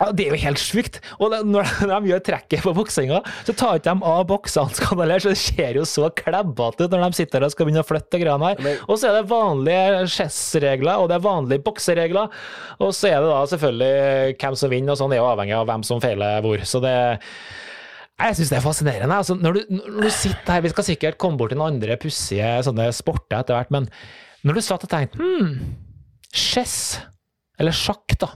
ja, 0.00 0.06
det 0.16 0.24
er 0.24 0.32
jo 0.32 0.38
helt 0.40 0.60
sjukt. 0.60 0.98
Og 1.20 1.32
når 1.44 1.68
de 1.90 2.10
gjør 2.10 2.22
trekket 2.24 2.64
på 2.64 2.72
boksinga, 2.76 3.18
så 3.44 3.54
tar 3.56 3.78
ikke 3.80 3.92
de 3.92 4.08
av 4.08 4.22
boksehanskene 4.30 5.18
så 5.22 5.32
det 5.32 5.40
ser 5.40 5.78
jo 5.80 5.84
så 5.88 6.08
klebbete 6.16 6.86
ut 6.86 6.94
når 6.94 7.04
de 7.06 7.18
sitter 7.20 7.40
der 7.40 7.48
og 7.48 7.54
skal 7.54 7.68
begynne 7.68 7.84
å 7.84 7.88
flytte 7.88 8.20
greiene 8.22 8.52
her. 8.52 8.80
Og 8.86 8.96
så 8.96 9.10
er 9.10 9.18
det 9.18 9.28
vanlige 9.32 10.06
chess-regler, 10.16 11.02
og 11.02 11.10
det 11.10 11.18
er 11.18 11.26
vanlige 11.28 11.64
bokseregler. 11.66 12.32
Og 12.80 12.92
så 12.96 13.12
er 13.12 13.20
det 13.20 13.30
da 13.32 13.44
selvfølgelig 13.52 14.36
hvem 14.40 14.58
som 14.62 14.72
vinner, 14.72 14.96
og 14.96 15.00
sånn 15.02 15.16
er 15.16 15.22
jo 15.22 15.30
avhengig 15.30 15.56
av 15.60 15.68
hvem 15.70 15.86
som 15.88 16.02
feiler 16.04 16.44
hvor. 16.44 16.64
Så 16.68 16.82
det 16.84 16.96
jeg 18.16 18.36
syns 18.38 18.52
det 18.52 18.56
er 18.56 18.64
fascinerende. 18.64 19.16
Altså, 19.18 19.36
når, 19.36 19.58
du, 19.58 19.76
når 19.76 20.06
du 20.06 20.12
sitter 20.14 20.54
her 20.54 20.64
Vi 20.64 20.72
skal 20.72 20.86
sikkert 20.86 21.18
komme 21.20 21.36
bort 21.36 21.52
til 21.52 21.60
noen 21.60 21.76
andre 21.76 21.98
pussige 22.00 22.48
sånne 22.64 22.88
sporter 22.96 23.42
etter 23.42 23.58
hvert, 23.58 23.74
men 23.74 23.90
når 24.46 24.56
du 24.56 24.64
satt 24.64 24.84
og 24.86 24.92
tenkte 24.92 25.20
hmm, 25.20 25.54
chess, 26.32 26.76
eller 27.60 27.76
sjakk, 27.76 28.16
da, 28.20 28.30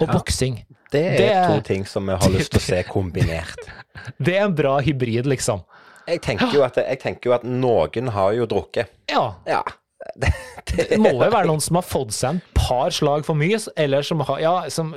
og 0.00 0.10
boksing 0.10 0.58
Det 0.92 1.02
er 1.14 1.18
Det 1.18 1.30
to 1.48 1.60
ting 1.66 1.86
som 1.88 2.06
vi 2.10 2.16
har 2.18 2.34
lyst 2.34 2.54
til 2.54 2.62
å 2.62 2.66
se 2.66 2.82
kombinert. 2.90 3.70
Det 4.24 4.36
er 4.36 4.44
en 4.46 4.54
bra 4.54 4.76
hybrid, 4.84 5.26
liksom. 5.30 5.62
Jeg 6.04 6.20
tenker 6.26 6.52
jo 6.52 6.64
at, 6.66 6.76
jeg 6.76 7.00
tenker 7.00 7.30
jo 7.30 7.34
at 7.38 7.46
noen 7.48 8.10
har 8.12 8.34
jo 8.36 8.46
drukket. 8.50 8.92
Ja. 9.10 9.32
Ja. 9.48 9.62
Det, 10.20 10.28
det, 10.68 10.84
Det 10.90 10.96
må 11.00 11.14
jo 11.14 11.30
være 11.32 11.48
noen 11.48 11.62
som 11.64 11.78
har 11.78 11.84
fått 11.86 12.12
seg 12.12 12.34
en 12.36 12.40
par 12.58 12.92
slag 12.92 13.24
for 13.24 13.38
mye, 13.40 13.56
eller 13.80 14.04
som 14.04 14.20
har 14.28 14.42
ja, 14.42 14.52
som 14.70 14.90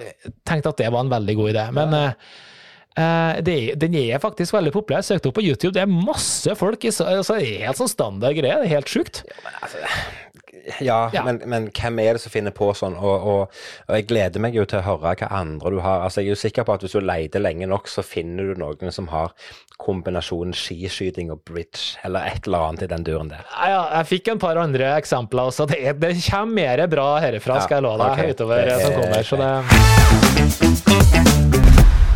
tenkte 0.45 0.73
at 0.73 0.81
det 0.81 0.89
var 0.91 1.05
en 1.05 1.13
veldig 1.13 1.35
god 1.39 1.51
idé. 1.53 1.63
Men 1.77 1.95
ja. 1.95 2.01
eh, 2.09 2.43
er- 2.97 3.75
den 3.77 3.95
er 3.95 4.19
faktisk 4.19 4.53
veldig 4.53 4.71
populær. 4.73 5.03
Jeg 5.03 5.11
søkte 5.19 5.27
opp 5.29 5.35
på 5.37 5.45
YouTube, 5.45 5.73
det 5.73 5.83
er 5.83 5.91
masse 5.91 6.55
folk. 6.57 6.83
I, 6.85 6.89
så- 6.91 7.05
altså, 7.05 7.37
det 7.39 7.47
er 7.61 7.65
helt 7.67 7.77
sånn 7.77 7.89
standard 7.91 8.35
greie. 8.35 8.55
Det 8.63 8.65
er 8.71 8.75
helt 8.75 8.87
sjukt. 8.89 9.23
Ja, 10.81 11.09
Ja. 11.13 11.23
Men, 11.23 11.41
men 11.45 11.69
hvem 11.71 11.99
er 12.03 12.13
det 12.17 12.21
som 12.21 12.29
finner 12.31 12.51
på 12.51 12.73
sånn? 12.75 12.97
Og, 12.99 13.21
og, 13.23 13.47
og 13.87 13.95
jeg 13.95 14.07
gleder 14.09 14.39
meg 14.43 14.53
jo 14.57 14.65
til 14.67 14.79
å 14.79 14.83
høre 14.83 15.15
hva 15.15 15.27
andre 15.31 15.69
du 15.71 15.79
har. 15.79 16.01
Altså, 16.03 16.19
Jeg 16.19 16.27
er 16.27 16.35
jo 16.35 16.41
sikker 16.41 16.63
på 16.67 16.73
at 16.73 16.81
hvis 16.83 16.91
du 16.91 16.99
leter 16.99 17.39
lenge 17.39 17.67
nok, 17.71 17.87
så 17.87 18.03
finner 18.03 18.43
du 18.51 18.59
noen 18.59 18.91
som 18.91 19.07
har 19.13 19.31
kombinasjonen 19.79 20.51
skiskyting 20.57 21.31
og 21.31 21.39
bridge, 21.45 21.95
eller 22.03 22.19
et 22.27 22.47
eller 22.47 22.57
annet 22.67 22.81
i 22.83 22.87
den 22.91 23.03
duren 23.07 23.29
der. 23.31 23.45
Ja, 23.63 23.83
jeg 23.99 24.05
fikk 24.11 24.27
en 24.33 24.39
par 24.43 24.57
andre 24.57 24.97
eksempler 24.99 25.47
også. 25.53 25.67
Det, 25.71 25.99
det 26.01 26.15
kommer 26.27 26.53
mer 26.53 26.87
bra 26.91 27.07
herifra, 27.21 27.55
Ja, 27.61 27.61
skal 27.63 27.77
jeg 27.77 27.83
love 27.87 27.97
deg, 28.03 28.11
okay. 28.17 28.33
utover 28.33 28.65
Det 28.65 28.81
som 28.81 28.91
kommer. 28.97 29.23
Så 29.23 29.35
det, 29.37 29.51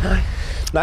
Nei, 0.02 0.18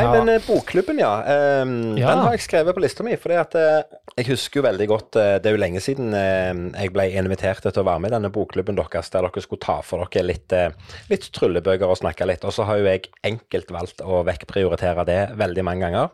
Ja. 0.06 0.12
men 0.14 0.30
eh, 0.30 0.44
bokklubben, 0.46 1.00
ja. 1.02 1.14
Um, 1.62 1.98
Ja. 1.98 2.12
Den 2.14 2.24
har 2.26 2.36
jeg 2.36 2.44
skrevet 2.46 2.76
på 2.78 2.82
lista 2.84 3.04
mi. 3.04 3.16
For 3.18 3.34
jeg 3.34 4.28
husker 4.28 4.60
jo 4.60 4.64
veldig 4.66 4.88
godt 4.92 5.16
eh, 5.16 5.38
Det 5.40 5.50
er 5.50 5.56
jo 5.56 5.62
lenge 5.62 5.82
siden 5.82 6.14
eh, 6.14 6.82
jeg 6.84 6.94
ble 6.94 7.08
invitert 7.18 7.64
til 7.64 7.82
å 7.82 7.86
være 7.88 8.04
med 8.04 8.12
i 8.12 8.16
denne 8.18 8.32
bokklubben 8.34 8.78
deres, 8.78 9.10
der 9.10 9.26
dere 9.26 9.44
skulle 9.44 9.64
ta 9.64 9.80
for 9.86 10.06
dere 10.06 10.28
litt, 10.28 10.54
eh, 10.54 10.72
litt 11.10 11.30
tryllebøker 11.36 11.90
og 11.90 12.00
snakke 12.02 12.28
litt. 12.30 12.46
Og 12.46 12.54
så 12.54 12.68
har 12.70 12.82
jo 12.82 12.90
jeg 12.90 13.10
enkelt 13.26 13.72
valgt 13.74 14.04
å 14.06 14.22
vekkprioritere 14.28 15.06
det 15.10 15.20
veldig 15.40 15.66
mange 15.66 15.88
ganger. 15.88 16.12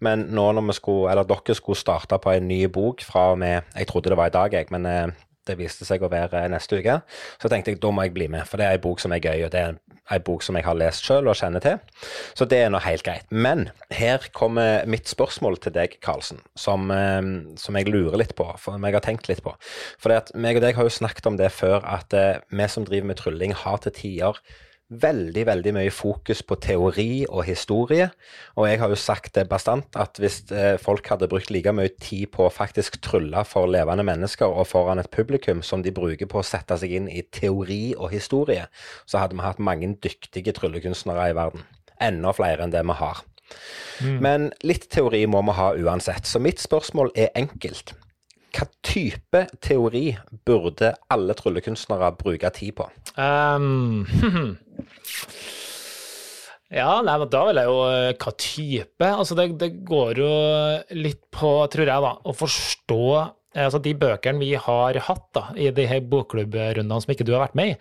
Men 0.00 0.28
nå 0.32 0.50
når 0.56 0.70
vi 0.70 0.78
skulle, 0.80 1.10
eller 1.12 1.28
dere 1.28 1.58
skulle 1.58 1.80
starte 1.80 2.20
på 2.22 2.32
en 2.32 2.48
ny 2.48 2.64
bok 2.72 3.02
fra 3.04 3.32
og 3.34 3.42
med 3.42 3.62
Jeg 3.76 3.90
trodde 3.90 4.10
det 4.10 4.18
var 4.18 4.30
i 4.30 4.38
dag, 4.38 4.54
jeg, 4.54 4.70
men 4.72 4.86
eh, 4.86 5.08
det 5.48 5.56
viste 5.58 5.86
seg 5.88 6.02
å 6.04 6.10
være 6.12 6.42
neste 6.52 6.80
uke. 6.80 7.00
Så 7.40 7.50
tenkte 7.50 7.72
jeg 7.72 7.80
da 7.82 7.92
må 7.94 8.04
jeg 8.06 8.14
bli 8.16 8.28
med, 8.32 8.46
for 8.48 8.60
det 8.60 8.66
er 8.66 8.78
en 8.78 8.84
bok 8.84 9.02
som 9.02 9.14
er 9.14 9.22
gøy, 9.22 9.46
og 9.46 9.52
det 9.54 9.62
er 9.62 9.74
en 10.10 10.24
bok 10.26 10.44
som 10.44 10.58
jeg 10.58 10.66
har 10.66 10.78
lest 10.78 11.06
sjøl 11.06 11.30
og 11.30 11.38
kjenner 11.38 11.64
til. 11.64 11.78
Så 12.38 12.46
det 12.50 12.60
er 12.64 12.72
nå 12.72 12.80
helt 12.84 13.04
greit. 13.06 13.28
Men 13.30 13.68
her 13.94 14.26
kommer 14.36 14.86
mitt 14.90 15.10
spørsmål 15.10 15.60
til 15.64 15.74
deg, 15.76 15.98
Karlsen, 16.04 16.42
som, 16.58 16.90
eh, 16.90 17.20
som 17.60 17.78
jeg 17.78 17.90
lurer 17.90 18.18
litt 18.20 18.34
på, 18.38 18.48
for 18.58 18.78
jeg 18.78 18.98
har 18.98 19.06
tenkt 19.06 19.30
litt 19.30 19.44
på. 19.46 19.54
For 20.02 20.32
meg 20.34 20.60
og 20.60 20.66
deg 20.66 20.78
har 20.78 20.88
jo 20.88 20.98
snakket 21.00 21.30
om 21.30 21.38
det 21.40 21.52
før, 21.54 21.80
at 21.84 22.16
eh, 22.16 22.42
vi 22.50 22.68
som 22.68 22.88
driver 22.88 23.12
med 23.12 23.22
trylling, 23.22 23.54
har 23.54 23.80
til 23.84 23.96
tider 23.96 24.42
veldig, 24.90 25.44
veldig 25.46 25.72
mye 25.76 25.92
fokus 25.94 26.42
på 26.46 26.56
teori 26.62 27.24
og 27.28 27.44
historie. 27.46 28.08
Og 28.58 28.66
jeg 28.68 28.80
har 28.82 28.90
jo 28.90 28.98
sagt 28.98 29.34
det 29.38 29.46
bastant 29.50 29.96
at 29.98 30.18
hvis 30.20 30.42
eh, 30.50 30.74
folk 30.82 31.06
hadde 31.12 31.28
brukt 31.30 31.52
like 31.54 31.72
mye 31.76 31.92
tid 32.02 32.32
på 32.34 32.46
å 32.46 32.52
faktisk 32.52 33.00
trylle 33.04 33.44
for 33.48 33.70
levende 33.70 34.04
mennesker 34.06 34.50
og 34.50 34.68
foran 34.70 35.02
et 35.02 35.10
publikum 35.14 35.62
som 35.66 35.84
de 35.86 35.94
bruker 35.94 36.30
på 36.30 36.42
å 36.42 36.46
sette 36.46 36.78
seg 36.80 36.96
inn 36.98 37.08
i 37.10 37.22
teori 37.22 37.94
og 37.96 38.10
historie, 38.14 38.66
så 39.06 39.22
hadde 39.22 39.38
vi 39.38 39.46
hatt 39.46 39.62
mange 39.62 39.94
dyktige 40.02 40.54
tryllekunstnere 40.56 41.30
i 41.30 41.38
verden. 41.38 41.66
Enda 42.00 42.34
flere 42.34 42.64
enn 42.64 42.74
det 42.74 42.82
vi 42.86 42.96
har. 42.98 43.24
Men 44.22 44.50
litt 44.64 44.86
teori 44.94 45.24
må 45.28 45.42
vi 45.48 45.56
ha 45.58 45.72
uansett. 45.76 46.26
Så 46.26 46.40
mitt 46.42 46.62
spørsmål 46.62 47.12
er 47.18 47.34
enkelt. 47.38 47.94
Hva 48.50 48.66
type 48.84 49.44
teori 49.62 50.06
burde 50.46 50.92
alle 51.12 51.34
tryllekunstnere 51.38 52.10
bruke 52.18 52.50
tid 52.56 52.74
på? 52.80 52.86
Um, 53.14 54.06
ja, 56.80 56.90
nei, 57.06 57.16
men 57.22 57.30
da 57.32 57.42
vil 57.48 57.60
jeg 57.60 57.70
jo 57.70 57.80
eh, 57.88 58.12
Hva 58.14 58.32
type? 58.44 59.10
Altså, 59.10 59.36
det, 59.38 59.46
det 59.60 59.70
går 59.88 60.22
jo 60.22 60.30
litt 60.98 61.22
på, 61.34 61.52
tror 61.72 61.86
jeg, 61.86 62.06
da, 62.06 62.14
å 62.22 62.36
forstå 62.36 63.02
eh, 63.18 63.64
Altså, 63.64 63.82
De 63.82 63.94
bøkene 63.98 64.42
vi 64.42 64.52
har 64.58 65.00
hatt 65.08 65.26
da, 65.36 65.44
i 65.54 65.70
de 65.74 65.86
her 65.90 66.02
bokklubb-rundene 66.10 67.02
som 67.04 67.14
ikke 67.14 67.26
du 67.28 67.34
har 67.36 67.46
vært 67.48 67.58
med 67.58 67.74
i, 67.74 67.78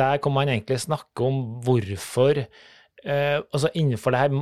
der 0.00 0.20
kan 0.24 0.36
man 0.36 0.52
egentlig 0.52 0.80
snakke 0.84 1.28
om 1.28 1.42
hvorfor 1.66 2.44
eh, 2.44 3.38
Altså 3.40 3.72
innenfor 3.74 4.14
det 4.14 4.24
her 4.24 4.40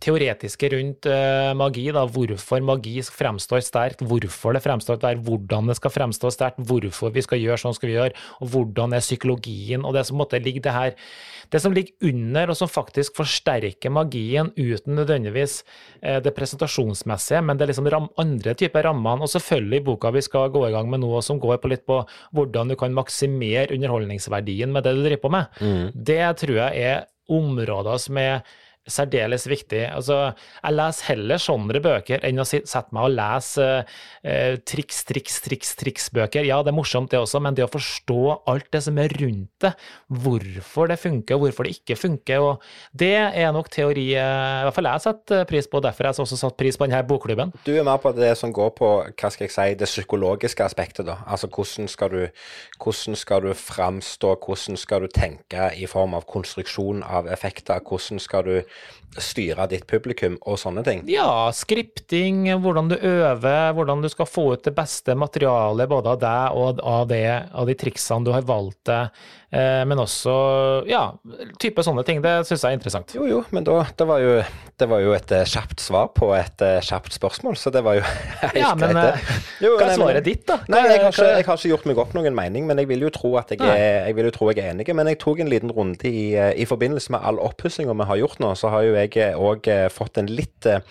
teoretiske 0.00 0.70
rundt 0.72 1.06
eh, 1.10 1.50
magi, 1.58 1.84
da, 1.92 2.06
hvorfor 2.08 2.62
magi 2.64 2.94
fremstår 3.04 3.60
sterkt, 3.66 4.00
hvorfor 4.08 4.56
det 4.56 4.62
fremstår 4.64 4.96
sterkt, 4.96 5.20
hvordan 5.26 5.68
det 5.68 5.76
skal 5.76 5.92
fremstå 5.92 6.30
sterkt, 6.32 6.62
hvorfor 6.64 7.12
vi 7.12 7.24
skal 7.26 7.42
gjøre 7.42 7.60
sånn 7.60 7.76
skal 7.76 7.90
vi 7.90 7.98
gjøre, 7.98 8.16
og 8.40 8.50
hvordan 8.54 8.96
er 8.96 9.04
psykologien, 9.04 9.84
og 9.84 9.92
det 9.96 10.06
som 10.08 10.16
måtte 10.20 10.40
ligge 10.40 10.64
det 10.64 10.72
her 10.72 10.96
det 11.52 11.60
som 11.60 11.76
ligger 11.76 12.08
under, 12.08 12.50
og 12.50 12.56
som 12.56 12.72
faktisk 12.72 13.18
forsterker 13.20 13.92
magien 13.92 14.48
uten 14.56 14.96
nødvendigvis 14.96 15.60
eh, 16.00 16.22
det 16.24 16.32
presentasjonsmessige, 16.36 17.44
men 17.44 17.60
det 17.60 17.66
er 17.66 17.74
liksom 17.74 17.92
ram, 17.92 18.08
andre 18.16 18.56
typer 18.56 18.88
rammer, 18.88 19.20
Og 19.20 19.28
selvfølgelig 19.28 19.82
i 19.82 19.84
boka 19.84 20.10
vi 20.10 20.24
skal 20.24 20.48
gå 20.50 20.66
i 20.66 20.72
gang 20.72 20.88
med 20.90 21.04
nå, 21.04 21.12
som 21.20 21.38
går 21.38 21.60
på 21.60 21.68
litt 21.68 21.84
på 21.84 22.00
hvordan 22.32 22.72
du 22.72 22.80
kan 22.80 22.96
maksimere 22.96 23.74
underholdningsverdien 23.76 24.72
med 24.72 24.84
det 24.84 24.96
du 24.96 25.04
driver 25.04 25.22
på 25.22 25.34
med. 25.36 25.64
Det 25.94 26.22
tror 26.40 26.56
jeg 26.64 26.88
er 26.88 27.04
områder 27.28 28.00
som 28.00 28.18
er 28.20 28.42
særdeles 28.90 29.46
viktig. 29.48 29.84
Altså, 29.88 30.18
jeg 30.60 30.76
leser 30.76 31.08
heller 31.12 31.40
sånne 31.40 31.80
bøker 31.84 32.24
enn 32.26 32.42
å 32.42 32.46
sette 32.46 32.94
meg 32.94 33.06
og 33.06 33.14
lese 33.16 33.68
eh, 34.24 34.56
triks, 34.66 35.02
triks, 35.08 35.40
triks, 35.44 35.74
triks-bøker. 35.80 36.44
Ja, 36.46 36.60
det 36.64 36.72
er 36.72 36.76
morsomt 36.76 37.12
det 37.12 37.20
også, 37.20 37.40
men 37.44 37.56
det 37.56 37.64
å 37.66 37.72
forstå 37.72 38.20
alt 38.50 38.68
det 38.74 38.82
som 38.84 38.98
er 39.00 39.12
rundt 39.20 39.50
det, 39.64 39.72
hvorfor 40.24 40.90
det 40.90 40.98
funker 41.00 41.40
hvorfor 41.40 41.66
det 41.66 41.78
ikke 41.78 41.96
funker, 41.98 42.42
og 42.44 42.64
det 42.96 43.14
er 43.16 43.52
nok 43.54 43.70
teori 43.72 44.06
eh, 44.18 44.60
i 44.60 44.66
hvert 44.66 44.76
fall 44.76 44.90
jeg 44.90 45.04
setter 45.04 45.44
pris 45.48 45.68
på, 45.70 45.80
derfor 45.84 46.08
jeg 46.08 46.24
også 46.24 46.38
satt 46.40 46.58
pris 46.60 46.78
på 46.78 46.88
denne 46.88 47.02
bokklubben. 47.08 47.54
Du 47.66 47.72
er 47.74 47.86
mer 47.86 48.00
på 48.02 48.12
det 48.16 48.32
som 48.40 48.52
går 48.54 48.74
på 48.78 48.90
hva 49.08 49.32
skal 49.32 49.46
jeg 49.46 49.54
si, 49.54 49.78
det 49.80 49.88
psykologiske 49.88 50.64
aspektet. 50.64 51.06
da. 51.08 51.18
Altså 51.26 51.48
Hvordan 51.48 51.88
skal 51.90 52.12
du, 52.12 52.22
hvordan 52.82 53.18
skal 53.18 53.48
du 53.48 53.52
framstå, 53.58 54.34
hvordan 54.44 54.80
skal 54.80 55.04
du 55.04 55.12
tenke 55.14 55.70
i 55.78 55.88
form 55.90 56.16
av 56.16 56.26
konstruksjon 56.30 57.04
av 57.04 57.28
effekter, 57.32 57.80
hvordan 57.84 58.20
skal 58.22 58.44
du 58.48 58.54
styre 59.20 59.66
ditt 59.70 59.86
publikum 59.86 60.36
og 60.42 60.58
sånne 60.58 60.82
ting. 60.86 61.04
Ja, 61.10 61.50
skripting, 61.54 62.48
hvordan 62.62 62.90
du 62.90 62.96
øver, 62.98 63.74
hvordan 63.76 64.02
du 64.02 64.08
skal 64.10 64.28
få 64.28 64.46
ut 64.54 64.64
det 64.66 64.74
beste 64.74 65.14
materialet 65.18 65.90
både 65.90 66.14
av 66.14 66.22
deg 66.24 66.58
og 66.58 66.82
av, 66.82 67.06
det, 67.12 67.24
av 67.54 67.70
de 67.70 67.76
triksene 67.78 68.26
du 68.26 68.32
har 68.34 68.46
valgt 68.48 68.82
deg, 68.90 69.24
men 69.54 70.00
også 70.02 70.32
ja, 70.88 71.04
type 71.62 71.82
sånne 71.86 72.02
ting. 72.06 72.20
Det 72.24 72.32
syns 72.48 72.64
jeg 72.64 72.74
er 72.74 72.78
interessant. 72.78 73.14
Jo, 73.14 73.26
jo, 73.28 73.40
men 73.54 73.66
da, 73.66 73.76
det, 73.94 74.06
var 74.08 74.22
jo, 74.22 74.32
det 74.80 74.88
var 74.90 75.02
jo 75.04 75.12
et 75.14 75.34
eh, 75.34 75.44
kjapt 75.48 75.82
svar 75.82 76.10
på 76.16 76.30
et 76.36 76.64
eh, 76.64 76.80
kjapt 76.84 77.14
spørsmål, 77.14 77.58
så 77.60 77.72
det 77.74 77.84
var 77.86 77.98
jo 77.98 78.04
helt 78.42 78.58
Ja, 78.58 78.72
men 78.78 78.94
greit, 78.96 79.20
eh, 79.20 79.30
det. 79.30 79.38
Jo, 79.66 79.72
hva 79.78 79.88
er 79.88 80.00
svaret 80.00 80.26
ditt, 80.26 80.44
da? 80.48 80.58
Nei, 80.72 80.82
jeg 80.88 81.02
har, 81.04 81.14
ikke, 81.14 81.30
jeg 81.30 81.48
har 81.48 81.60
ikke 81.60 81.72
gjort 81.72 81.88
meg 81.90 82.02
opp 82.04 82.18
noen 82.18 82.36
mening, 82.36 82.68
men 82.70 82.82
jeg 82.82 82.90
vil 82.90 83.06
jo 83.06 83.12
tro 83.14 83.34
at 83.40 83.54
jeg 83.54 83.62
er, 83.62 84.08
jeg 84.08 84.18
vil 84.18 84.30
jo 84.30 84.34
tro 84.34 84.50
jeg 84.50 84.62
er 84.64 84.74
enig. 84.74 84.88
Men 84.94 85.12
jeg 85.12 85.20
tok 85.22 85.42
en 85.44 85.52
liten 85.52 85.74
runde 85.74 86.10
i, 86.10 86.26
eh, 86.34 86.52
i 86.60 86.68
forbindelse 86.68 87.14
med 87.14 87.24
all 87.24 87.40
oppussinga 87.42 87.94
vi 87.94 88.10
har 88.10 88.22
gjort 88.24 88.42
nå, 88.42 88.54
så 88.58 88.72
har 88.74 88.86
jo 88.88 88.98
jeg 88.98 89.34
òg 89.38 89.70
fått 89.94 90.20
en 90.20 90.30
litt, 90.30 90.66
eh, 90.66 90.82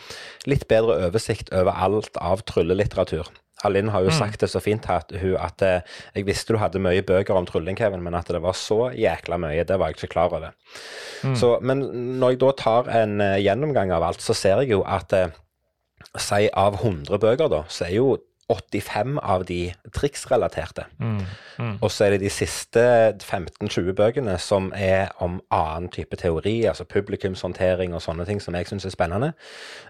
litt 0.49 0.67
bedre 0.71 0.99
oversikt 1.10 1.52
over 1.56 1.76
alt 1.76 2.19
av 2.21 2.45
tryllelitteratur. 2.47 3.30
Alinn 3.63 3.89
har 3.93 4.02
jo 4.04 4.10
Mm. 4.12 4.17
sagt 4.19 4.39
det 4.43 4.49
så 4.52 4.62
fint 4.62 4.86
her, 4.86 5.04
at, 5.06 5.12
hun, 5.21 5.36
at 5.39 5.62
eh, 5.62 5.82
jeg 6.15 6.26
visste 6.28 6.54
du 6.54 6.60
hadde 6.60 6.80
mye 6.84 7.02
bøker 7.02 7.36
om 7.36 7.45
trylling, 7.45 7.78
Kevin, 7.78 8.04
men 8.04 8.15
at 8.15 8.28
det 8.28 8.41
var 8.41 8.54
så 8.54 8.91
jækla 8.93 9.38
mye, 9.39 9.63
det 9.65 9.78
var 9.80 9.89
jeg 9.91 9.97
ikke 10.02 10.12
klar 10.15 10.34
over. 10.34 10.52
Mm. 11.23 11.36
Så, 11.39 11.54
men 11.62 11.80
når 12.19 12.36
jeg 12.36 12.39
da 12.43 12.52
tar 12.52 12.89
en 13.04 13.21
eh, 13.21 13.38
gjennomgang 13.43 13.91
av 13.95 14.04
alt, 14.04 14.21
så 14.21 14.34
ser 14.36 14.62
jeg 14.63 14.69
jo 14.76 14.84
at 14.86 15.13
eh, 15.13 15.28
Si 16.19 16.49
av 16.54 16.76
100 16.84 17.17
bøker, 17.17 17.47
da, 17.49 17.62
så 17.71 17.86
er 17.88 17.93
jo 17.95 18.17
85 18.51 19.17
av 19.23 19.45
de 19.47 19.71
triksrelaterte. 19.95 20.84
Mm, 20.99 21.21
mm. 21.58 21.75
Og 21.82 21.91
så 21.91 22.06
er 22.06 22.15
det 22.15 22.23
de 22.25 22.32
siste 22.34 22.84
15-20 23.23 23.93
bøkene 23.97 24.36
som 24.41 24.71
er 24.75 25.13
om 25.23 25.39
annen 25.53 25.89
type 25.93 26.17
teori, 26.19 26.63
altså 26.69 26.84
publikumshåndtering 26.89 27.95
og 27.95 28.03
sånne 28.03 28.25
ting 28.27 28.41
som 28.43 28.56
jeg 28.58 28.67
syns 28.69 28.86
er 28.89 28.93
spennende. 28.95 29.32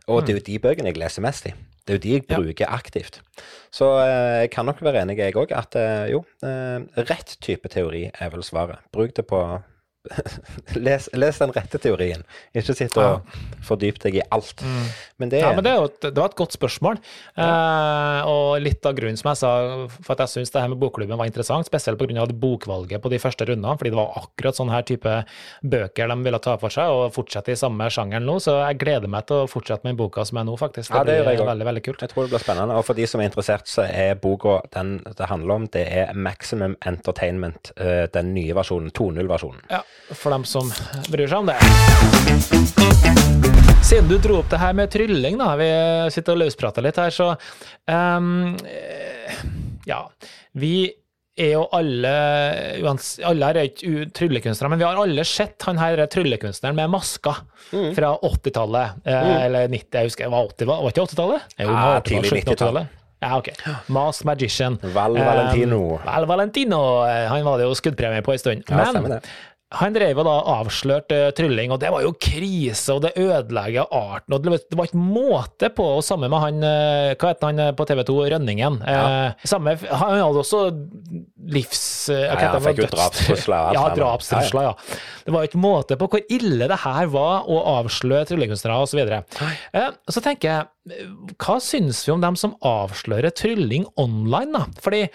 Og 0.08 0.24
det 0.28 0.36
er 0.36 0.40
jo 0.40 0.46
de 0.52 0.60
bøkene 0.68 0.94
jeg 0.94 1.02
leser 1.02 1.26
mest 1.26 1.50
i. 1.50 1.54
Det 1.84 1.96
er 1.96 1.98
jo 2.00 2.04
de 2.06 2.14
jeg 2.14 2.26
Ja. 2.30 2.38
bruker 2.40 2.70
aktivt. 2.72 3.22
Så 3.72 3.90
eh, 4.00 4.42
jeg 4.46 4.52
kan 4.52 4.66
nok 4.66 4.82
være 4.82 5.02
enig, 5.02 5.18
jeg 5.18 5.36
òg, 5.36 5.52
at 5.52 5.76
eh, 5.76 6.12
jo, 6.14 6.24
eh, 6.46 6.80
rett 7.10 7.38
type 7.42 7.68
teori 7.70 8.10
er 8.14 8.30
vel 8.30 8.44
svaret. 8.44 8.80
Bruk 8.94 9.16
det 9.18 9.28
på 9.28 9.42
les, 10.86 11.10
les 11.14 11.40
den 11.40 11.54
rette 11.56 11.80
teorien. 11.80 12.24
Ikke 12.56 12.76
sitt 12.76 12.98
og 13.00 13.24
fordyp 13.64 14.02
deg 14.04 14.20
i 14.20 14.24
alt. 14.36 14.64
Men 15.22 15.32
det, 15.32 15.40
Ja, 15.44 15.54
men 15.56 15.64
det, 15.66 15.72
er 15.74 15.88
et, 15.88 16.00
det 16.04 16.20
var 16.20 16.32
et 16.32 16.38
godt 16.40 16.56
spørsmål. 16.58 17.00
Eh, 17.40 18.20
og 18.30 18.60
litt 18.64 18.84
av 18.86 18.98
grunnen, 18.98 19.20
som 19.20 19.32
jeg 19.32 19.42
sa, 19.42 19.54
for 19.96 20.16
at 20.16 20.26
jeg 20.26 20.34
syns 20.36 20.54
det 20.54 20.64
her 20.64 20.72
med 20.74 20.82
bokklubben 20.82 21.20
var 21.20 21.30
interessant, 21.30 21.70
spesielt 21.70 22.00
pga. 22.02 22.28
bokvalget 22.28 23.02
på 23.04 23.12
de 23.14 23.22
første 23.22 23.48
rundene, 23.48 23.78
fordi 23.80 23.94
det 23.94 24.00
var 24.00 24.20
akkurat 24.24 24.60
sånn 24.60 24.74
her 24.74 24.84
type 24.88 25.16
bøker 25.64 26.12
de 26.12 26.20
ville 26.28 26.42
ta 26.44 26.58
for 26.62 26.74
seg, 26.74 26.92
og 26.92 27.16
fortsette 27.16 27.56
i 27.56 27.60
samme 27.60 27.88
sjangeren 27.94 28.28
nå. 28.28 28.38
Så 28.44 28.58
jeg 28.60 28.82
gleder 28.84 29.12
meg 29.12 29.28
til 29.30 29.44
å 29.44 29.50
fortsette 29.52 29.88
med 29.88 30.00
boka 30.00 30.26
som 30.28 30.42
er 30.42 30.50
nå, 30.50 30.58
faktisk. 30.60 30.92
Det, 30.92 31.00
Ja, 31.00 31.04
det 31.08 31.38
blir 31.38 31.48
veldig, 31.48 31.70
veldig 31.72 31.86
kult. 31.88 32.04
Jeg 32.04 32.12
tror 32.12 32.28
det 32.28 32.36
blir 32.36 32.44
spennende. 32.44 32.76
Og 32.76 32.86
for 32.88 33.00
de 33.00 33.08
som 33.08 33.24
er 33.24 33.32
interessert, 33.32 33.72
så 33.72 33.88
er 33.88 34.20
boka 34.20 34.60
den 34.76 34.98
det 35.04 35.30
handler 35.30 35.56
om, 35.62 35.68
det 35.72 35.84
er 35.88 36.14
Maximum 36.14 36.76
Entertainment, 36.86 37.72
eh, 37.78 38.06
den 38.14 38.34
nye 38.36 38.56
versjonen, 38.56 38.92
2.0-versjonen. 38.96 39.64
Ja, 39.72 39.82
for 40.14 40.32
dem 40.36 40.44
som 40.46 40.72
bryr 41.12 41.28
seg 41.28 41.40
om 41.44 41.52
det. 41.52 41.58
Siden 43.84 44.08
du 44.10 44.18
dro 44.24 44.40
opp 44.40 44.50
det 44.52 44.60
her 44.62 44.74
med 44.78 44.90
trylling, 44.94 45.38
da, 45.42 45.52
vi 45.60 45.68
sitter 46.16 46.36
og 46.38 46.42
løsprater 46.46 46.86
litt 46.86 46.98
her, 47.02 47.12
så 47.14 47.34
ehm, 47.92 48.56
eh, 48.66 49.40
Ja, 49.86 50.06
vi 50.56 50.88
er 51.36 51.50
jo 51.58 51.64
alle 51.76 52.12
uans- 52.86 53.18
Alle 53.26 53.50
er 53.52 53.60
ikke 53.68 54.06
tryllekunstnere, 54.16 54.70
men 54.72 54.80
vi 54.80 54.86
har 54.88 54.96
alle 55.02 55.26
sett 55.28 55.62
han 55.68 55.78
her 55.82 56.00
tryllekunstneren 56.08 56.76
med 56.78 56.90
masker 56.94 57.42
fra 57.98 58.14
80-tallet. 58.24 59.00
Mm. 59.04 59.32
Eller 59.44 59.68
90, 59.68 59.98
jeg 59.98 60.08
husker. 60.12 60.30
Var, 60.32 60.48
80, 60.54 60.68
var 60.70 60.84
var 60.86 60.94
ikke 60.94 61.08
80-tallet? 61.08 61.42
Jo, 61.60 61.68
Ja, 61.68 61.74
80-tallet, 61.74 62.04
tidlig 62.06 62.32
90-tall. 62.32 62.54
80-tallet. 62.56 63.00
Ja, 63.24 63.38
ok. 63.40 63.50
Mask 63.96 64.24
Magician. 64.28 64.78
Val 64.94 65.14
Valentino. 65.18 65.78
Um, 65.96 66.06
Val 66.06 66.26
Valentino. 66.28 66.80
eh, 67.08 67.28
Han 67.32 67.44
var 67.46 67.58
det 67.58 67.66
jo 67.68 67.74
skuddpremie 67.80 68.22
på 68.22 68.34
en 68.34 68.40
stund. 68.40 68.64
Ja, 68.70 68.86
stemmer 68.92 69.10
det. 69.18 69.22
Han 69.80 69.96
drev 69.96 70.20
og 70.22 70.28
da 70.28 70.34
avslørte 70.58 71.18
eh, 71.30 71.32
trylling, 71.36 71.72
og 71.74 71.80
det 71.82 71.90
var 71.94 72.04
jo 72.06 72.14
krise, 72.22 72.94
og 72.94 73.02
det 73.06 73.14
ødelegger 73.20 73.90
arten. 73.90 74.36
og 74.36 74.44
Det 74.46 74.78
var 74.78 74.90
ikke 74.90 75.02
måte 75.02 75.70
på, 75.74 75.88
og 75.98 76.06
samme 76.06 76.30
med 76.32 76.44
han 76.44 76.68
eh, 76.68 77.14
Hva 77.18 77.32
heter 77.32 77.50
han 77.50 77.62
eh, 77.64 77.72
på 77.78 77.88
TV 77.90 78.04
2, 78.10 78.18
Rønningen. 78.36 78.80
Eh, 78.94 79.48
samme, 79.50 79.76
han 79.90 80.20
hadde 80.20 80.44
også 80.44 80.64
livs... 81.54 81.84
Ja, 82.14 82.36
ja, 82.38 82.52
han 82.54 82.64
fikk 82.66 82.84
jo 82.84 82.90
drapstrusler 82.92 83.74
Ja, 83.78 83.88
drapstrusler, 83.98 84.70
ja. 84.70 85.00
Det 85.24 85.34
var 85.36 85.48
ikke 85.48 85.62
måte 85.64 85.98
på 86.00 86.10
hvor 86.12 86.24
ille 86.34 86.68
det 86.70 86.80
her 86.84 87.10
var 87.14 87.48
å 87.50 87.62
avsløre 87.78 88.28
tryllekunstnere 88.30 88.82
osv. 88.84 89.02
Eh, 89.04 89.90
så 90.12 90.24
tenker 90.24 90.50
jeg, 90.52 91.08
hva 91.40 91.58
syns 91.64 92.04
vi 92.06 92.14
om 92.14 92.24
dem 92.24 92.38
som 92.40 92.58
avslører 92.68 93.34
trylling 93.36 93.88
online, 94.00 94.52
da? 94.54 94.84
Fordi 94.84 95.06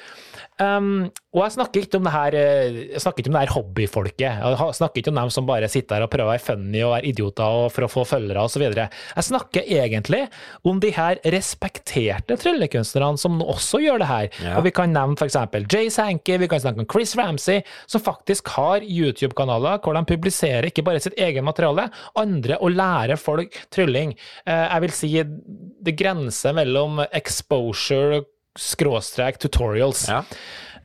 Um, 0.58 1.08
og 1.36 1.44
jeg 1.44 1.54
snakker 1.54 1.84
ikke 1.84 1.98
om 2.00 2.06
det 2.08 2.10
her 2.10 2.34
eh, 2.34 2.76
Jeg 2.88 3.02
snakker 3.04 3.22
ikke 3.22 3.30
om 3.30 3.36
det 3.36 3.42
her 3.44 3.52
hobbyfolket. 3.54 4.38
Jeg 4.42 4.76
snakker 4.78 5.00
ikke 5.00 5.12
om 5.12 5.18
dem 5.20 5.30
som 5.30 5.46
bare 5.46 5.68
sitter 5.70 5.98
her 5.98 6.06
og 6.06 6.10
prøver 6.10 6.26
å 6.26 6.32
være 6.32 6.42
funny 6.42 6.80
og 6.82 6.94
være 6.96 7.10
idioter 7.12 7.58
og 7.60 7.66
for 7.74 7.86
å 7.86 7.90
få 7.92 8.02
følgere 8.08 8.42
osv. 8.48 8.64
Jeg 8.66 9.26
snakker 9.28 9.68
egentlig 9.78 10.24
om 10.66 10.80
de 10.82 10.90
her 10.96 11.20
respekterte 11.34 12.38
tryllekunstnerne 12.42 13.20
som 13.22 13.38
også 13.44 13.82
gjør 13.84 14.02
det 14.02 14.08
her. 14.10 14.30
Ja. 14.42 14.56
Og 14.58 14.66
vi 14.66 14.72
kan 14.74 14.90
nevne 14.94 15.18
f.eks. 15.20 15.36
Jay 15.68 15.92
Sankey, 15.94 16.40
vi 16.42 16.48
kan 16.50 16.62
snakke 16.64 16.82
om 16.82 16.88
Chris 16.90 17.14
Ramsey, 17.18 17.62
som 17.86 18.02
faktisk 18.02 18.50
har 18.56 18.82
YouTube-kanaler 18.82 19.78
hvor 19.84 19.94
de 19.94 20.02
publiserer 20.08 20.70
ikke 20.70 20.86
bare 20.88 21.02
sitt 21.04 21.18
eget 21.20 21.46
materiale, 21.46 21.86
andre 22.18 22.58
og 22.58 22.74
lærer 22.74 23.20
folk 23.20 23.60
trylling. 23.74 24.16
Uh, 24.42 24.64
jeg 24.64 24.86
vil 24.86 24.96
si 24.96 25.12
det 25.86 25.96
grenser 26.00 26.56
mellom 26.56 27.04
exposure 27.12 28.24
skråstrek 28.58 29.38
tutorials. 29.42 30.06
Ja. 30.08 30.22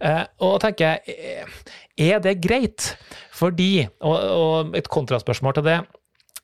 Uh, 0.04 0.24
og 0.44 0.60
tenker 0.64 0.98
jeg, 0.98 1.16
eh, 1.16 1.74
er 2.12 2.24
det 2.24 2.40
greit? 2.44 2.94
Fordi, 3.34 3.86
og, 4.04 4.16
og 4.20 4.78
et 4.78 4.90
kontraspørsmål 4.92 5.60
til 5.60 5.70
det, 5.70 5.82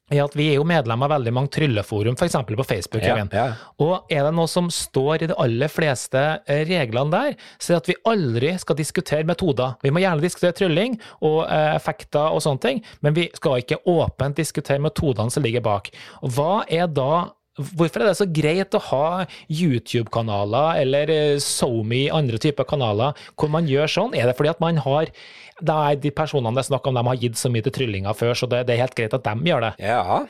er 0.10 0.24
at 0.24 0.34
vi 0.34 0.48
er 0.50 0.56
jo 0.58 0.66
medlem 0.66 1.04
av 1.06 1.12
veldig 1.12 1.32
mange 1.36 1.52
trylleforum, 1.54 2.16
f.eks. 2.18 2.38
på 2.48 2.66
Facebook. 2.66 3.04
Ja, 3.06 3.20
ja. 3.30 3.44
Og 3.84 4.10
er 4.10 4.24
det 4.26 4.32
noe 4.34 4.50
som 4.50 4.72
står 4.74 5.26
i 5.26 5.30
de 5.30 5.38
aller 5.38 5.70
fleste 5.70 6.24
eh, 6.50 6.64
reglene 6.70 7.14
der, 7.14 7.36
så 7.60 7.74
er 7.74 7.76
det 7.76 7.82
at 7.84 7.92
vi 7.92 7.98
aldri 8.14 8.54
skal 8.62 8.80
diskutere 8.80 9.28
metoder. 9.30 9.76
Vi 9.86 9.94
må 9.94 10.02
gjerne 10.02 10.24
diskutere 10.24 10.58
trylling 10.58 10.98
og 11.20 11.44
effekter 11.50 12.34
og 12.34 12.42
sånne 12.46 12.64
ting, 12.64 12.82
men 13.06 13.18
vi 13.18 13.28
skal 13.38 13.62
ikke 13.62 13.84
åpent 13.90 14.40
diskutere 14.40 14.82
metodene 14.82 15.34
som 15.34 15.46
ligger 15.46 15.66
bak. 15.66 15.92
Hva 16.26 16.64
er 16.66 16.90
da 16.90 17.28
Hvorfor 17.60 18.02
er 18.06 18.08
det 18.12 18.18
så 18.20 18.28
greit 18.32 18.76
å 18.78 18.80
ha 18.90 19.26
YouTube-kanaler 19.52 20.80
eller 20.84 21.10
eh, 21.14 21.38
SoMe, 21.44 22.06
andre 22.16 22.40
typer 22.42 22.68
kanaler, 22.70 23.18
hvor 23.36 23.52
man 23.52 23.68
gjør 23.70 23.90
sånn? 23.92 24.16
Er 24.16 24.30
det 24.32 24.38
fordi 24.40 24.54
at 24.54 24.62
man 24.64 24.80
har 24.86 25.12
er 25.60 25.96
de 26.00 26.12
personene 26.16 26.56
det 26.56 26.64
er 26.64 26.70
snakk 26.70 26.86
om, 26.88 26.96
de 26.96 27.04
har 27.10 27.18
gitt 27.20 27.36
så 27.36 27.50
mye 27.52 27.66
til 27.66 27.74
tryllinger 27.76 28.16
før, 28.16 28.32
så 28.40 28.48
det, 28.48 28.62
det 28.70 28.78
er 28.78 28.86
helt 28.86 28.96
greit 28.96 29.14
at 29.18 29.26
de 29.28 29.50
gjør 29.52 29.66
det? 29.68 29.74
Ja. 29.84 30.22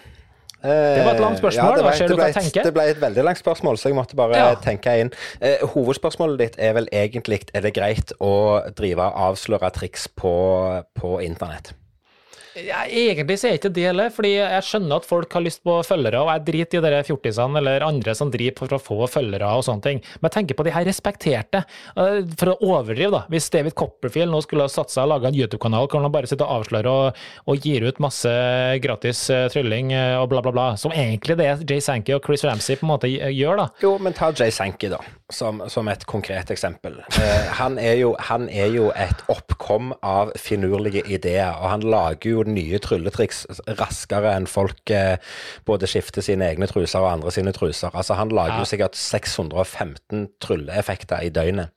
Det 0.59 1.03
var 1.05 1.13
et 1.13 1.21
langt 1.23 1.37
spørsmål, 1.39 1.77
det 1.77 1.83
hva 1.85 1.91
ble- 1.93 2.07
du 2.09 2.13
hva 2.15 2.17
ble 2.19 2.29
et- 2.33 2.35
tenker? 2.35 2.63
Det 2.67 2.73
ble 2.75 2.83
et 2.91 2.97
veldig 2.99 3.23
langt 3.23 3.39
spørsmål, 3.39 3.77
så 3.79 3.87
jeg 3.91 3.95
måtte 3.95 4.17
bare 4.19 4.35
Ja. 4.35 4.55
tenke 4.59 4.95
inn. 4.99 5.11
Eh, 5.39 5.61
hovedspørsmålet 5.75 6.37
ditt 6.41 6.55
er 6.59 6.73
vel 6.73 6.89
egentlig 6.91 7.43
er 7.53 7.61
det 7.61 7.73
greit 7.77 8.11
å 8.19 8.33
drive 8.75 8.99
og 9.05 9.21
avsløre 9.29 9.69
triks 9.71 10.07
på, 10.19 10.33
på 10.99 11.21
internett. 11.23 11.71
Ja, 12.67 12.83
egentlig 12.89 13.37
så 13.39 13.49
er 13.49 13.57
ikke 13.59 13.69
det 13.73 13.83
heller, 13.89 14.09
fordi 14.13 14.31
jeg 14.35 14.65
skjønner 14.65 14.99
at 14.99 15.05
folk 15.07 15.33
har 15.37 15.43
lyst 15.45 15.61
på 15.65 15.77
følgere, 15.85 16.21
og 16.23 16.31
jeg 16.33 16.45
driter 16.49 16.85
i 16.87 16.91
de 16.95 17.01
fjortisene 17.07 17.59
eller 17.61 17.85
andre 17.85 18.15
som 18.17 18.31
driver 18.33 18.57
for 18.65 18.75
å 18.77 18.81
få 18.81 18.97
følgere 19.11 19.49
og 19.55 19.63
sånne 19.67 19.85
ting. 19.85 20.01
Men 20.19 20.29
jeg 20.29 20.35
tenker 20.37 20.57
på 20.59 20.65
de 20.67 20.73
her 20.75 20.87
respekterte. 20.87 21.63
eh, 21.95 22.19
For 22.39 22.53
å 22.53 22.57
overdrive, 22.65 23.11
da. 23.13 23.21
Hvis 23.31 23.49
David 23.53 23.75
Copperfield 23.79 24.31
nå 24.33 24.41
skulle 24.45 24.67
satsa 24.71 25.03
og 25.05 25.11
laga 25.13 25.29
en 25.29 25.37
YouTube-kanal 25.37 25.87
hvor 25.89 26.01
han 26.03 26.11
bare 26.13 26.27
sitter 26.29 26.45
og 26.49 26.63
avslører 26.63 26.89
og, 26.89 27.21
og 27.49 27.65
gir 27.65 27.85
ut 27.87 27.99
masse 28.03 28.33
gratis 28.83 29.23
eh, 29.33 29.47
trylling 29.53 29.93
eh, 29.93 30.17
og 30.19 30.29
bla, 30.33 30.41
bla, 30.45 30.51
bla, 30.55 30.67
som 30.79 30.91
egentlig 30.95 31.37
det 31.39 31.49
Jay 31.69 31.79
Sankey 31.83 32.15
og 32.17 32.25
Chris 32.25 32.43
Ramsey 32.47 32.75
på 32.79 32.87
en 32.87 32.93
måte 32.93 33.09
gjør, 33.11 33.61
da. 33.63 33.67
Jo, 33.83 33.95
men 34.01 34.13
ta 34.17 34.31
Jay 34.35 34.51
Sankey, 34.53 34.89
da, 34.91 34.99
som, 35.31 35.61
som 35.69 35.87
et 35.91 36.05
konkret 36.09 36.51
eksempel. 36.53 36.99
Han, 37.59 37.77
er 37.81 37.99
jo, 38.01 38.13
han 38.29 38.47
er 38.49 38.69
jo 38.73 38.89
et 38.97 39.23
oppkom 39.31 39.93
av 40.05 40.33
finurlige 40.39 41.03
ideer, 41.09 41.53
og 41.59 41.69
han 41.73 41.85
lager 41.85 42.33
jo 42.33 42.43
nye 42.53 42.79
trylletriks 42.83 43.45
raskere 43.79 44.33
enn 44.35 44.47
folk 44.49 44.93
eh, 44.93 45.17
både 45.69 45.89
skifter 45.89 46.25
sine 46.25 46.49
egne 46.49 46.69
truser 46.69 47.03
og 47.03 47.11
andre 47.13 47.33
sine 47.35 47.53
truser. 47.55 47.93
Altså, 47.93 48.17
han 48.19 48.33
lager 48.33 48.61
jo 48.61 48.67
sikkert 48.69 48.99
615 48.99 50.27
trylleeffekter 50.43 51.25
i 51.25 51.33
døgnet. 51.33 51.73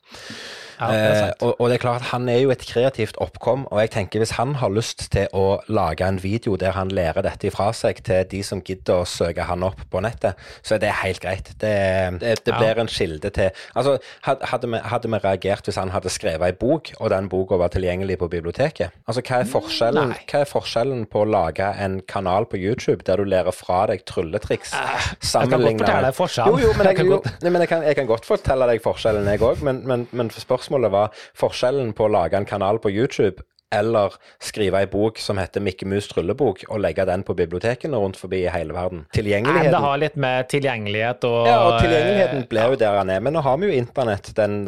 Ja, 0.83 0.91
det 0.91 1.13
Eh, 1.13 1.31
og, 1.41 1.61
og 1.61 1.69
det 1.71 1.77
er 1.77 1.83
klart 1.83 2.03
at 2.03 2.11
han 2.13 2.29
er 2.31 2.41
jo 2.43 2.53
et 2.55 2.65
kreativt 2.67 3.19
oppkom, 3.23 3.67
og 3.71 3.81
jeg 3.83 3.93
tenker 3.95 4.23
hvis 4.23 4.35
han 4.39 4.57
har 4.61 4.73
lyst 4.73 5.07
til 5.15 5.29
å 5.37 5.61
lage 5.73 6.07
en 6.07 6.19
video 6.23 6.57
der 6.61 6.75
han 6.77 6.91
lærer 6.95 7.25
dette 7.25 7.49
ifra 7.49 7.71
seg 7.77 8.03
til 8.07 8.25
de 8.31 8.43
som 8.47 8.63
gidder 8.65 9.03
å 9.03 9.09
søke 9.09 9.47
han 9.49 9.65
opp 9.67 9.83
på 9.93 10.03
nettet, 10.05 10.39
så 10.63 10.77
er 10.77 10.83
det 10.83 10.93
helt 11.03 11.23
greit. 11.23 11.53
Det, 11.63 11.75
det, 12.23 12.37
det 12.47 12.57
blir 12.57 12.81
en 12.83 12.91
kilde 12.91 13.31
til 13.35 13.51
Altså, 13.77 13.97
hadde 14.25 14.69
vi, 14.71 14.79
hadde 14.91 15.11
vi 15.11 15.21
reagert 15.23 15.69
hvis 15.69 15.79
han 15.81 15.93
hadde 15.95 16.11
skrevet 16.13 16.53
ei 16.53 16.57
bok, 16.59 16.93
og 16.99 17.13
den 17.13 17.29
boka 17.33 17.59
var 17.61 17.73
tilgjengelig 17.75 18.19
på 18.23 18.31
biblioteket? 18.33 18.95
Altså, 19.07 19.25
hva 19.27 19.43
er 19.43 19.51
forskjellen, 19.51 20.15
hva 20.31 20.43
er 20.43 20.51
forskjellen 20.51 21.05
på 21.13 21.23
å 21.23 21.29
lage 21.29 21.69
en 21.83 22.01
kanal 22.09 22.49
på 22.51 22.61
YouTube 22.61 23.03
der 23.07 23.21
du 23.21 23.29
lærer 23.29 23.55
fra 23.55 23.85
deg 23.91 24.05
trylletriks, 24.09 24.75
sammenlignet 25.21 25.83
godt 25.83 25.93
fortelle 25.93 26.09
deg 26.09 26.17
forskjellen. 26.17 26.53
Jo, 26.53 26.67
jo, 26.67 26.73
men 26.79 26.87
Jeg 26.87 26.93
jeg, 26.93 26.97
kan 26.97 27.07
jo, 27.07 27.51
men 27.51 27.61
jeg, 27.63 27.69
kan, 27.69 27.83
jeg 27.87 27.97
kan 27.97 28.07
godt 28.09 28.27
fortelle 28.29 28.69
deg 28.71 28.83
forskjellen, 28.85 29.29
jeg 29.29 29.43
òg. 29.43 29.63
Men, 29.67 29.81
men, 29.89 30.07
men 30.13 30.31
spørsmålet 30.33 30.72
var 30.73 31.13
forskjellen 31.39 31.93
på 31.97 32.07
å 32.07 32.13
lage 32.13 32.37
en 32.37 32.49
kanal 32.49 32.81
på 32.83 32.91
YouTube 32.91 33.43
eller 33.73 34.13
skrive 34.43 34.83
ei 34.83 34.89
bok 34.91 35.21
som 35.23 35.39
heter 35.41 35.63
Mikke 35.65 35.87
Mus 35.89 36.09
tryllebok, 36.11 36.65
og 36.69 36.81
legge 36.85 37.07
den 37.09 37.25
på 37.27 37.37
bibliotekene 37.37 37.99
rundt 37.99 38.19
forbi 38.21 38.43
i 38.45 38.53
hele 38.53 38.77
verden. 38.77 39.07
Tilgjengeligheten 39.17 39.73
Det 39.73 39.83
har 39.87 40.01
litt 40.03 40.19
med 40.21 40.49
tilgjengelighet 40.53 41.27
og 41.29 41.49
ja, 41.49 41.59
og 41.65 41.79
tilgjengeligheten 41.81 42.47
ble 42.51 42.67
jo 42.73 42.81
der 42.85 43.01
han 43.01 43.13
er. 43.15 43.25
Men 43.25 43.37
nå 43.37 43.45
har 43.45 43.59
vi 43.61 43.71
jo 43.71 43.81
internett, 43.81 44.33
den, 44.37 44.63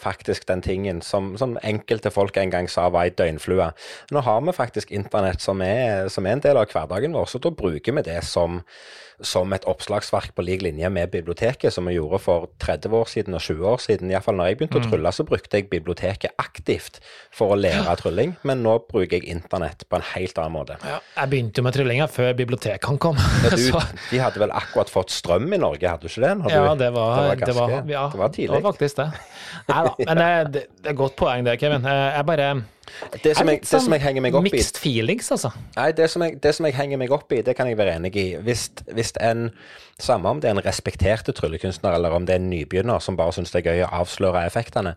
faktisk 0.00 0.46
den 0.50 0.64
tingen 0.64 1.00
som, 1.04 1.32
som 1.40 1.56
enkelte 1.64 2.12
folk 2.12 2.36
en 2.40 2.52
gang 2.52 2.68
sa 2.70 2.88
var 2.92 3.08
ei 3.08 3.14
døgnflue. 3.16 3.70
Nå 4.12 4.24
har 4.26 4.42
vi 4.44 4.56
faktisk 4.56 4.92
internett 4.92 5.40
som 5.40 5.62
er, 5.64 6.10
som 6.12 6.26
er 6.26 6.36
en 6.36 6.44
del 6.44 6.60
av 6.60 6.68
hverdagen 6.70 7.16
vår, 7.16 7.30
så 7.32 7.40
da 7.40 7.54
bruker 7.54 7.96
vi 7.96 8.04
det 8.10 8.20
som, 8.28 8.60
som 9.22 9.52
et 9.52 9.64
oppslagsverk 9.68 10.34
på 10.34 10.42
lik 10.44 10.62
linje 10.62 10.88
med 10.90 11.10
biblioteket, 11.10 11.72
som 11.72 11.84
vi 11.86 11.94
gjorde 11.98 12.18
for 12.20 12.48
30 12.58 12.94
år 12.96 13.08
siden 13.10 13.34
og 13.34 13.40
20 13.40 13.66
år 13.68 13.76
siden. 13.84 14.10
Iallfall 14.10 14.36
når 14.36 14.46
jeg 14.48 14.58
begynte 14.58 14.78
Mm. 14.80 14.86
å 14.86 14.90
trylle, 14.90 15.12
så 15.12 15.24
brukte 15.28 15.56
jeg 15.58 15.68
biblioteket 15.70 16.30
aktivt 16.38 17.00
for 17.30 17.52
å 17.54 17.58
lære 17.60 17.96
trylling, 18.00 18.36
men 18.44 18.62
nå 18.62 18.78
bruker 18.88 19.18
jeg 19.20 19.24
internett 19.28 19.84
på 19.88 19.96
en 19.96 20.02
helt 20.14 20.38
annen 20.38 20.52
måte. 20.52 20.76
Ja, 20.84 21.00
jeg 21.16 21.30
begynte 21.30 21.56
jo 21.60 21.62
med 21.64 21.74
tryllinga 21.74 22.06
før 22.08 22.32
bibliotekene 22.34 22.98
kom. 22.98 23.16
Ja, 23.44 23.50
du, 23.50 23.70
de 24.10 24.18
hadde 24.18 24.38
vel 24.40 24.50
akkurat 24.50 24.88
fått 24.90 25.10
strøm 25.10 25.52
i 25.52 25.58
Norge, 25.58 25.86
hadde 25.88 26.00
du 26.02 26.08
ikke 26.08 26.24
det? 26.26 26.34
Du- 26.42 26.50
Ja, 26.54 26.74
det 26.74 26.92
var, 26.92 27.36
det 27.36 27.54
var, 27.54 27.68
ganske- 27.70 27.90
ja, 27.90 28.08
det 28.08 28.18
var 28.18 28.28
tidlig. 28.28 28.56
Det 28.56 28.62
var 28.62 28.72
faktisk 28.72 28.96
det. 28.96 29.08
Nei 29.68 29.84
da, 29.84 29.94
men 30.06 30.16
det, 30.16 30.52
det, 30.52 30.66
det 30.80 30.86
er 30.86 30.90
et 30.90 30.96
godt 30.96 31.16
poeng 31.16 31.44
det, 31.44 31.58
Kevin. 31.60 31.84
Eh, 31.84 32.16
Jeg 32.16 32.26
bare 32.26 32.64
Det 33.24 33.36
som 33.36 33.48
jeg, 33.48 33.60
det 33.64 33.82
som 33.84 33.94
jeg 33.94 34.02
henger 34.04 34.24
meg 34.24 34.36
opp 34.38 34.48
i 34.48 34.52
Mixed 34.54 34.80
feelings, 34.80 35.30
altså. 35.34 35.50
Nei, 35.76 35.90
det 35.96 36.08
som, 36.12 36.24
jeg, 36.26 36.38
det 36.42 36.54
som 36.56 36.66
jeg 36.68 36.76
henger 36.76 37.00
meg 37.00 37.14
opp 37.14 37.32
i, 37.32 37.42
det 37.46 37.54
kan 37.58 37.70
jeg 37.70 37.78
være 37.80 37.96
enig 38.00 38.14
i. 38.20 38.26
Hvis, 38.44 38.68
hvis 38.90 39.14
en 39.20 39.50
Samme 40.00 40.30
om 40.32 40.38
det 40.40 40.48
er 40.48 40.54
en 40.56 40.64
respekterte 40.64 41.34
tryllekunstner, 41.36 41.92
eller 41.92 42.14
om 42.16 42.24
det 42.24 42.32
er 42.32 42.40
en 42.40 42.48
nybegynner 42.48 43.02
som 43.04 43.18
bare 43.18 43.34
syns 43.36 43.50
det 43.52 43.60
er 43.60 43.74
gøy 43.74 43.82
å 43.84 43.90
avsløre 43.98 44.46
effektene. 44.48 44.94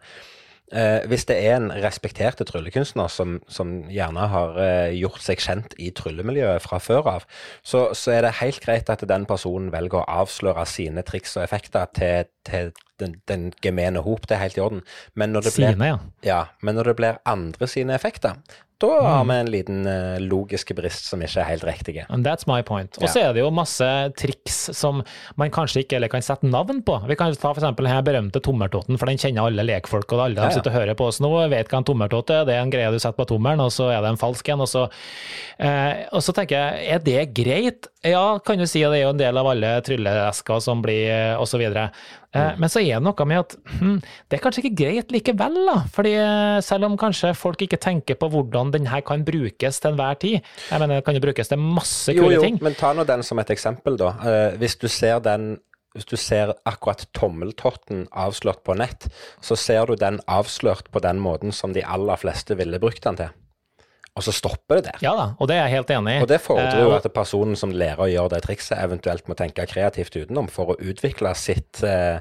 Eh, 0.74 1.04
hvis 1.10 1.28
det 1.30 1.38
er 1.38 1.60
en 1.60 1.70
respekterte 1.84 2.48
tryllekunstner 2.50 3.12
som, 3.12 3.36
som 3.52 3.76
gjerne 3.94 4.26
har 4.32 4.58
eh, 4.58 4.96
gjort 4.98 5.22
seg 5.22 5.44
kjent 5.44 5.76
i 5.78 5.92
tryllemiljøet 5.94 6.64
fra 6.66 6.80
før 6.82 7.10
av, 7.12 7.28
så, 7.62 7.86
så 7.98 8.16
er 8.16 8.26
det 8.26 8.40
helt 8.40 8.64
greit 8.64 8.90
at 8.90 9.06
den 9.10 9.28
personen 9.30 9.70
velger 9.74 10.02
å 10.02 10.08
avsløre 10.24 10.66
sine 10.70 11.06
triks 11.06 11.38
og 11.38 11.46
effekter 11.46 11.92
til, 11.94 12.32
til 12.50 12.74
den, 13.02 13.20
den 13.30 13.48
gemene 13.62 14.02
hop. 14.02 14.26
Det 14.26 14.40
er 14.40 14.46
helt 14.48 14.58
i 14.58 14.66
orden. 14.66 14.82
Men 15.14 15.36
når 15.36 15.50
det 15.50 15.56
blir 15.60 15.76
Sine, 15.76 15.92
ja. 15.94 16.02
ja, 16.26 16.42
men 16.66 16.80
når 16.80 16.92
det 16.92 16.98
blir 17.02 17.22
andre 17.30 17.70
sine 17.70 17.94
effekter, 17.94 18.42
da 18.90 19.00
Mm. 19.00 19.06
har 19.14 19.26
vi 19.30 19.36
en 19.40 19.52
liten 19.54 19.88
uh, 19.88 20.18
logiske 20.20 20.76
brist 20.76 21.06
som 21.10 21.22
ikke 21.24 21.40
er 21.42 21.48
helt 21.48 21.64
riktig. 21.64 21.96
And 22.10 22.26
that's 22.28 22.48
my 22.48 22.62
point. 22.62 22.98
Og 23.02 23.08
så 23.10 23.22
er 23.30 23.34
det 23.34 23.42
jo 23.44 23.50
masse 23.52 23.88
triks 24.20 24.70
som 24.76 25.02
man 25.40 25.50
kanskje 25.52 25.84
ikke 25.86 25.96
eller 25.98 26.12
kan 26.12 26.22
sette 26.26 26.44
navn 26.50 26.82
på. 26.84 27.00
Vi 27.08 27.16
kan 27.16 27.32
ta 27.34 27.54
for 27.54 27.62
eksempel 27.62 27.88
den 27.88 28.04
berømte 28.04 28.42
tommeltotten, 28.44 28.98
for 29.00 29.06
den 29.08 29.18
kjenner 29.22 29.48
alle 29.48 29.64
lekfolk, 29.64 30.12
og 30.14 30.20
alle 30.28 30.36
Ja, 30.36 30.44
ja. 30.44 30.50
de 30.50 30.60
sitter 30.60 30.72
og 30.74 30.78
hører 30.82 30.96
på 31.00 31.08
oss 31.08 31.20
nå, 31.24 31.32
vet 31.50 31.70
hva 31.72 31.78
en 31.82 31.88
tommeltott 31.88 32.30
er. 32.36 32.44
Det 32.46 32.56
er 32.58 32.62
en 32.66 32.72
greie 32.74 32.92
du 32.92 33.00
setter 33.00 33.18
på 33.18 33.28
tommelen, 33.34 33.60
og 33.64 33.72
så 33.72 33.90
er 33.96 34.02
det 34.02 34.10
en 34.14 34.18
falsk 34.22 34.50
en. 34.50 34.62
Og 34.62 34.68
så, 34.68 34.90
eh, 35.60 36.06
og 36.12 36.22
så 36.22 36.34
tenker 36.36 36.56
jeg, 36.58 36.88
er 36.96 37.00
det 37.00 37.34
greit? 37.34 37.88
Ja, 38.04 38.38
kan 38.44 38.60
du 38.60 38.66
si 38.68 38.82
at 38.84 38.92
det 38.92 39.00
er 39.00 39.06
jo 39.06 39.14
en 39.14 39.22
del 39.22 39.38
av 39.40 39.48
alle 39.48 39.70
trylleesker 39.86 40.60
som 40.64 40.82
blir, 40.84 41.08
osv. 41.38 41.42
og 41.42 41.48
så 41.54 41.62
videre. 41.62 41.86
Eh, 42.34 42.42
Mm. 42.54 42.60
Men 42.60 42.70
så 42.70 42.80
er 42.82 42.98
det 42.98 43.04
noe 43.06 43.26
med 43.30 43.40
at 43.44 43.54
hm, 43.80 43.98
det 44.28 44.38
er 44.38 44.42
kanskje 44.42 44.64
ikke 44.64 44.78
greit 44.82 45.12
likevel, 45.14 45.54
da. 45.70 45.76
Fordi 45.94 46.14
eh, 46.18 46.62
selv 46.66 46.88
om 46.88 46.98
kanskje 46.98 47.30
folk 47.38 47.62
ikke 47.62 47.78
tenker 47.78 48.18
på 48.18 48.30
hvordan 48.34 48.72
den 48.74 48.88
her 48.90 49.04
kan 49.06 49.24
brukes 49.24 49.80
til 49.80 49.92
enhver 49.92 50.18
tid. 50.20 50.40
Jeg 50.72 50.80
mener, 50.82 50.96
den 50.98 51.06
kan 51.06 51.16
jo 51.16 51.22
brukes 51.22 51.48
til 51.52 51.62
masse 51.62 52.12
Jo, 52.12 52.24
kule 52.26 52.40
jo, 52.40 52.42
ting. 52.42 52.58
men 52.66 52.74
ta 52.76 52.90
nå 52.98 53.06
den 53.06 53.22
som 53.24 53.40
et 53.40 53.54
eksempel, 53.54 53.96
da. 54.02 54.16
Eh, 54.26 54.58
hvis 54.58 54.76
du 54.82 54.88
ser 54.90 55.20
den 55.24 55.60
hvis 55.94 56.08
du 56.10 56.16
ser 56.18 56.56
akkurat 56.66 57.06
tommeltotten 57.14 58.08
avslørt 58.18 58.64
på 58.66 58.74
nett, 58.74 59.06
så 59.46 59.54
ser 59.54 59.86
du 59.86 59.94
den 60.02 60.18
avslørt 60.26 60.90
på 60.90 61.00
den 61.06 61.20
måten 61.22 61.54
som 61.54 61.72
de 61.76 61.84
aller 61.86 62.18
fleste 62.18 62.58
ville 62.58 62.80
brukt 62.82 63.04
den 63.06 63.20
til. 63.20 63.30
Og 64.14 64.22
så 64.22 64.30
stopper 64.36 64.78
det 64.78 64.92
der. 64.92 65.00
Ja 65.02 65.16
da, 65.18 65.24
og 65.42 65.48
det 65.50 65.56
er 65.58 65.64
jeg 65.66 65.80
helt 65.80 65.92
enig 65.96 66.12
i. 66.20 66.22
Og 66.22 66.28
det 66.30 66.38
fordrer 66.44 66.76
Eh, 66.78 66.84
jo 66.86 66.92
at 66.94 67.08
personen 67.16 67.58
som 67.58 67.72
lærer 67.74 68.04
å 68.04 68.10
gjøre 68.12 68.36
det 68.36 68.44
trikset, 68.46 68.76
eventuelt 68.78 69.26
må 69.30 69.34
tenke 69.38 69.66
kreativt 69.70 70.14
utenom 70.14 70.50
for 70.54 70.74
å 70.74 70.76
utvikle 70.78 71.32
sitt, 71.38 71.82
eh, 71.82 72.20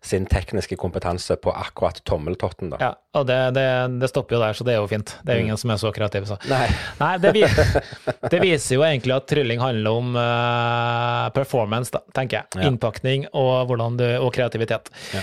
sin 0.00 0.24
tekniske 0.24 0.78
kompetanse 0.80 1.36
på 1.36 1.52
akkurat 1.52 2.00
tommeltotten. 2.08 2.72
da. 2.72 2.78
Ja, 2.80 2.92
og 3.20 3.26
det, 3.28 3.38
det, 3.58 3.66
det 4.00 4.08
stopper 4.08 4.38
jo 4.38 4.40
der, 4.40 4.56
så 4.56 4.64
det 4.64 4.72
er 4.72 4.80
jo 4.80 4.88
fint. 4.88 5.12
Det 5.20 5.34
er 5.34 5.40
jo 5.40 5.44
ingen 5.44 5.60
som 5.60 5.74
er 5.74 5.82
så 5.82 5.92
kreativ, 5.92 6.24
så. 6.30 6.38
Mm. 6.44 6.54
Nei. 6.54 6.68
Nei, 7.02 7.12
det, 7.20 7.34
det 8.32 8.40
viser 8.40 8.78
jo 8.78 8.86
egentlig 8.88 9.16
at 9.18 9.28
trylling 9.28 9.60
handler 9.60 10.00
om 10.00 10.16
uh, 10.16 11.28
performance, 11.36 11.92
da, 11.92 12.00
tenker 12.16 12.40
jeg. 12.40 12.56
Ja. 12.56 12.70
Innpakning 12.70 13.28
og, 13.32 13.76
du, 14.00 14.06
og 14.16 14.32
kreativitet. 14.32 14.88
Ja. 15.12 15.20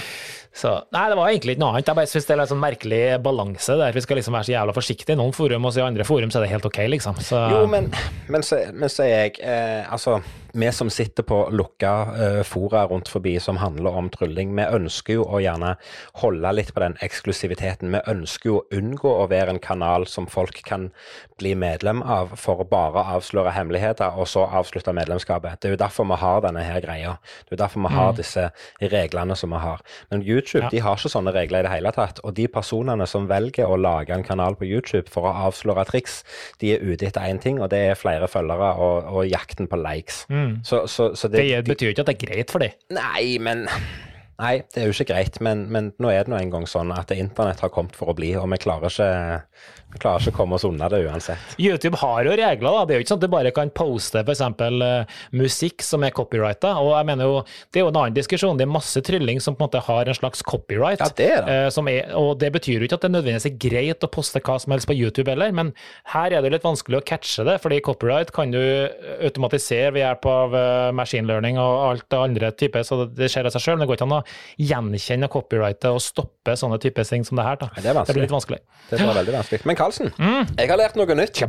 Så, 0.52 0.72
nei, 0.92 1.06
det 1.08 1.16
var 1.16 1.30
egentlig 1.32 1.54
ikke 1.56 1.64
noe 1.64 1.72
annet. 1.72 1.88
Jeg 1.88 1.96
bare 1.96 2.10
syns 2.12 2.26
det 2.28 2.34
er 2.36 2.42
en 2.44 2.50
sånn 2.50 2.60
merkelig 2.60 3.02
balanse 3.24 3.78
der. 3.80 3.94
Vi 3.96 4.04
skal 4.04 4.20
liksom 4.20 4.36
være 4.36 4.50
så 4.50 4.54
jævla 4.58 4.76
forsiktige 4.76 5.16
i 5.16 5.20
noen 5.22 5.32
forum, 5.36 5.68
og 5.68 5.72
så 5.72 5.80
i 5.80 5.86
andre 5.86 6.08
forum 6.08 6.34
så 6.34 6.42
er 6.42 6.46
det 6.46 6.52
helt 6.52 6.68
ok, 6.68 6.80
liksom. 6.92 7.22
Så, 7.24 7.40
Jo, 7.54 7.62
men, 7.72 7.88
men, 8.28 8.44
så, 8.44 8.60
men 8.76 8.92
så 8.92 9.06
er 9.08 9.14
jeg 9.14 9.38
eh, 9.48 9.88
Altså, 9.88 10.18
vi 10.54 10.72
som 10.72 10.90
sitter 10.90 11.24
på 11.24 11.38
lukka 11.52 11.92
uh, 12.12 12.44
fora 12.44 12.86
rundt 12.88 13.08
forbi 13.12 13.38
som 13.40 13.58
handler 13.62 13.98
om 13.98 14.10
trylling, 14.14 14.54
vi 14.56 14.66
ønsker 14.68 15.20
jo 15.20 15.26
å 15.26 15.40
gjerne 15.44 15.76
holde 16.22 16.52
litt 16.58 16.74
på 16.76 16.84
den 16.84 16.98
eksklusiviteten. 17.04 17.92
Vi 17.96 18.02
ønsker 18.12 18.50
jo 18.50 18.58
å 18.60 18.66
unngå 18.78 19.12
å 19.24 19.28
være 19.32 19.56
en 19.56 19.62
kanal 19.64 20.08
som 20.08 20.28
folk 20.28 20.62
kan 20.68 20.90
bli 21.40 21.54
medlem 21.58 22.04
av 22.04 22.36
for 22.38 22.62
å 22.62 22.68
bare 22.70 23.04
avsløre 23.16 23.54
hemmeligheter, 23.56 24.18
og 24.18 24.28
så 24.30 24.46
avslutte 24.46 24.94
medlemskapet. 24.94 25.60
Det 25.62 25.72
er 25.72 25.76
jo 25.76 25.82
derfor 25.82 26.08
vi 26.12 26.20
har 26.22 26.44
denne 26.46 26.64
her 26.66 26.82
greia. 26.84 27.16
Det 27.46 27.56
er 27.56 27.58
jo 27.58 27.62
derfor 27.64 27.86
vi 27.88 27.94
har 27.96 28.14
disse 28.18 28.48
reglene 28.94 29.36
som 29.40 29.54
vi 29.56 29.62
har. 29.64 29.82
Men 30.12 30.22
YouTube 30.22 30.64
Ja. 30.64 30.70
de 30.70 30.80
har 30.80 30.96
ikke 30.98 31.10
sånne 31.10 31.34
regler 31.34 31.60
i 31.60 31.68
det 31.68 31.72
hele 31.72 31.92
tatt. 31.92 32.20
Og 32.24 32.36
de 32.38 32.48
personene 32.48 33.08
som 33.08 33.28
velger 33.28 33.66
å 33.66 33.80
lage 33.80 34.14
en 34.14 34.24
kanal 34.24 34.56
på 34.56 34.66
YouTube 34.68 35.10
for 35.10 35.26
å 35.30 35.34
avsløre 35.48 35.86
triks, 35.90 36.24
de 36.60 36.76
er 36.76 36.84
ute 36.84 37.08
etter 37.08 37.22
én 37.22 37.40
ting, 37.42 37.60
og 37.62 37.70
det 37.70 37.80
er 37.92 37.96
flere 37.96 38.28
følgere 38.28 38.76
og, 38.78 39.10
og 39.10 39.26
jakten 39.30 39.68
på 39.68 39.80
likes. 39.82 40.26
Så, 40.68 40.86
så, 40.92 41.12
så 41.16 41.30
det, 41.32 41.44
det 41.50 41.66
betyr 41.68 41.90
jo 41.90 41.96
ikke 41.96 42.06
at 42.06 42.12
det 42.12 42.18
er 42.18 42.26
greit 42.26 42.54
for 42.54 42.64
dem. 42.64 42.78
Nei, 42.96 43.38
men 43.44 43.68
Nei, 44.42 44.56
det 44.74 44.82
er 44.82 44.88
jo 44.90 44.94
ikke 44.96 45.12
greit, 45.12 45.36
men, 45.44 45.68
men 45.70 45.92
nå 46.02 46.10
er 46.10 46.26
det 46.26 46.32
nå 46.34 46.40
engang 46.42 46.64
sånn 46.70 46.90
at 46.96 47.12
internett 47.14 47.62
har 47.62 47.70
kommet 47.74 47.94
for 47.98 48.10
å 48.10 48.16
bli, 48.18 48.32
og 48.40 48.48
vi 48.50 48.58
klarer 48.64 48.90
ikke, 48.90 49.10
klarer 50.00 50.24
ikke 50.24 50.34
å 50.36 50.38
komme 50.40 50.58
oss 50.58 50.66
unna 50.68 50.88
det 50.92 51.02
uansett. 51.08 51.56
YouTube 51.60 52.00
har 52.02 52.24
jo 52.26 52.36
regler, 52.38 52.68
da. 52.78 52.86
Det 52.86 52.96
er 52.96 53.00
jo 53.02 53.06
ikke 53.06 53.14
sånn 53.14 53.22
at 53.22 53.26
du 53.26 53.34
bare 53.34 53.52
kan 53.56 53.72
poste 53.76 54.24
f.eks. 54.24 54.42
Uh, 54.62 55.20
musikk 55.36 55.84
som 55.86 56.04
er 56.08 56.14
copyrighta. 56.16 56.74
Og 56.82 56.94
jeg 56.96 57.10
mener 57.10 57.28
jo, 57.28 57.42
det 57.72 57.82
er 57.82 57.86
jo 57.86 57.92
en 57.92 58.00
annen 58.04 58.16
diskusjon. 58.16 58.58
Det 58.60 58.68
er 58.68 58.72
masse 58.72 59.02
trylling 59.06 59.42
som 59.44 59.58
på 59.58 59.64
en 59.66 59.70
måte 59.70 59.84
har 59.88 60.08
en 60.12 60.18
slags 60.18 60.44
copyright. 60.48 61.02
Ja, 61.02 61.10
det 61.18 61.30
er 61.32 61.46
det. 61.46 61.58
eh, 61.66 61.70
som 61.74 61.88
er, 61.92 62.14
og 62.18 62.38
det 62.42 62.52
betyr 62.56 62.80
jo 62.82 62.88
ikke 62.88 63.00
at 63.00 63.06
det 63.08 63.12
nødvendigvis 63.16 63.50
er 63.50 63.58
greit 63.62 64.06
å 64.06 64.10
poste 64.12 64.42
hva 64.44 64.58
som 64.62 64.74
helst 64.76 64.90
på 64.90 64.96
YouTube 64.98 65.30
heller, 65.32 65.52
men 65.56 65.74
her 66.14 66.34
er 66.36 66.44
det 66.44 66.52
litt 66.56 66.66
vanskelig 66.66 67.00
å 67.02 67.06
catche 67.06 67.46
det, 67.48 67.58
fordi 67.64 67.82
copyright 67.86 68.32
kan 68.36 68.52
du 68.54 68.60
automatisere 69.22 69.92
ved 69.96 70.04
hjelp 70.06 70.28
av 70.32 70.56
eh, 70.58 70.92
machine 70.98 71.28
learning 71.30 71.60
og 71.62 71.82
alt 71.90 72.08
det 72.12 72.20
andre 72.22 72.52
typer, 72.58 72.86
så 72.88 73.04
det 73.08 73.30
skjer 73.32 73.50
av 73.50 73.56
seg 73.56 73.66
sjøl. 73.66 73.78
Men 73.78 73.86
det 73.86 73.92
går 73.92 74.00
ikke 74.00 74.08
an 74.10 74.18
å 74.20 74.24
gjenkjenne 74.72 75.32
copyrightet 75.32 75.90
og 75.92 76.02
stoppe 76.04 76.56
sånne 76.60 76.80
typer 76.82 77.08
ting 77.08 77.26
som 77.28 77.40
det 77.40 77.46
her. 77.48 77.60
Da. 77.62 77.70
Det 77.78 77.90
er 77.92 77.98
vanskelig. 77.98 78.18
blir 78.18 78.28
litt 78.28 78.36
vanskelig. 78.36 78.62
Det 78.92 79.02
var 79.02 79.18
veldig 79.22 79.36
vanskelig. 79.38 79.62
Men 79.70 79.78
Karlsen, 79.82 80.12
Mm. 80.22 80.46
jeg 80.60 80.70
har 80.70 80.78
lært 80.78 80.96
noe 81.00 81.16
nytt. 81.18 81.42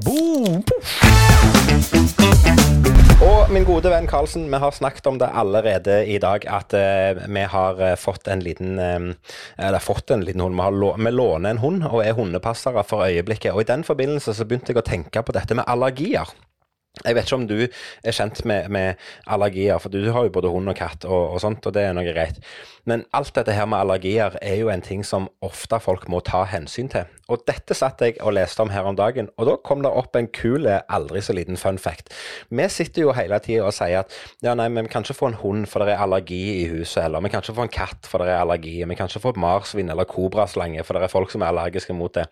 Og 3.23 3.51
min 3.53 3.65
gode 3.69 3.91
venn 3.93 4.07
Karlsen, 4.11 4.47
vi 4.51 4.59
har 4.59 4.73
snakket 4.75 5.07
om 5.11 5.19
det 5.21 5.29
allerede 5.37 5.99
i 6.09 6.17
dag, 6.23 6.47
at 6.49 6.73
eh, 6.75 7.21
vi 7.29 7.43
har 7.53 7.81
eh, 7.81 7.95
fått 8.01 8.29
en 8.33 8.41
liten 8.43 8.79
eh, 8.79 9.13
Eller 9.59 9.79
fått 9.85 10.11
en 10.11 10.25
liten 10.25 10.41
hund. 10.41 10.57
Vi, 10.57 10.63
har 10.65 10.73
lå, 10.73 10.95
vi 10.99 11.13
låner 11.13 11.51
en 11.51 11.61
hund 11.63 11.85
og 11.91 12.01
er 12.05 12.17
hundepassere 12.19 12.85
for 12.89 13.05
øyeblikket. 13.07 13.53
Og 13.53 13.61
i 13.63 13.69
den 13.69 13.85
forbindelse 13.85 14.35
så 14.35 14.49
begynte 14.49 14.73
jeg 14.73 14.81
å 14.81 14.87
tenke 14.87 15.23
på 15.23 15.37
dette 15.37 15.55
med 15.55 15.69
allergier. 15.69 16.33
Jeg 17.01 17.17
vet 17.17 17.25
ikke 17.25 17.37
om 17.39 17.47
du 17.49 17.57
er 17.65 18.13
kjent 18.13 18.43
med, 18.45 18.69
med 18.69 19.01
allergier, 19.25 19.79
for 19.81 19.89
du 19.89 20.11
har 20.13 20.27
jo 20.27 20.35
både 20.35 20.51
hund 20.53 20.69
og 20.69 20.77
katt 20.77 21.07
og, 21.09 21.33
og 21.33 21.41
sånt, 21.41 21.65
og 21.65 21.73
det 21.73 21.87
er 21.89 21.97
noe 21.97 22.05
greit. 22.05 22.43
Men 22.85 23.07
alt 23.17 23.33
dette 23.33 23.55
her 23.57 23.65
med 23.71 23.81
allergier 23.81 24.37
er 24.43 24.59
jo 24.61 24.69
en 24.69 24.85
ting 24.85 25.01
som 25.07 25.31
ofte 25.41 25.79
folk 25.81 26.05
må 26.13 26.21
ta 26.27 26.43
hensyn 26.51 26.91
til. 26.93 27.09
Og 27.33 27.41
dette 27.49 27.73
satt 27.79 28.03
jeg 28.05 28.19
og 28.21 28.35
leste 28.37 28.61
om 28.61 28.73
her 28.75 28.85
om 28.85 28.97
dagen, 28.99 29.31
og 29.41 29.49
da 29.49 29.55
kom 29.65 29.81
det 29.85 29.93
opp 29.95 30.19
en 30.19 30.29
kul, 30.35 30.67
aldri 30.69 31.23
så 31.25 31.33
liten 31.33 31.57
fun 31.57 31.79
fact. 31.81 32.13
Vi 32.53 32.67
sitter 32.69 33.07
jo 33.07 33.15
hele 33.17 33.39
tida 33.41 33.71
og 33.71 33.73
sier 33.73 34.03
at 34.03 34.13
ja, 34.45 34.53
nei, 34.59 34.67
men 34.69 34.85
vi 34.85 34.93
kan 34.93 35.07
ikke 35.07 35.17
få 35.17 35.31
en 35.31 35.39
hund 35.41 35.65
for 35.71 35.81
det 35.81 35.95
er 35.95 36.03
allergi 36.05 36.43
i 36.59 36.67
huset, 36.75 37.07
eller 37.07 37.25
vi 37.25 37.33
kan 37.33 37.41
ikke 37.41 37.57
få 37.57 37.67
en 37.71 37.73
katt 37.73 38.11
for 38.11 38.21
det 38.21 38.35
er 38.35 38.43
allergi, 38.43 38.75
vi 38.85 38.99
kan 38.99 39.09
ikke 39.09 39.23
få 39.23 39.33
et 39.33 39.41
marsvin 39.47 39.95
eller 39.95 40.09
kobraslange 40.11 40.85
for 40.85 40.99
det 40.99 41.07
er 41.07 41.15
folk 41.15 41.33
som 41.33 41.47
er 41.47 41.55
allergiske 41.55 41.97
mot 41.97 42.13
det, 42.19 42.27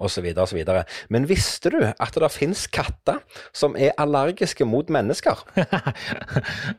osv. 0.00 0.30
osv. 0.46 0.64
Men 1.12 1.28
visste 1.28 1.74
du 1.74 1.82
at 1.84 2.16
det 2.16 2.32
finnes 2.32 2.64
katter 2.72 3.20
som 3.52 3.76
er 3.76 3.92
allergiske 3.92 4.05
mot 4.66 4.88
mennesker? 4.92 5.42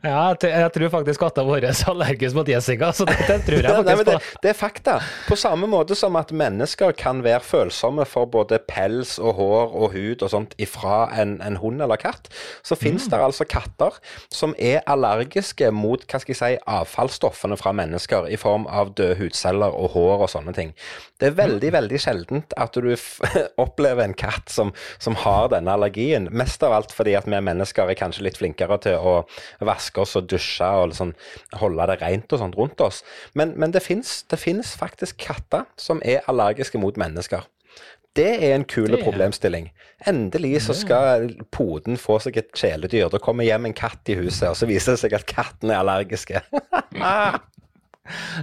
Ja, 0.02 0.34
jeg 0.40 0.70
tror 0.74 0.90
faktisk 0.92 1.20
katta 1.20 1.42
vår 1.46 1.66
er 1.68 1.78
allergisk 1.90 2.36
mot 2.36 2.48
Jessica, 2.48 2.90
så 2.94 3.04
det, 3.08 3.16
det 3.26 3.38
tror 3.46 3.64
jeg 3.64 3.74
faktisk 3.74 4.06
på. 4.06 4.40
det 4.44 4.50
er 4.50 4.56
fakta. 4.56 4.94
På 5.26 5.36
samme 5.38 5.66
måte 5.70 5.96
som 5.98 6.16
at 6.20 6.30
mennesker 6.32 6.94
kan 6.96 7.22
være 7.24 7.40
følsomme 7.44 8.06
for 8.08 8.28
både 8.30 8.60
pels 8.68 9.16
og 9.18 9.34
hår 9.40 9.74
og 9.74 9.96
hud 9.96 10.24
og 10.24 10.32
sånt 10.32 10.54
ifra 10.62 11.08
en, 11.18 11.38
en 11.44 11.58
hund 11.60 11.82
eller 11.84 12.00
katt, 12.00 12.30
så 12.62 12.78
finnes 12.78 13.08
det 13.10 13.18
altså 13.18 13.46
katter 13.48 13.98
som 14.34 14.54
er 14.58 14.84
allergiske 14.86 15.70
mot 15.74 16.04
hva 16.06 16.22
skal 16.22 16.34
jeg 16.34 16.40
si, 16.40 16.62
avfallsstoffene 16.68 17.58
fra 17.60 17.74
mennesker 17.76 18.28
i 18.30 18.38
form 18.40 18.68
av 18.70 18.94
døde 18.98 19.18
hudceller 19.18 19.74
og 19.74 19.92
hår 19.96 20.24
og 20.24 20.32
sånne 20.32 20.54
ting. 20.56 20.72
Det 21.18 21.32
er 21.32 21.38
veldig, 21.38 21.72
veldig 21.74 22.00
sjeldent 22.02 22.54
at 22.60 22.78
du 22.78 22.92
opplever 23.64 24.04
en 24.04 24.16
katt 24.18 24.52
som, 24.52 24.72
som 25.02 25.18
har 25.24 25.50
denne 25.54 25.74
allergien. 25.74 26.28
Mest 26.30 26.62
av 26.66 26.76
alt 26.76 26.94
fordi 26.94 27.16
at 27.18 27.26
vi 27.28 27.40
mennesker 27.44 27.90
er 27.90 27.98
kanskje 27.98 28.24
litt 28.28 28.38
flinkere 28.40 28.78
til 28.84 28.96
å 28.98 29.14
vaske 29.66 30.00
oss 30.04 30.16
og 30.18 30.26
dusje 30.30 30.66
og 30.80 30.90
liksom 30.92 31.12
holde 31.60 31.86
det 31.92 31.98
rent 32.02 32.32
og 32.32 32.42
sånt 32.42 32.56
rundt 32.58 32.80
oss. 32.84 33.02
Men, 33.38 33.52
men 33.58 33.74
det 33.74 33.82
fins 33.84 34.24
faktisk 34.78 35.18
katter 35.28 35.66
som 35.76 36.02
er 36.04 36.24
allergiske 36.30 36.80
mot 36.80 36.96
mennesker. 37.00 37.46
Det 38.16 38.30
er 38.42 38.54
en 38.56 38.64
kul 38.66 38.88
Det- 38.90 39.04
problemstilling. 39.04 39.68
Endelig 40.06 40.62
så 40.62 40.74
skal 40.78 41.28
poden 41.54 41.96
få 41.98 42.20
seg 42.22 42.36
et 42.38 42.52
kjæledyr. 42.54 43.10
Det 43.10 43.20
kommer 43.22 43.44
hjem 43.46 43.66
en 43.66 43.74
katt 43.74 44.08
i 44.10 44.14
huset, 44.18 44.48
og 44.48 44.56
så 44.56 44.66
viser 44.70 44.94
det 44.94 45.00
seg 45.02 45.14
at 45.18 45.26
katten 45.26 45.70
er 45.74 45.82
allergiske. 45.82 46.40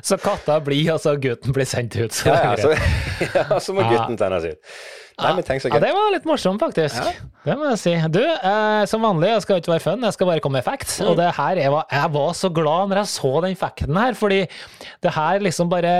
Så 0.05 0.17
katta 0.21 0.59
blir, 0.61 0.91
og 0.93 0.99
så 1.01 1.15
gutten 1.17 1.53
blir 1.55 1.65
sendt 1.65 1.95
ut. 1.97 2.13
Så 2.13 2.29
Ja, 2.29 2.51
ja, 2.51 2.57
så, 2.61 2.75
ja, 3.39 3.59
så 3.59 3.73
må 3.73 3.81
gutten 3.89 4.17
sendes 4.19 4.45
ut. 4.51 4.75
Nei, 5.15 5.31
men 5.37 5.45
så 5.47 5.69
Ja, 5.71 5.79
det 5.79 5.91
var 5.95 6.11
litt 6.11 6.25
morsomt, 6.27 6.59
faktisk. 6.59 7.05
Det 7.45 7.53
må 7.55 7.69
jeg 7.69 7.79
si. 7.79 7.93
Du, 8.11 8.19
eh, 8.19 8.83
som 8.89 9.03
vanlig, 9.05 9.29
jeg 9.31 9.43
skal 9.45 9.59
ikke 9.61 9.71
være 9.75 9.83
fun, 9.85 10.01
jeg 10.03 10.15
skal 10.17 10.27
bare 10.27 10.41
komme 10.43 10.59
med 10.59 10.65
facts. 10.65 10.97
Mm. 10.99 11.07
Og 11.11 11.17
det 11.19 11.27
her, 11.37 11.61
jeg 11.61 11.71
var, 11.71 11.85
jeg 11.93 12.11
var 12.17 12.33
så 12.35 12.49
glad 12.51 12.89
når 12.91 12.99
jeg 13.03 13.11
så 13.13 13.31
den 13.45 13.55
facten 13.59 13.99
her, 14.01 14.17
fordi 14.17 14.41
det 15.05 15.13
her 15.15 15.39
liksom 15.45 15.69
bare 15.71 15.93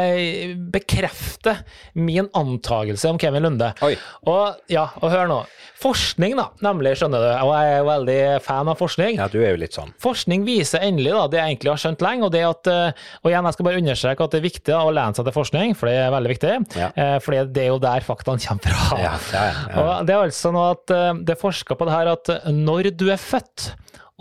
bekrefter 0.74 1.62
min 1.96 2.28
antagelse 2.36 3.08
om 3.10 3.20
Kevin 3.22 3.46
Lunde. 3.46 3.72
Oi. 3.86 3.94
Og 4.28 4.58
ja, 4.72 4.88
og 5.02 5.14
hør 5.14 5.30
nå. 5.32 5.40
Forskning, 5.80 6.36
da, 6.40 6.48
nemlig, 6.66 6.96
skjønner 6.98 7.22
du, 7.22 7.30
og 7.46 7.52
jeg 7.54 7.74
er 7.78 7.88
veldig 7.88 8.20
fan 8.46 8.70
av 8.72 8.80
forskning. 8.80 9.18
Ja, 9.20 9.28
du 9.32 9.38
er 9.44 9.54
jo 9.54 9.60
litt 9.62 9.76
sånn. 9.76 9.92
Forskning 10.02 10.46
viser 10.48 10.84
endelig 10.88 11.12
da, 11.14 11.26
det 11.32 11.40
jeg 11.42 11.54
egentlig 11.54 11.74
har 11.74 11.82
skjønt 11.84 12.04
lenge, 12.06 12.26
og 12.30 12.34
det 12.34 12.44
at, 12.48 12.70
eh, 12.72 13.04
og 13.22 13.30
igjen, 13.32 13.46
jeg 13.50 13.58
skal 13.58 13.68
bare 13.70 13.82
understreke 13.84 14.26
at 14.28 14.34
det 14.36 14.40
er 14.42 14.46
viktig 14.48 14.72
da, 14.72 14.80
å 14.88 14.94
lene 14.96 15.18
seg 15.20 15.28
til 15.30 15.36
forskning, 15.36 15.76
for 15.78 15.92
det 15.92 15.98
er 16.02 16.14
veldig 16.16 16.32
viktig, 16.32 16.54
Ja. 16.80 16.90
eh, 16.96 17.18
fordi 17.22 17.44
det 17.54 17.66
er 17.68 17.70
jo 17.74 17.80
der 17.84 18.08
faktaene 18.08 18.42
kommer 18.48 18.80
fra. 18.80 19.02
Ja, 19.06 19.14
ja, 19.34 19.44
ja. 19.46 19.76
Og 19.82 20.08
det 20.08 20.16
er 20.16 20.26
altså 20.26 20.52
noe 20.56 20.74
at 20.76 20.96
eh, 20.96 21.12
det 21.22 21.36
er 21.36 21.42
forska 21.42 21.78
på 21.78 21.88
det 21.88 21.96
her 21.96 22.12
at 22.16 22.34
når 22.52 22.92
du 22.98 23.08
er 23.14 23.22
født, 23.22 23.72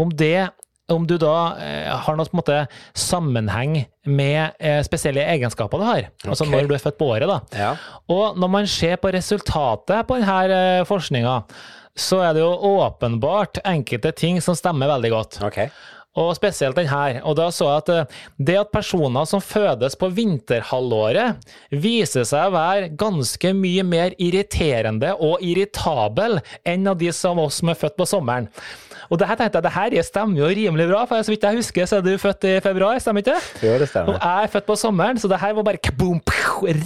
om 0.01 0.11
det 0.11 0.51
om 0.93 1.07
du 1.09 1.15
da 1.21 1.37
eh, 1.65 1.89
har 1.89 2.17
noe 2.19 2.29
måte 2.37 2.65
sammenheng 2.99 3.79
med 4.05 4.59
eh, 4.61 4.83
spesielle 4.85 5.25
egenskaper 5.33 5.81
du 5.81 5.87
har, 5.87 6.11
altså 6.27 6.45
når 6.49 6.69
du 6.69 6.75
er 6.77 6.83
født 6.83 6.99
på 7.01 7.09
året, 7.15 7.31
da. 7.31 7.39
Ja. 7.57 7.71
Og 8.13 8.37
når 8.41 8.53
man 8.53 8.69
ser 8.69 9.01
på 9.01 9.13
resultatet 9.15 10.05
på 10.09 10.21
denne 10.21 10.59
eh, 10.59 10.85
forskninga, 10.89 11.39
så 11.95 12.21
er 12.27 12.35
det 12.35 12.43
jo 12.43 12.51
åpenbart 12.75 13.63
enkelte 13.65 14.11
ting 14.19 14.41
som 14.43 14.57
stemmer 14.59 14.91
veldig 14.97 15.13
godt. 15.15 15.39
Ok. 15.47 15.61
Og 16.15 16.31
spesielt 16.39 16.77
den 16.79 16.87
her. 16.87 17.17
Og 17.27 17.35
da 17.39 17.49
så 17.51 17.67
jeg 17.73 17.83
at 17.83 17.89
eh, 17.91 18.19
det 18.39 18.55
at 18.61 18.71
personer 18.75 19.27
som 19.27 19.43
fødes 19.43 19.97
på 19.99 20.13
vinterhalvåret, 20.15 21.41
viser 21.75 22.27
seg 22.29 22.49
å 22.49 22.55
være 22.55 22.93
ganske 23.01 23.51
mye 23.59 23.83
mer 23.87 24.15
irriterende 24.23 25.11
og 25.19 25.43
irritabel 25.43 26.39
enn 26.63 26.87
av 26.91 27.01
de 27.01 27.11
som 27.15 27.41
oss 27.43 27.59
som 27.63 27.73
er 27.73 27.81
født 27.81 27.99
på 27.99 28.07
sommeren. 28.07 28.47
Og 29.13 29.19
det 29.21 29.27
her 29.29 29.37
tenkte 29.37 29.59
jeg, 29.59 29.67
det 29.67 29.75
her 29.75 30.07
stemmer 30.07 30.41
jo 30.41 30.49
rimelig 30.49 30.87
bra, 30.89 31.03
for 31.11 31.21
så 31.27 31.35
vidt 31.35 31.45
jeg 31.45 31.59
husker, 31.59 31.89
så 31.91 31.99
er 31.99 32.07
du 32.07 32.15
født 32.19 32.47
i 32.49 32.55
februar, 32.65 32.97
stemmer 33.03 33.21
ikke 33.25 33.35
det? 33.35 33.67
Jo, 33.67 33.75
det 33.77 33.89
Og 33.89 33.91
stemmer. 33.91 34.17
jeg 34.17 34.47
er 34.49 34.53
født 34.55 34.69
på 34.71 34.77
sommeren, 34.81 35.21
så 35.21 35.29
det 35.31 35.41
her 35.43 35.53
var 35.59 35.67
bare 35.67 35.83
kaboom, 35.83 36.23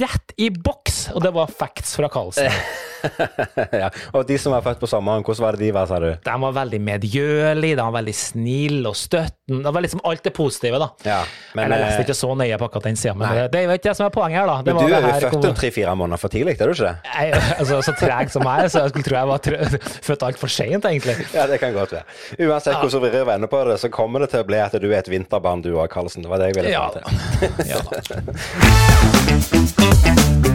rett 0.01 0.35
i 0.41 0.49
boks! 0.51 0.99
Og 1.15 1.23
det 1.25 1.31
var 1.37 1.53
facts 1.53 1.95
fra 2.01 2.11
Karlsen. 2.13 2.51
ja. 3.83 3.89
Og 4.17 4.27
de 4.29 4.37
som 4.41 4.53
var 4.55 4.63
født 4.67 4.81
på 4.83 4.89
sommeren, 4.91 5.23
hvordan 5.27 5.45
var 5.45 5.57
det 5.59 5.67
de 5.67 5.71
var, 5.77 5.87
sa 5.91 5.99
du? 6.03 6.09
De 6.25 6.35
var 6.45 6.53
veldig 6.57 6.81
medgjørlige, 6.87 7.77
de 7.79 7.83
var 7.85 7.95
veldig 7.99 8.15
snille 8.17 8.89
og 8.91 8.97
støttende. 8.99 9.63
Det 9.65 9.73
var 9.75 9.85
liksom 9.85 10.03
alt 10.09 10.23
det 10.27 10.33
positive, 10.37 10.79
da. 10.83 10.89
Ja, 11.09 11.21
men, 11.57 11.65
Eller 11.65 11.77
jeg 11.81 11.87
leste 11.87 12.01
eh, 12.03 12.07
ikke 12.09 12.19
så 12.19 12.31
nøye 12.39 12.59
på 12.61 12.67
akkurat 12.69 12.87
den 12.91 12.99
sida, 13.01 13.15
men 13.17 13.25
Nei. 13.29 13.35
det, 13.39 13.45
det 13.55 13.59
er 13.61 13.65
jo 13.69 13.71
ikke 13.79 13.89
det 13.89 13.97
som 13.99 14.07
er 14.09 14.13
poenget 14.15 14.39
her, 14.43 14.47
da. 14.51 14.57
Det 14.67 14.75
Men 14.75 14.79
du 14.79 14.87
er 14.89 15.01
jo 15.01 15.13
født 15.27 15.37
kom- 15.39 15.57
tre-fire 15.63 15.95
måneder 16.03 16.21
for 16.23 16.29
tidlig, 16.35 16.55
er 16.61 16.67
du 16.67 16.73
ikke 16.77 16.89
det? 16.89 16.97
jeg, 17.15 17.27
altså, 17.61 17.75
Så 17.89 17.93
treg 18.01 18.27
som 18.35 18.43
jeg 18.49 18.57
er, 18.65 18.69
så 18.75 18.77
jeg 18.85 18.89
skulle 18.95 19.07
tro 19.09 19.17
jeg 19.19 19.29
var 19.33 19.39
trø- 19.49 19.81
født 20.11 20.23
altfor 20.29 20.49
seint, 20.53 20.85
egentlig. 20.93 21.17
Ja, 21.35 21.47
det 21.51 21.59
kan 21.63 21.73
godt 21.77 21.93
være. 21.97 22.05
Uansett 22.49 22.77
hvordan 22.83 23.03
vi 23.07 23.09
rir 23.17 23.25
vender 23.29 23.49
på 23.53 23.59
det, 23.71 23.77
så 23.83 23.89
kommer 23.93 24.19
det 24.25 24.31
til 24.35 24.41
å 24.45 24.49
bli 24.49 24.59
at 24.63 24.75
du 24.79 24.89
er 24.91 24.99
et 25.01 25.11
vinterbarn 25.13 25.63
du 25.65 25.71
òg, 25.77 25.89
Karlsen. 25.93 26.23
Det 26.27 26.31
var 26.33 26.39
det 26.43 26.47
jeg 26.53 26.57
ville 26.61 26.75
Ja 26.75 26.89
fram 26.89 26.95
til. 26.99 27.05
Ja, 27.73 27.79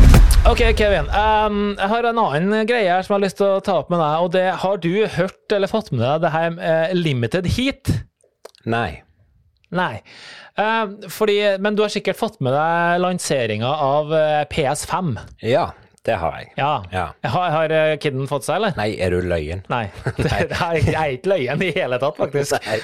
da. 0.04 0.13
Ok, 0.44 0.60
Kevin. 0.76 1.06
Um, 1.08 1.78
jeg 1.80 1.88
har 1.88 2.04
en 2.04 2.18
annen 2.20 2.68
greie 2.68 2.90
her 2.92 3.06
som 3.06 3.14
jeg 3.14 3.16
har 3.16 3.24
lyst 3.24 3.38
til 3.40 3.48
å 3.48 3.62
ta 3.64 3.78
opp 3.80 3.92
med 3.94 4.02
deg. 4.02 4.24
og 4.26 4.34
det 4.34 4.44
Har 4.60 4.82
du 4.84 4.92
hørt 5.08 5.56
eller 5.56 5.72
fått 5.72 5.94
med 5.94 6.04
deg 6.04 6.26
det 6.26 6.32
her 6.34 6.50
med 6.58 6.98
Limited 7.00 7.48
Heat? 7.56 7.92
Nei. 8.68 9.04
Nei. 9.72 10.02
Uh, 10.60 11.08
fordi, 11.08 11.38
men 11.64 11.80
du 11.80 11.86
har 11.86 11.94
sikkert 11.94 12.20
fått 12.20 12.42
med 12.44 12.52
deg 12.54 13.00
lanseringa 13.06 13.72
av 13.72 14.12
eh, 14.14 14.42
PS5? 14.52 15.16
Ja, 15.48 15.70
det 16.06 16.16
har 16.20 16.34
jeg. 16.42 16.50
Ja. 16.58 16.72
Ja. 16.92 17.06
Har, 17.32 17.50
har 17.54 17.72
eh, 17.72 17.94
kidden 18.02 18.28
fått 18.28 18.44
seg, 18.44 18.58
eller? 18.60 18.74
Nei, 18.76 18.90
er 19.00 19.14
du 19.14 19.24
løyen? 19.24 19.62
Nei. 19.72 19.86
Det, 20.24 20.32
er, 20.34 20.78
jeg 20.84 20.96
er 21.00 21.14
ikke 21.16 21.32
løyen 21.32 21.62
i 21.64 21.70
hele 21.76 22.00
tatt, 22.02 22.18
faktisk. 22.20 22.58
Nei. 22.68 22.80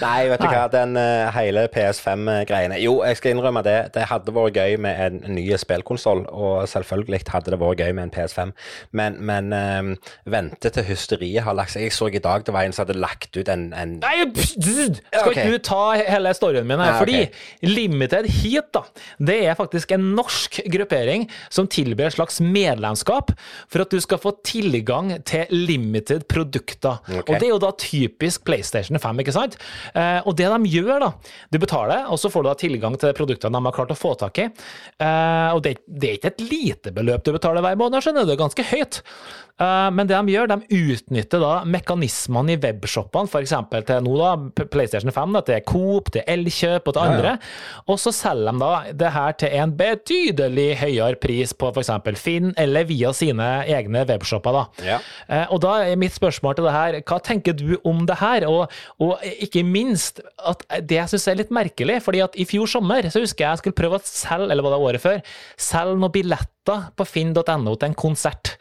Nei, 0.00 0.28
vet 0.30 0.42
du 0.42 0.46
Nei. 0.46 0.52
hva, 0.54 0.64
den 0.72 0.98
uh, 0.98 1.28
hele 1.34 1.64
PS5-greiene 1.74 2.78
Jo, 2.82 2.98
jeg 3.06 3.18
skal 3.18 3.34
innrømme 3.34 3.62
det. 3.66 3.76
Det 3.94 4.06
hadde 4.10 4.34
vært 4.34 4.58
gøy 4.58 4.76
med 4.82 5.02
en 5.04 5.36
ny 5.36 5.44
spillkonsoll, 5.58 6.24
og 6.30 6.66
selvfølgelig 6.70 7.22
hadde 7.30 7.54
det 7.54 7.60
vært 7.62 7.82
gøy 7.82 7.94
med 7.94 8.08
en 8.08 8.14
PS5, 8.14 8.52
men, 8.98 9.18
men 9.30 9.54
eh, 9.54 10.12
vente 10.30 10.70
til 10.74 10.86
hysteriet 10.86 11.46
har 11.46 11.56
lagt 11.58 11.74
seg. 11.74 11.86
Jeg 11.86 11.94
så 11.96 12.10
i 12.10 12.22
dag 12.22 12.46
det 12.46 12.54
var 12.54 12.66
en 12.66 12.74
som 12.74 12.86
hadde 12.86 12.98
lagt 12.98 13.38
ut 13.38 13.50
en, 13.52 13.68
en 13.76 13.96
Nei, 14.02 14.14
pst, 14.34 14.58
skal 14.58 15.30
Ok. 15.30 15.36
ikke 15.36 15.54
du 15.54 15.62
ta 15.70 15.82
hele 15.98 16.34
storyen 16.36 16.66
min 16.68 16.82
her? 16.82 16.92
Nei, 16.92 16.98
fordi 17.00 17.18
Fordi 17.28 17.74
Limited 17.74 18.28
Heat, 18.38 18.70
da, 18.74 18.84
det 19.30 19.38
er 19.46 19.58
faktisk 19.58 19.92
en 19.96 20.10
norsk 20.18 20.60
gruppering 20.72 21.26
som 21.54 21.68
tilbyr 21.70 22.08
et 22.10 22.18
slags 22.18 22.40
medlemskap 22.52 23.32
for 23.68 23.84
at 23.84 23.92
du 23.92 24.00
skal 24.02 24.20
få 24.22 24.34
tilgang 24.46 25.14
til 25.28 25.50
limited 25.52 26.26
produkter. 26.30 27.00
Okay. 27.06 27.24
Og 27.26 27.34
det 27.36 27.48
er 27.48 27.52
jo 27.52 27.60
da 27.62 27.72
typisk 27.78 28.44
PlayStation 28.48 28.98
5, 29.00 29.24
ikke 29.24 29.34
sant? 29.36 29.58
Eh, 29.94 30.20
og 30.24 30.36
det 30.38 30.48
de 30.48 30.72
gjør, 30.72 31.04
da 31.04 31.12
Du 31.52 31.58
betaler, 31.60 32.06
og 32.08 32.18
så 32.20 32.30
får 32.32 32.44
du 32.44 32.50
da 32.50 32.56
tilgang 32.58 32.96
til 33.00 33.14
produktene 33.16 33.58
de 33.58 33.68
har 33.68 33.76
klart 33.76 33.92
å 33.94 33.98
få 33.98 34.14
tak 34.20 34.40
i. 34.42 34.48
Eh, 34.48 35.50
og 35.54 35.62
det, 35.64 35.78
det 35.86 36.10
er 36.12 36.18
ikke 36.20 36.32
et 36.34 36.46
lite 36.48 36.94
beløp 36.94 37.24
du 37.26 37.34
betaler 37.34 37.64
hver 37.64 37.78
måned, 37.80 38.02
skjønner 38.04 38.24
du, 38.24 38.30
det 38.32 38.38
er 38.38 38.42
ganske 38.44 38.66
høyt. 38.70 39.02
Eh, 39.58 39.88
men 39.94 40.06
det 40.06 40.14
de 40.14 40.34
gjør, 40.34 40.52
de 40.52 40.82
utnytter 40.94 41.42
da 41.42 41.52
mekanismene 41.66 42.54
i 42.54 42.60
webshoppene, 42.62 43.26
f.eks. 43.30 43.54
til 43.88 44.04
nå 44.06 44.14
da, 44.20 44.30
PlayStation 44.70 45.10
5, 45.14 45.34
da, 45.34 45.42
til 45.48 45.64
Coop, 45.66 46.12
til 46.14 46.22
Elkjøp 46.30 46.86
og 46.86 46.94
til 46.94 47.02
Ja, 47.02 47.08
ja. 47.08 47.16
andre. 47.16 47.32
Og 47.90 47.98
så 47.98 48.12
selger 48.14 48.54
de 48.54 48.62
da 48.62 48.72
det 49.02 49.10
her 49.16 49.34
til 49.40 49.56
en 49.58 49.74
betydelig 49.78 50.68
høyere 50.82 51.18
pris 51.18 51.54
på 51.58 51.72
f.eks. 51.74 51.90
Finn, 52.22 52.37
eller 52.56 52.88
via 52.88 53.12
sine 53.16 53.48
egne 53.68 54.04
webshopper. 54.08 54.58
da. 54.58 54.84
Ja. 54.86 54.98
Eh, 55.28 55.46
og 55.54 55.62
da 55.64 55.78
er 55.84 56.00
mitt 56.00 56.16
spørsmål 56.16 56.58
til 56.58 56.68
det 56.68 56.74
her, 56.76 57.00
hva 57.08 57.20
tenker 57.24 57.56
du 57.58 57.78
om 57.84 58.04
det 58.08 58.18
her? 58.22 58.46
Og, 58.48 58.72
og 59.02 59.24
ikke 59.38 59.64
minst, 59.66 60.22
at 60.38 60.64
det 60.88 61.00
jeg 61.00 61.14
syns 61.14 61.28
er 61.28 61.40
litt 61.42 61.54
merkelig, 61.54 62.00
fordi 62.04 62.22
at 62.24 62.36
i 62.38 62.46
fjor 62.48 62.70
sommer 62.70 63.08
så 63.08 63.22
husker 63.24 63.44
jeg 63.44 63.48
jeg 63.48 63.62
skulle 63.62 63.78
prøve 63.78 63.98
å 63.98 64.04
selge, 64.04 64.50
eller 64.52 64.66
var 64.66 64.76
det 64.76 64.84
året 64.90 65.04
før, 65.04 65.20
selge 65.58 65.98
noen 65.98 66.14
billetter 66.14 66.57
på 66.98 67.04
finn.no 67.08 67.74
til 67.78 67.88
en 67.88 67.96
konsert. 67.98 68.54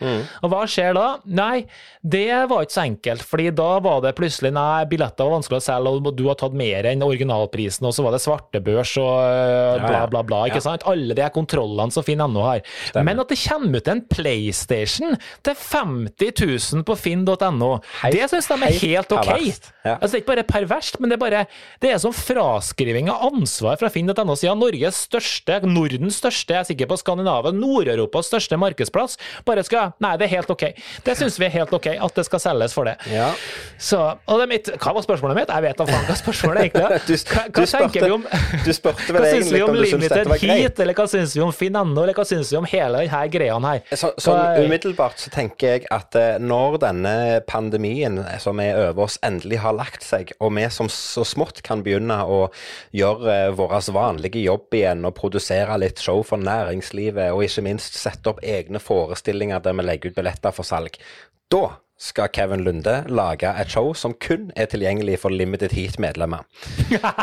Og 0.43 0.49
hva 0.51 0.63
skjer 0.69 0.95
da? 0.97 1.05
Nei, 1.25 1.65
det 2.03 2.29
var 2.49 2.63
ikke 2.65 2.75
så 2.77 2.83
enkelt, 2.85 3.23
fordi 3.27 3.49
da 3.57 3.69
var 3.83 4.01
det 4.05 4.13
plutselig 4.17 4.51
nei, 4.55 4.85
billetter 4.89 5.27
var 5.27 5.37
vanskelig 5.37 5.59
å 5.59 5.65
selge, 5.67 5.93
og 5.97 6.09
du 6.17 6.23
har 6.29 6.37
tatt 6.39 6.55
mer 6.57 6.87
enn 6.91 7.03
originalprisen, 7.05 7.87
og 7.89 7.95
så 7.97 8.05
var 8.05 8.15
det 8.15 8.21
svartebørs 8.23 8.93
og 9.01 9.13
øh, 9.17 9.85
bla, 9.87 10.03
bla, 10.11 10.23
bla. 10.27 10.43
ikke 10.49 10.61
Ja. 10.61 10.65
sant? 10.69 10.85
Alle 10.89 11.13
de 11.17 11.27
kontrollene 11.35 11.91
som 11.93 12.05
finn.no 12.07 12.43
har. 12.45 12.63
Men 13.05 13.19
at 13.23 13.29
det 13.33 13.39
kommer 13.43 13.81
ut 13.81 13.91
en 13.91 14.01
PlayStation 14.09 15.17
til 15.45 15.55
50 15.57 16.31
000 16.75 16.85
på 16.87 16.95
finn.no, 16.99 17.71
det 18.13 18.27
syns 18.31 18.47
de 18.49 18.57
er 18.67 18.77
helt 18.81 19.11
ok. 19.15 19.29
Ja. 19.87 19.97
Altså, 19.97 20.13
det 20.13 20.17
er 20.17 20.23
ikke 20.23 20.33
bare 20.35 20.47
perverst, 20.49 20.99
men 20.99 21.11
det 21.11 21.17
er 21.17 21.21
bare 21.23 21.43
det 21.83 21.91
er 21.93 21.99
som 22.01 22.13
fraskriving 22.15 23.09
av 23.11 23.23
ansvar 23.31 23.77
fra 23.79 23.89
finn.no 23.93 24.35
siden 24.37 24.59
Norges 24.61 25.03
største, 25.07 25.59
Nordens 25.67 26.17
største, 26.21 26.53
jeg 26.55 26.63
er 26.63 26.67
sikker 26.71 26.89
på 26.91 26.97
Skandinavia, 27.01 27.53
Nord-Europas 27.97 28.29
største 28.31 28.57
markedsplass, 28.59 29.17
bare 29.47 29.63
skal 29.65 29.93
Nei, 30.03 30.13
det 30.19 30.27
er 30.27 30.33
helt 30.37 30.51
ok. 30.51 30.65
Det 31.05 31.15
syns 31.17 31.37
vi 31.39 31.47
er 31.47 31.53
helt 31.53 31.73
ok, 31.73 31.89
at 31.95 32.19
det 32.19 32.25
skal 32.27 32.41
selges 32.43 32.75
for 32.75 32.87
det. 32.89 32.95
Ja. 33.11 33.29
Så, 33.79 33.99
og 34.27 34.41
det 34.41 34.47
mitt, 34.51 34.69
Hva 34.77 34.93
var 34.95 35.05
spørsmålet 35.05 35.41
mitt? 35.41 35.53
Jeg 35.53 35.65
vet 35.65 35.79
da 35.79 35.87
faen 35.89 36.07
hva 36.07 36.17
spørsmålet 36.19 36.67
egentlig 36.67 36.85
er. 36.85 36.95
Du, 37.07 37.13
Hva, 37.15 37.43
du, 37.47 37.59
hva 37.61 37.65
tenker 37.69 38.03
vi 38.03 38.11
om 38.11 38.23
du 38.65 38.71
spurte 38.75 39.13
vel 39.15 39.23
syns 39.23 39.47
egentlig 39.47 39.61
om 39.63 39.71
om 39.71 39.77
du 39.77 39.85
syntes 39.87 40.11
dette 40.11 40.29
var 40.29 40.41
greit. 40.41 40.61
Heat, 40.61 40.81
eller 40.83 40.97
hva 40.97 41.05
syns 41.09 41.35
vi 41.37 41.43
om 41.45 41.53
Finanno, 41.55 42.03
eller 42.03 42.17
hva 42.17 42.25
syns 42.27 42.51
vi 42.51 42.59
om 42.59 42.67
hele 42.67 43.03
denne 43.05 43.21
greia 43.31 43.57
her? 43.63 43.81
Så, 43.93 44.11
sånn 44.21 44.65
umiddelbart 44.65 45.21
så 45.21 45.31
tenker 45.33 45.77
jeg 45.77 45.87
at 45.93 46.17
eh, 46.19 46.37
når 46.41 46.79
denne 46.83 47.13
pandemien 47.49 48.19
eh, 48.23 48.37
som 48.43 48.59
er 48.63 48.77
over 48.87 49.07
oss, 49.07 49.17
endelig 49.25 49.61
har 49.63 49.77
lagt 49.77 50.05
seg, 50.05 50.33
og 50.43 50.53
vi 50.57 50.67
som 50.73 50.91
så 50.91 51.23
smått 51.27 51.61
kan 51.65 51.83
begynne 51.85 52.19
å 52.27 52.41
gjøre 52.95 53.37
eh, 53.47 53.53
vår 53.57 53.77
vanlige 53.95 54.41
jobb 54.43 54.73
igjen 54.77 55.05
og 55.07 55.15
produsere 55.17 55.77
litt 55.81 56.01
show 56.03 56.23
for 56.27 56.41
næringslivet, 56.41 57.31
og 57.33 57.45
ikke 57.45 57.65
minst 57.65 57.86
sette 57.95 58.31
opp 58.31 58.43
egne 58.43 58.81
forestillinger 58.83 59.63
der 59.63 59.75
vi 59.77 59.87
legger 59.87 60.11
ut 60.11 60.19
billetter 60.19 60.55
for 60.55 60.67
salg, 60.67 60.99
da 61.51 61.77
skal 61.97 62.29
Kevin 62.29 62.61
Lunde 62.61 63.03
lage 63.09 63.49
et 63.57 63.71
show 63.73 63.89
som 63.97 64.13
kun 64.21 64.51
er 64.55 64.67
tilgjengelig 64.69 65.17
for 65.23 65.33
Limited 65.33 65.73
Heat-medlemmer. 65.73 66.45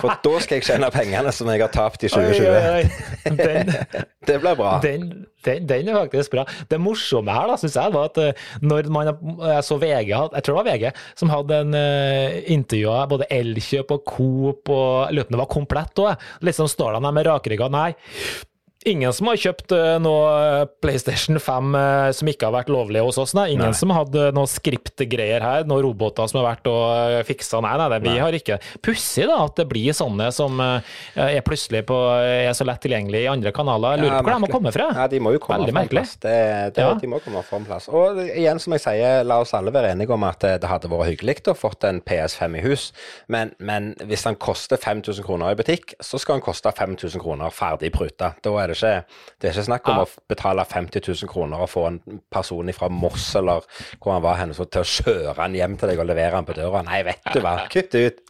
For 0.01 0.17
da 0.25 0.33
skal 0.43 0.59
jeg 0.59 0.67
tjene 0.67 0.89
pengene 0.91 1.31
som 1.35 1.51
jeg 1.53 1.63
har 1.63 1.71
tapt 1.75 2.03
i 2.03 2.11
2020. 2.11 2.49
Oi, 2.49 2.57
oi, 2.59 2.81
oi. 2.81 3.37
Den, 3.39 3.71
Det 4.27 4.39
blir 4.41 4.57
bra. 4.59 4.73
den, 4.83 5.05
den, 5.47 5.69
den 5.69 5.91
er 5.93 5.99
faktisk 6.01 6.35
bra. 6.35 6.47
Det 6.71 6.81
morsomme 6.83 7.37
her, 7.37 7.53
da, 7.53 7.59
syns 7.61 7.77
jeg, 7.79 7.93
var 7.95 8.11
at 8.11 8.19
eh, 8.23 8.49
når 8.65 8.91
man 8.95 9.13
jeg 9.13 9.67
så 9.69 9.79
VG, 9.79 10.11
jeg 10.11 10.47
tror 10.47 10.51
det 10.51 10.59
var 10.59 10.71
VG, 10.73 10.89
som 11.21 11.31
hadde 11.31 11.61
en 11.67 11.77
uh, 11.79 12.41
intervjua 12.57 13.05
både 13.11 13.29
Elkjøp 13.37 13.95
og 13.95 14.03
Coop, 14.09 14.73
og 14.75 15.23
det 15.23 15.39
var 15.39 15.53
komplett 15.53 16.03
òg. 16.03 16.27
Liksom 16.43 16.71
står 16.73 16.97
de 16.97 17.05
der 17.05 17.15
med 17.15 17.31
rakrygga. 17.31 17.71
Nei. 17.71 17.93
Ingen 18.85 19.13
som 19.17 19.31
har 19.31 19.39
kjøpt 19.41 19.73
eh, 19.73 19.95
noe 20.05 20.67
PlayStation 20.85 21.39
5 21.41 21.77
eh, 21.79 22.09
som 22.19 22.29
ikke 22.29 22.49
har 22.51 22.53
vært 22.53 22.69
lovlig 22.73 23.01
hos 23.01 23.17
oss. 23.21 23.33
Nei. 23.37 23.47
Ingen 23.55 23.71
Nei. 23.73 23.79
som 23.79 23.93
hadde 23.97 24.27
noe 24.37 24.51
skriptgreier 24.51 25.41
her, 25.41 25.65
noen 25.69 25.87
roboter 25.87 26.29
som 26.29 26.43
har 26.43 26.51
vært 26.51 26.69
og 26.69 26.83
eh, 26.93 27.23
fiksa. 27.25 27.63
Nei, 27.65 27.73
nei, 27.81 27.87
nei 27.95 28.01
vi 28.05 28.11
Nei. 28.13 28.19
har 28.21 28.37
ikke. 28.37 28.59
Pussig 28.85 29.25
da, 29.31 29.39
at 29.47 29.57
det 29.57 29.67
blir 29.71 29.97
sånne 29.97 30.29
som 30.37 30.61
eh, 30.61 30.93
er 31.17 31.41
plutselig 31.47 31.81
på, 31.89 31.97
er 32.21 32.53
så 32.57 32.67
lett 32.69 32.83
tilgjengelig 32.85 33.23
i 33.25 33.31
andre 33.33 33.55
kanaler. 33.57 33.97
Jeg 33.97 34.05
lurer 34.05 34.19
på 34.19 34.29
hvor 34.29 34.37
de 34.37 34.45
må 34.45 34.53
komme 34.53 34.75
fra. 34.77 34.91
Ja, 35.01 35.09
de 35.15 35.23
må 35.25 35.33
jo 35.33 35.41
komme 35.47 35.63
Veldig 35.63 35.77
merkelig. 35.79 36.05
plass. 36.05 36.15
Det, 36.21 36.37
det, 36.77 36.85
Ja. 36.85 36.93
De 37.01 37.09
må 37.11 37.23
komme 37.25 37.41
fra 37.49 37.63
en 37.63 37.67
plass. 37.71 37.89
Og 37.89 38.21
igjen, 38.27 38.61
som 38.61 38.77
jeg 38.77 38.85
sier, 38.85 39.25
la 39.25 39.41
oss 39.41 39.55
alle 39.57 39.73
være 39.73 39.95
enige 39.95 40.13
om 40.13 40.29
at 40.29 40.45
det, 40.45 40.59
det 40.61 40.69
hadde 40.69 40.93
vært 40.93 41.15
hyggelig 41.15 41.39
å 41.49 41.57
fått 41.57 41.89
en 41.89 42.03
PS5 42.05 42.61
i 42.61 42.63
hus, 42.69 42.91
men, 43.33 43.55
men 43.65 43.95
hvis 44.05 44.29
den 44.29 44.37
koster 44.41 44.77
5000 44.81 45.25
kroner 45.25 45.57
i 45.57 45.59
butikk, 45.59 45.97
så 46.05 46.21
skal 46.21 46.39
den 46.39 46.45
koste 46.45 46.69
5000 46.75 47.23
kroner 47.25 47.53
ferdig 47.55 47.91
pruta. 47.97 48.35
Da 48.45 48.53
er 48.61 48.69
det 48.71 48.74
ikke, 48.77 48.93
det 49.41 49.49
er 49.49 49.55
ikke 49.55 49.65
snakk 49.71 49.89
om 49.93 50.01
Ja. 50.01 50.05
å 50.05 50.29
betale 50.29 50.65
50 50.65 51.01
000 51.09 51.31
kroner 51.31 51.65
og 51.65 51.71
få 51.73 51.87
en 51.89 52.01
person 52.33 52.73
fra 52.77 52.89
Moss 52.93 53.31
eller 53.41 53.65
hvor 54.03 54.13
han 54.17 54.23
var 54.23 54.37
henne, 54.43 54.55
til 54.55 54.83
å 54.83 54.85
kjøre 54.85 55.35
han 55.41 55.55
hjem 55.57 55.77
til 55.81 55.89
deg 55.93 55.99
og 56.05 56.07
levere 56.11 56.35
han 56.37 56.45
på 56.49 56.57
døra. 56.59 56.83
Nei, 56.87 57.03
vet 57.07 57.21
du 57.35 57.41
hva, 57.45 57.57
kutt 57.73 57.95
ut. 57.95 58.21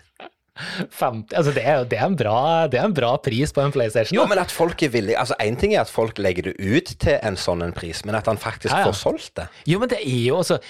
50, 0.54 1.34
altså 1.34 1.52
det, 1.54 1.64
er, 1.66 1.82
det, 1.90 1.98
er 1.98 2.06
en 2.06 2.16
bra, 2.18 2.66
det 2.70 2.78
er 2.78 2.86
en 2.86 2.94
bra 2.94 3.16
pris 3.18 3.50
på 3.54 3.62
en 3.64 3.72
PlayStation. 3.74 4.14
Jo, 4.14 4.22
da. 4.22 4.34
men 4.34 4.42
at 4.44 4.54
folk 4.54 4.82
er 4.86 4.92
villige 4.94 5.18
Altså, 5.18 5.34
Én 5.42 5.58
ting 5.58 5.74
er 5.74 5.82
at 5.82 5.90
folk 5.90 6.20
legger 6.22 6.50
det 6.50 6.54
ut 6.62 6.94
til 7.02 7.18
en 7.26 7.38
sånn 7.40 7.64
en 7.66 7.74
pris, 7.74 8.04
men 8.06 8.14
at 8.14 8.30
han 8.30 8.38
faktisk 8.38 8.70
Ja, 8.70 8.84
ja. 8.84 8.92
får 8.92 8.98
solgt 9.00 9.34
det. 9.40 9.48
Jo, 9.66 9.80
men 9.82 9.90
det 9.90 9.98
er 10.04 10.22
jo 10.28 10.38
altså 10.44 10.60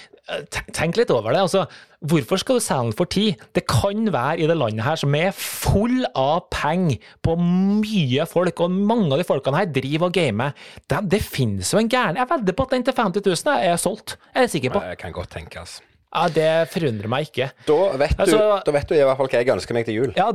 Tenk 0.73 0.97
litt 0.97 1.11
over 1.13 1.35
det. 1.35 1.43
altså 1.45 1.67
Hvorfor 2.01 2.41
skal 2.41 2.57
du 2.57 2.63
selge 2.65 2.87
den 2.89 2.97
for 2.97 3.09
ti? 3.13 3.27
Det 3.53 3.61
kan 3.69 4.07
være 4.13 4.39
i 4.41 4.47
det 4.49 4.57
landet 4.57 4.81
her 4.85 4.97
som 4.97 5.13
er 5.17 5.29
full 5.37 6.01
av 6.17 6.47
penger 6.53 6.97
på 7.21 7.35
mye 7.37 8.25
folk, 8.29 8.61
og 8.65 8.73
mange 8.73 9.11
av 9.13 9.21
de 9.21 9.25
folkene 9.29 9.61
her 9.61 9.69
driver 9.73 10.09
og 10.09 10.17
gamer. 10.17 10.53
Det, 10.89 11.03
det 11.13 11.21
finnes 11.25 11.69
jo 11.73 11.81
en 11.81 11.89
gæren 11.89 12.17
Jeg 12.17 12.29
vedder 12.33 12.57
på 12.57 12.65
at 12.65 12.73
den 12.73 12.85
til 12.89 12.97
50 12.97 13.25
000 13.45 13.69
er 13.69 13.77
solgt. 13.81 14.17
Jeg 14.33 14.49
er 14.49 14.53
sikker 14.57 14.73
på. 14.73 14.81
Jeg 14.89 14.97
kan 15.01 15.13
godt 15.13 15.33
tenkes. 15.37 15.79
Ja, 16.15 16.27
Det 16.31 16.49
forundrer 16.71 17.11
meg 17.11 17.27
ikke. 17.27 17.49
Da 17.67 17.75
vet, 17.99 18.13
du, 18.15 18.23
Altså- 18.23 18.61
da 18.65 18.71
vet 18.71 18.87
du 18.87 18.95
i 18.95 19.01
hvert 19.03 19.17
fall 19.19 19.27
hva 19.27 19.41
jeg 19.41 19.51
ønsker 19.55 19.75
meg 19.75 19.85
til 19.89 19.97
jul. 19.99 20.13
Ja, 20.15 20.29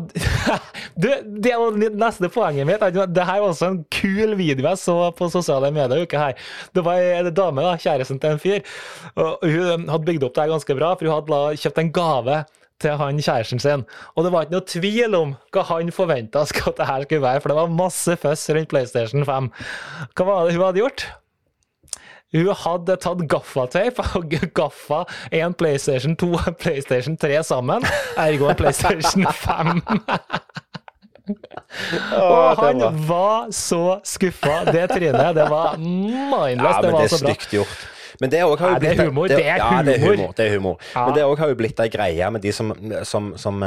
du, 1.02 1.08
det 1.40 1.54
var 1.56 1.80
neste 2.04 2.28
poenget 2.32 2.68
mitt. 2.68 2.84
Det 3.14 3.24
her 3.26 3.40
var 3.40 3.48
også 3.48 3.70
en 3.72 3.80
kul 3.90 4.36
video 4.36 4.68
jeg 4.68 4.78
så 4.82 4.98
på 5.16 5.30
sosiale 5.32 5.72
medier 5.72 6.04
uka 6.04 6.20
her. 6.26 6.34
Det 6.76 6.84
var 6.84 7.00
en 7.00 7.32
dame, 7.34 7.64
da, 7.64 7.74
kjæresten 7.80 8.20
til 8.20 8.36
en 8.36 8.42
fyr, 8.42 8.60
og 9.16 9.40
hun 9.46 9.88
hadde 9.88 10.04
bygd 10.06 10.24
opp 10.28 10.34
det 10.36 10.44
her 10.44 10.52
ganske 10.52 10.76
bra, 10.76 10.92
for 10.94 11.08
hun 11.08 11.16
hadde 11.16 11.60
kjøpt 11.64 11.80
en 11.86 11.92
gave 11.96 12.40
til 12.80 12.96
han 12.96 13.18
kjæresten 13.20 13.60
sin. 13.60 13.82
Og 14.16 14.24
det 14.24 14.32
var 14.32 14.46
ikke 14.46 14.56
noe 14.56 14.68
tvil 14.68 15.16
om 15.18 15.32
hva 15.52 15.64
han 15.72 15.90
forventa 15.92 16.44
at 16.46 16.76
det 16.78 16.86
her 16.88 17.04
skulle 17.08 17.24
være, 17.24 17.40
for 17.44 17.52
det 17.52 17.58
var 17.58 17.72
masse 17.80 18.16
føss 18.20 18.46
rundt 18.56 18.70
PlayStation 18.72 19.24
5. 19.28 19.50
Hva 20.16 20.28
var 20.28 20.46
det 20.48 20.54
hun 20.56 20.64
hadde 20.64 20.80
gjort? 20.84 21.04
Hun 22.34 22.50
hadde 22.54 22.96
tatt 23.02 23.22
gaffateip 23.30 23.98
og 24.16 24.34
gaffa 24.60 25.00
en 25.34 25.54
PlayStation 25.58 26.16
2 26.16 26.28
og 26.36 26.48
en 26.52 26.58
PlayStation 26.60 27.16
3 27.18 27.40
sammen, 27.48 27.86
ergo 28.16 28.50
en 28.52 28.58
PlayStation 28.60 29.26
5. 29.44 29.82
og 32.16 32.56
han 32.62 32.84
var 33.08 33.50
så 33.54 34.00
skuffa. 34.06 34.60
Det 34.70 34.86
trynet, 34.90 35.34
det 35.36 35.46
var 35.50 35.76
mindless. 35.78 36.76
Ja, 36.76 36.82
det 36.82 36.86
men 36.86 36.92
var 36.92 37.00
det 37.00 37.04
er 37.04 37.16
så 37.16 37.24
bra. 37.24 37.34
stygt 37.34 37.54
gjort. 37.58 37.82
Men 38.20 38.30
det 38.30 38.40
også 38.44 38.64
har 38.64 38.70
jo 38.70 38.78
det 38.80 38.88
er 38.90 38.94
blitt 38.94 39.06
humor, 39.08 39.28
det 39.30 39.44
er 39.46 39.56
ja, 39.56 39.82
det 39.86 39.94
er 39.96 40.02
humor. 40.04 40.32
Det 40.36 40.46
er 40.46 40.54
humor. 40.58 40.80
Men 40.96 41.14
det 41.16 41.22
har 41.40 41.52
jo 41.52 41.56
blitt 41.56 41.80
ei 41.80 41.88
greie 41.92 42.30
med 42.34 42.42
de 42.44 42.52
som, 42.52 42.72
som, 43.08 43.30
som 43.40 43.62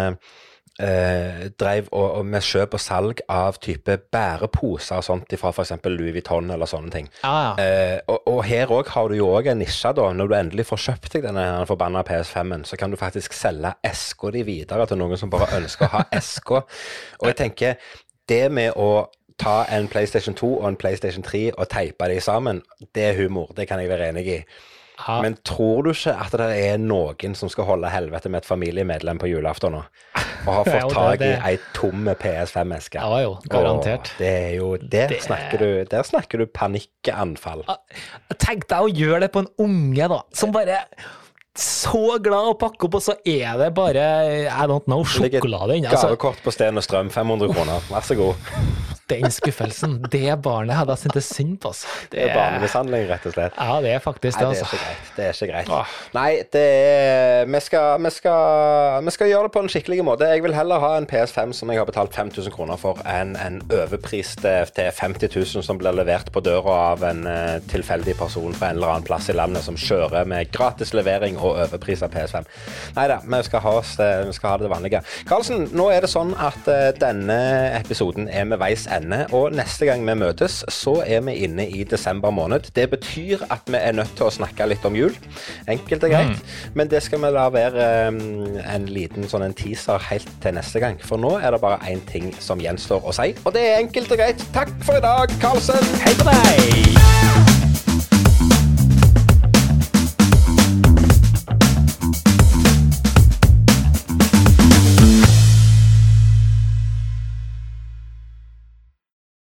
eh, 0.82 1.50
drev 1.60 1.90
og, 1.92 2.20
og 2.20 2.26
med 2.26 2.44
kjøp 2.46 2.78
og 2.78 2.82
salg 2.82 3.22
av 3.32 3.60
type 3.64 3.98
bæreposer 4.14 5.00
og 5.00 5.06
sånt 5.06 5.36
fra 5.40 5.52
f.eks. 5.54 5.74
Louis 5.92 6.16
Vuitton 6.16 6.52
eller 6.54 6.70
sånne 6.70 6.94
ting. 6.94 7.10
Ah, 7.22 7.54
ja. 7.60 7.66
Eh, 7.66 7.98
og, 8.08 8.28
og 8.32 8.40
her 8.48 8.74
òg 8.74 8.92
har 8.96 9.10
du 9.10 9.18
jo 9.20 9.30
òg 9.36 9.52
en 9.52 9.62
nisje, 9.62 9.94
da. 9.98 10.10
Når 10.18 10.30
du 10.30 10.38
endelig 10.38 10.68
får 10.70 10.84
kjøpt 10.88 11.18
deg 11.18 11.28
denne 11.28 11.48
forbanna 11.70 12.06
PS5-en, 12.08 12.68
så 12.70 12.80
kan 12.80 12.94
du 12.94 13.00
faktisk 13.00 13.36
selge 13.38 13.76
eska 13.86 14.34
di 14.34 14.46
videre 14.48 14.88
til 14.90 15.02
noen 15.02 15.20
som 15.20 15.34
bare 15.34 15.52
ønsker 15.60 15.90
å 15.90 15.94
ha 15.98 16.06
eska. 16.16 16.64
Og 17.22 17.30
jeg 17.30 17.40
tenker, 17.44 17.92
det 18.32 18.46
med 18.54 18.78
å 18.80 19.08
ta 19.42 19.64
en 19.74 19.90
PlayStation 19.92 20.36
2 20.38 20.50
og 20.62 20.68
en 20.68 20.78
PlayStation 20.80 21.24
3 21.26 21.48
og 21.58 21.66
teipe 21.72 22.08
de 22.08 22.20
sammen, 22.22 22.62
det 22.96 23.10
er 23.10 23.18
humor. 23.18 23.52
Det 23.58 23.66
kan 23.68 23.82
jeg 23.82 23.92
være 23.92 24.12
enig 24.14 24.28
i. 24.30 24.38
Ja. 24.98 25.16
Men 25.26 25.36
tror 25.44 25.84
du 25.84 25.90
ikke 25.92 26.14
at 26.22 26.36
det 26.38 26.50
er 26.68 26.78
noen 26.78 27.34
som 27.36 27.50
skal 27.50 27.66
holde 27.66 27.90
helvete 27.90 28.30
med 28.30 28.44
et 28.44 28.48
familiemedlem 28.50 29.18
på 29.20 29.28
julaften 29.32 29.74
nå? 29.74 29.82
Og 30.46 30.52
har 30.60 30.70
fått 30.74 30.94
tak 30.94 31.24
i 31.26 31.32
ei 31.50 31.56
tom 31.74 32.06
PS5-eske? 32.22 33.02
Ja 33.02 33.24
jo, 33.26 33.34
garantert. 33.50 34.12
Og 34.14 34.22
det 34.22 34.30
er 34.30 34.54
jo 34.60 34.70
Der, 34.78 35.08
Det- 35.10 35.24
snakker 35.26 35.58
du, 35.64 35.68
der 35.90 36.04
snakker 36.08 36.44
du 36.44 36.46
panikkanfall. 36.46 37.66
Tenk 38.38 38.68
deg 38.70 38.80
å 38.86 38.94
gjøre 38.94 39.26
det 39.26 39.32
på 39.34 39.44
en 39.44 39.52
unge, 39.66 40.08
da, 40.14 40.22
som 40.34 40.54
bare 40.56 40.84
så 41.58 42.16
glad 42.24 42.48
å 42.50 42.54
pakke 42.58 42.88
opp, 42.88 42.96
og 42.98 43.04
så 43.06 43.14
er 43.30 43.58
det 43.60 43.68
bare 43.78 44.04
I 44.50 44.66
don't 44.70 44.88
know, 44.90 45.04
sjokolade 45.06 45.76
inni. 45.78 45.86
Altså, 45.90 46.08
Gavekort 46.10 46.40
på 46.42 46.54
Sten 46.54 46.78
og 46.82 46.86
Strøm, 46.86 47.12
500 47.14 47.54
kroner. 47.54 47.84
Vær 47.94 48.02
så 48.08 48.18
god. 48.18 48.34
den 49.10 49.32
skuffelsen. 49.32 49.98
Det 50.12 50.42
barnet 50.44 50.78
hadde 50.78 50.96
jeg 50.96 51.04
syntes 51.06 51.30
synd 51.36 51.58
på. 51.62 51.74
Altså. 51.74 51.88
Det 52.12 52.24
er 52.24 52.36
barnemishandling, 52.38 53.08
rett 53.10 53.26
og 53.28 53.36
slett. 53.36 53.58
Ja, 53.60 53.80
det 53.84 53.92
er 53.92 54.04
faktisk 54.04 54.40
det, 54.40 54.48
Nei, 54.48 54.54
det 54.54 54.60
er 54.60 54.64
altså. 54.64 54.76
ikke 54.76 54.86
greit. 54.86 55.12
Det 55.18 55.26
er 55.26 55.38
ikke 55.38 55.52
greit. 55.52 55.72
Åh. 55.74 55.96
Nei, 56.16 56.32
det 56.54 56.64
er 56.64 57.52
vi 57.54 57.60
skal, 57.60 58.04
vi, 58.04 58.12
skal, 58.16 59.04
vi 59.06 59.14
skal 59.16 59.30
gjøre 59.30 59.50
det 59.50 59.54
på 59.56 59.64
en 59.64 59.70
skikkelig 59.74 60.06
måte. 60.08 60.30
Jeg 60.32 60.44
vil 60.46 60.56
heller 60.56 60.82
ha 60.82 60.94
en 60.98 61.08
PS5 61.10 61.54
som 61.58 61.72
jeg 61.72 61.82
har 61.82 61.90
betalt 61.90 62.16
5000 62.16 62.54
kroner 62.56 62.80
for, 62.80 63.02
enn 63.10 63.36
en 63.40 63.60
overpris 63.68 64.36
til, 64.40 64.72
til 64.76 64.90
50 64.96 65.36
000 65.36 65.66
som 65.68 65.80
blir 65.82 65.96
levert 65.96 66.32
på 66.34 66.44
døra 66.44 66.78
av 66.94 67.04
en 67.08 67.26
eh, 67.30 67.58
tilfeldig 67.72 68.16
person 68.20 68.56
fra 68.56 68.72
en 68.72 68.80
eller 68.80 68.96
annen 68.96 69.08
plass 69.08 69.30
i 69.30 69.38
landet 69.38 69.66
som 69.66 69.78
kjører 69.80 70.28
med 70.30 70.52
gratis 70.56 70.94
levering 70.96 71.38
og 71.40 71.60
overpris 71.66 72.04
av 72.06 72.14
PS5. 72.16 72.48
Nei 72.98 73.08
da, 73.12 73.20
vi 73.24 73.42
skal 73.50 73.64
ha, 73.66 73.76
oss, 73.82 73.96
eh, 74.00 74.24
vi 74.30 74.36
skal 74.38 74.56
ha 74.56 74.62
det 74.64 74.72
vanlige. 74.72 75.04
Karlsen, 75.30 75.68
nå 75.76 75.90
er 75.94 76.06
det 76.06 76.12
sånn 76.14 76.34
at 76.40 76.70
eh, 76.72 76.90
denne 77.00 77.40
episoden 77.80 78.30
er 78.32 78.48
med 78.50 78.62
veis 78.64 78.88
ende, 78.98 79.24
og 79.36 79.54
neste 79.56 79.88
gang 79.90 80.04
vi 80.08 80.16
møtes, 80.18 80.62
så 80.72 81.00
er 81.06 81.24
vi 81.28 81.36
inne 81.48 81.68
i 81.70 81.84
desember 81.88 82.34
måned. 82.34 82.70
Det 82.76 82.90
betyr 82.92 83.46
at 83.54 83.68
vi 83.68 83.80
er 83.80 83.96
nødt 83.96 84.14
til 84.18 84.28
å 84.28 84.34
snakke 84.34 84.68
litt 84.70 84.86
om 84.88 84.98
jul. 84.98 85.16
Enkelt 85.72 86.08
og 86.08 86.14
greit. 86.14 86.44
Men 86.78 86.92
det 86.92 87.04
skal 87.06 87.24
vi 87.24 87.32
la 87.34 87.48
være 87.54 87.88
um, 88.10 88.22
en 88.64 88.88
liten 88.92 89.28
sånn 89.30 89.48
en 89.48 89.58
teaser 89.58 90.02
helt 90.10 90.30
til 90.44 90.58
neste 90.58 90.84
gang. 90.84 91.00
For 91.04 91.22
nå 91.22 91.36
er 91.40 91.56
det 91.56 91.64
bare 91.64 91.82
én 91.90 92.04
ting 92.10 92.32
som 92.44 92.62
gjenstår 92.62 93.04
å 93.06 93.16
si, 93.16 93.32
og 93.44 93.54
det 93.56 93.68
er 93.72 93.82
enkelt 93.82 94.14
og 94.14 94.24
greit. 94.24 94.48
Takk 94.56 94.74
for 94.86 95.00
i 95.00 95.04
dag, 95.04 95.36
Karlsen. 95.44 95.92
Hei 96.04 96.16
på 96.20 96.30
deg! 96.30 97.53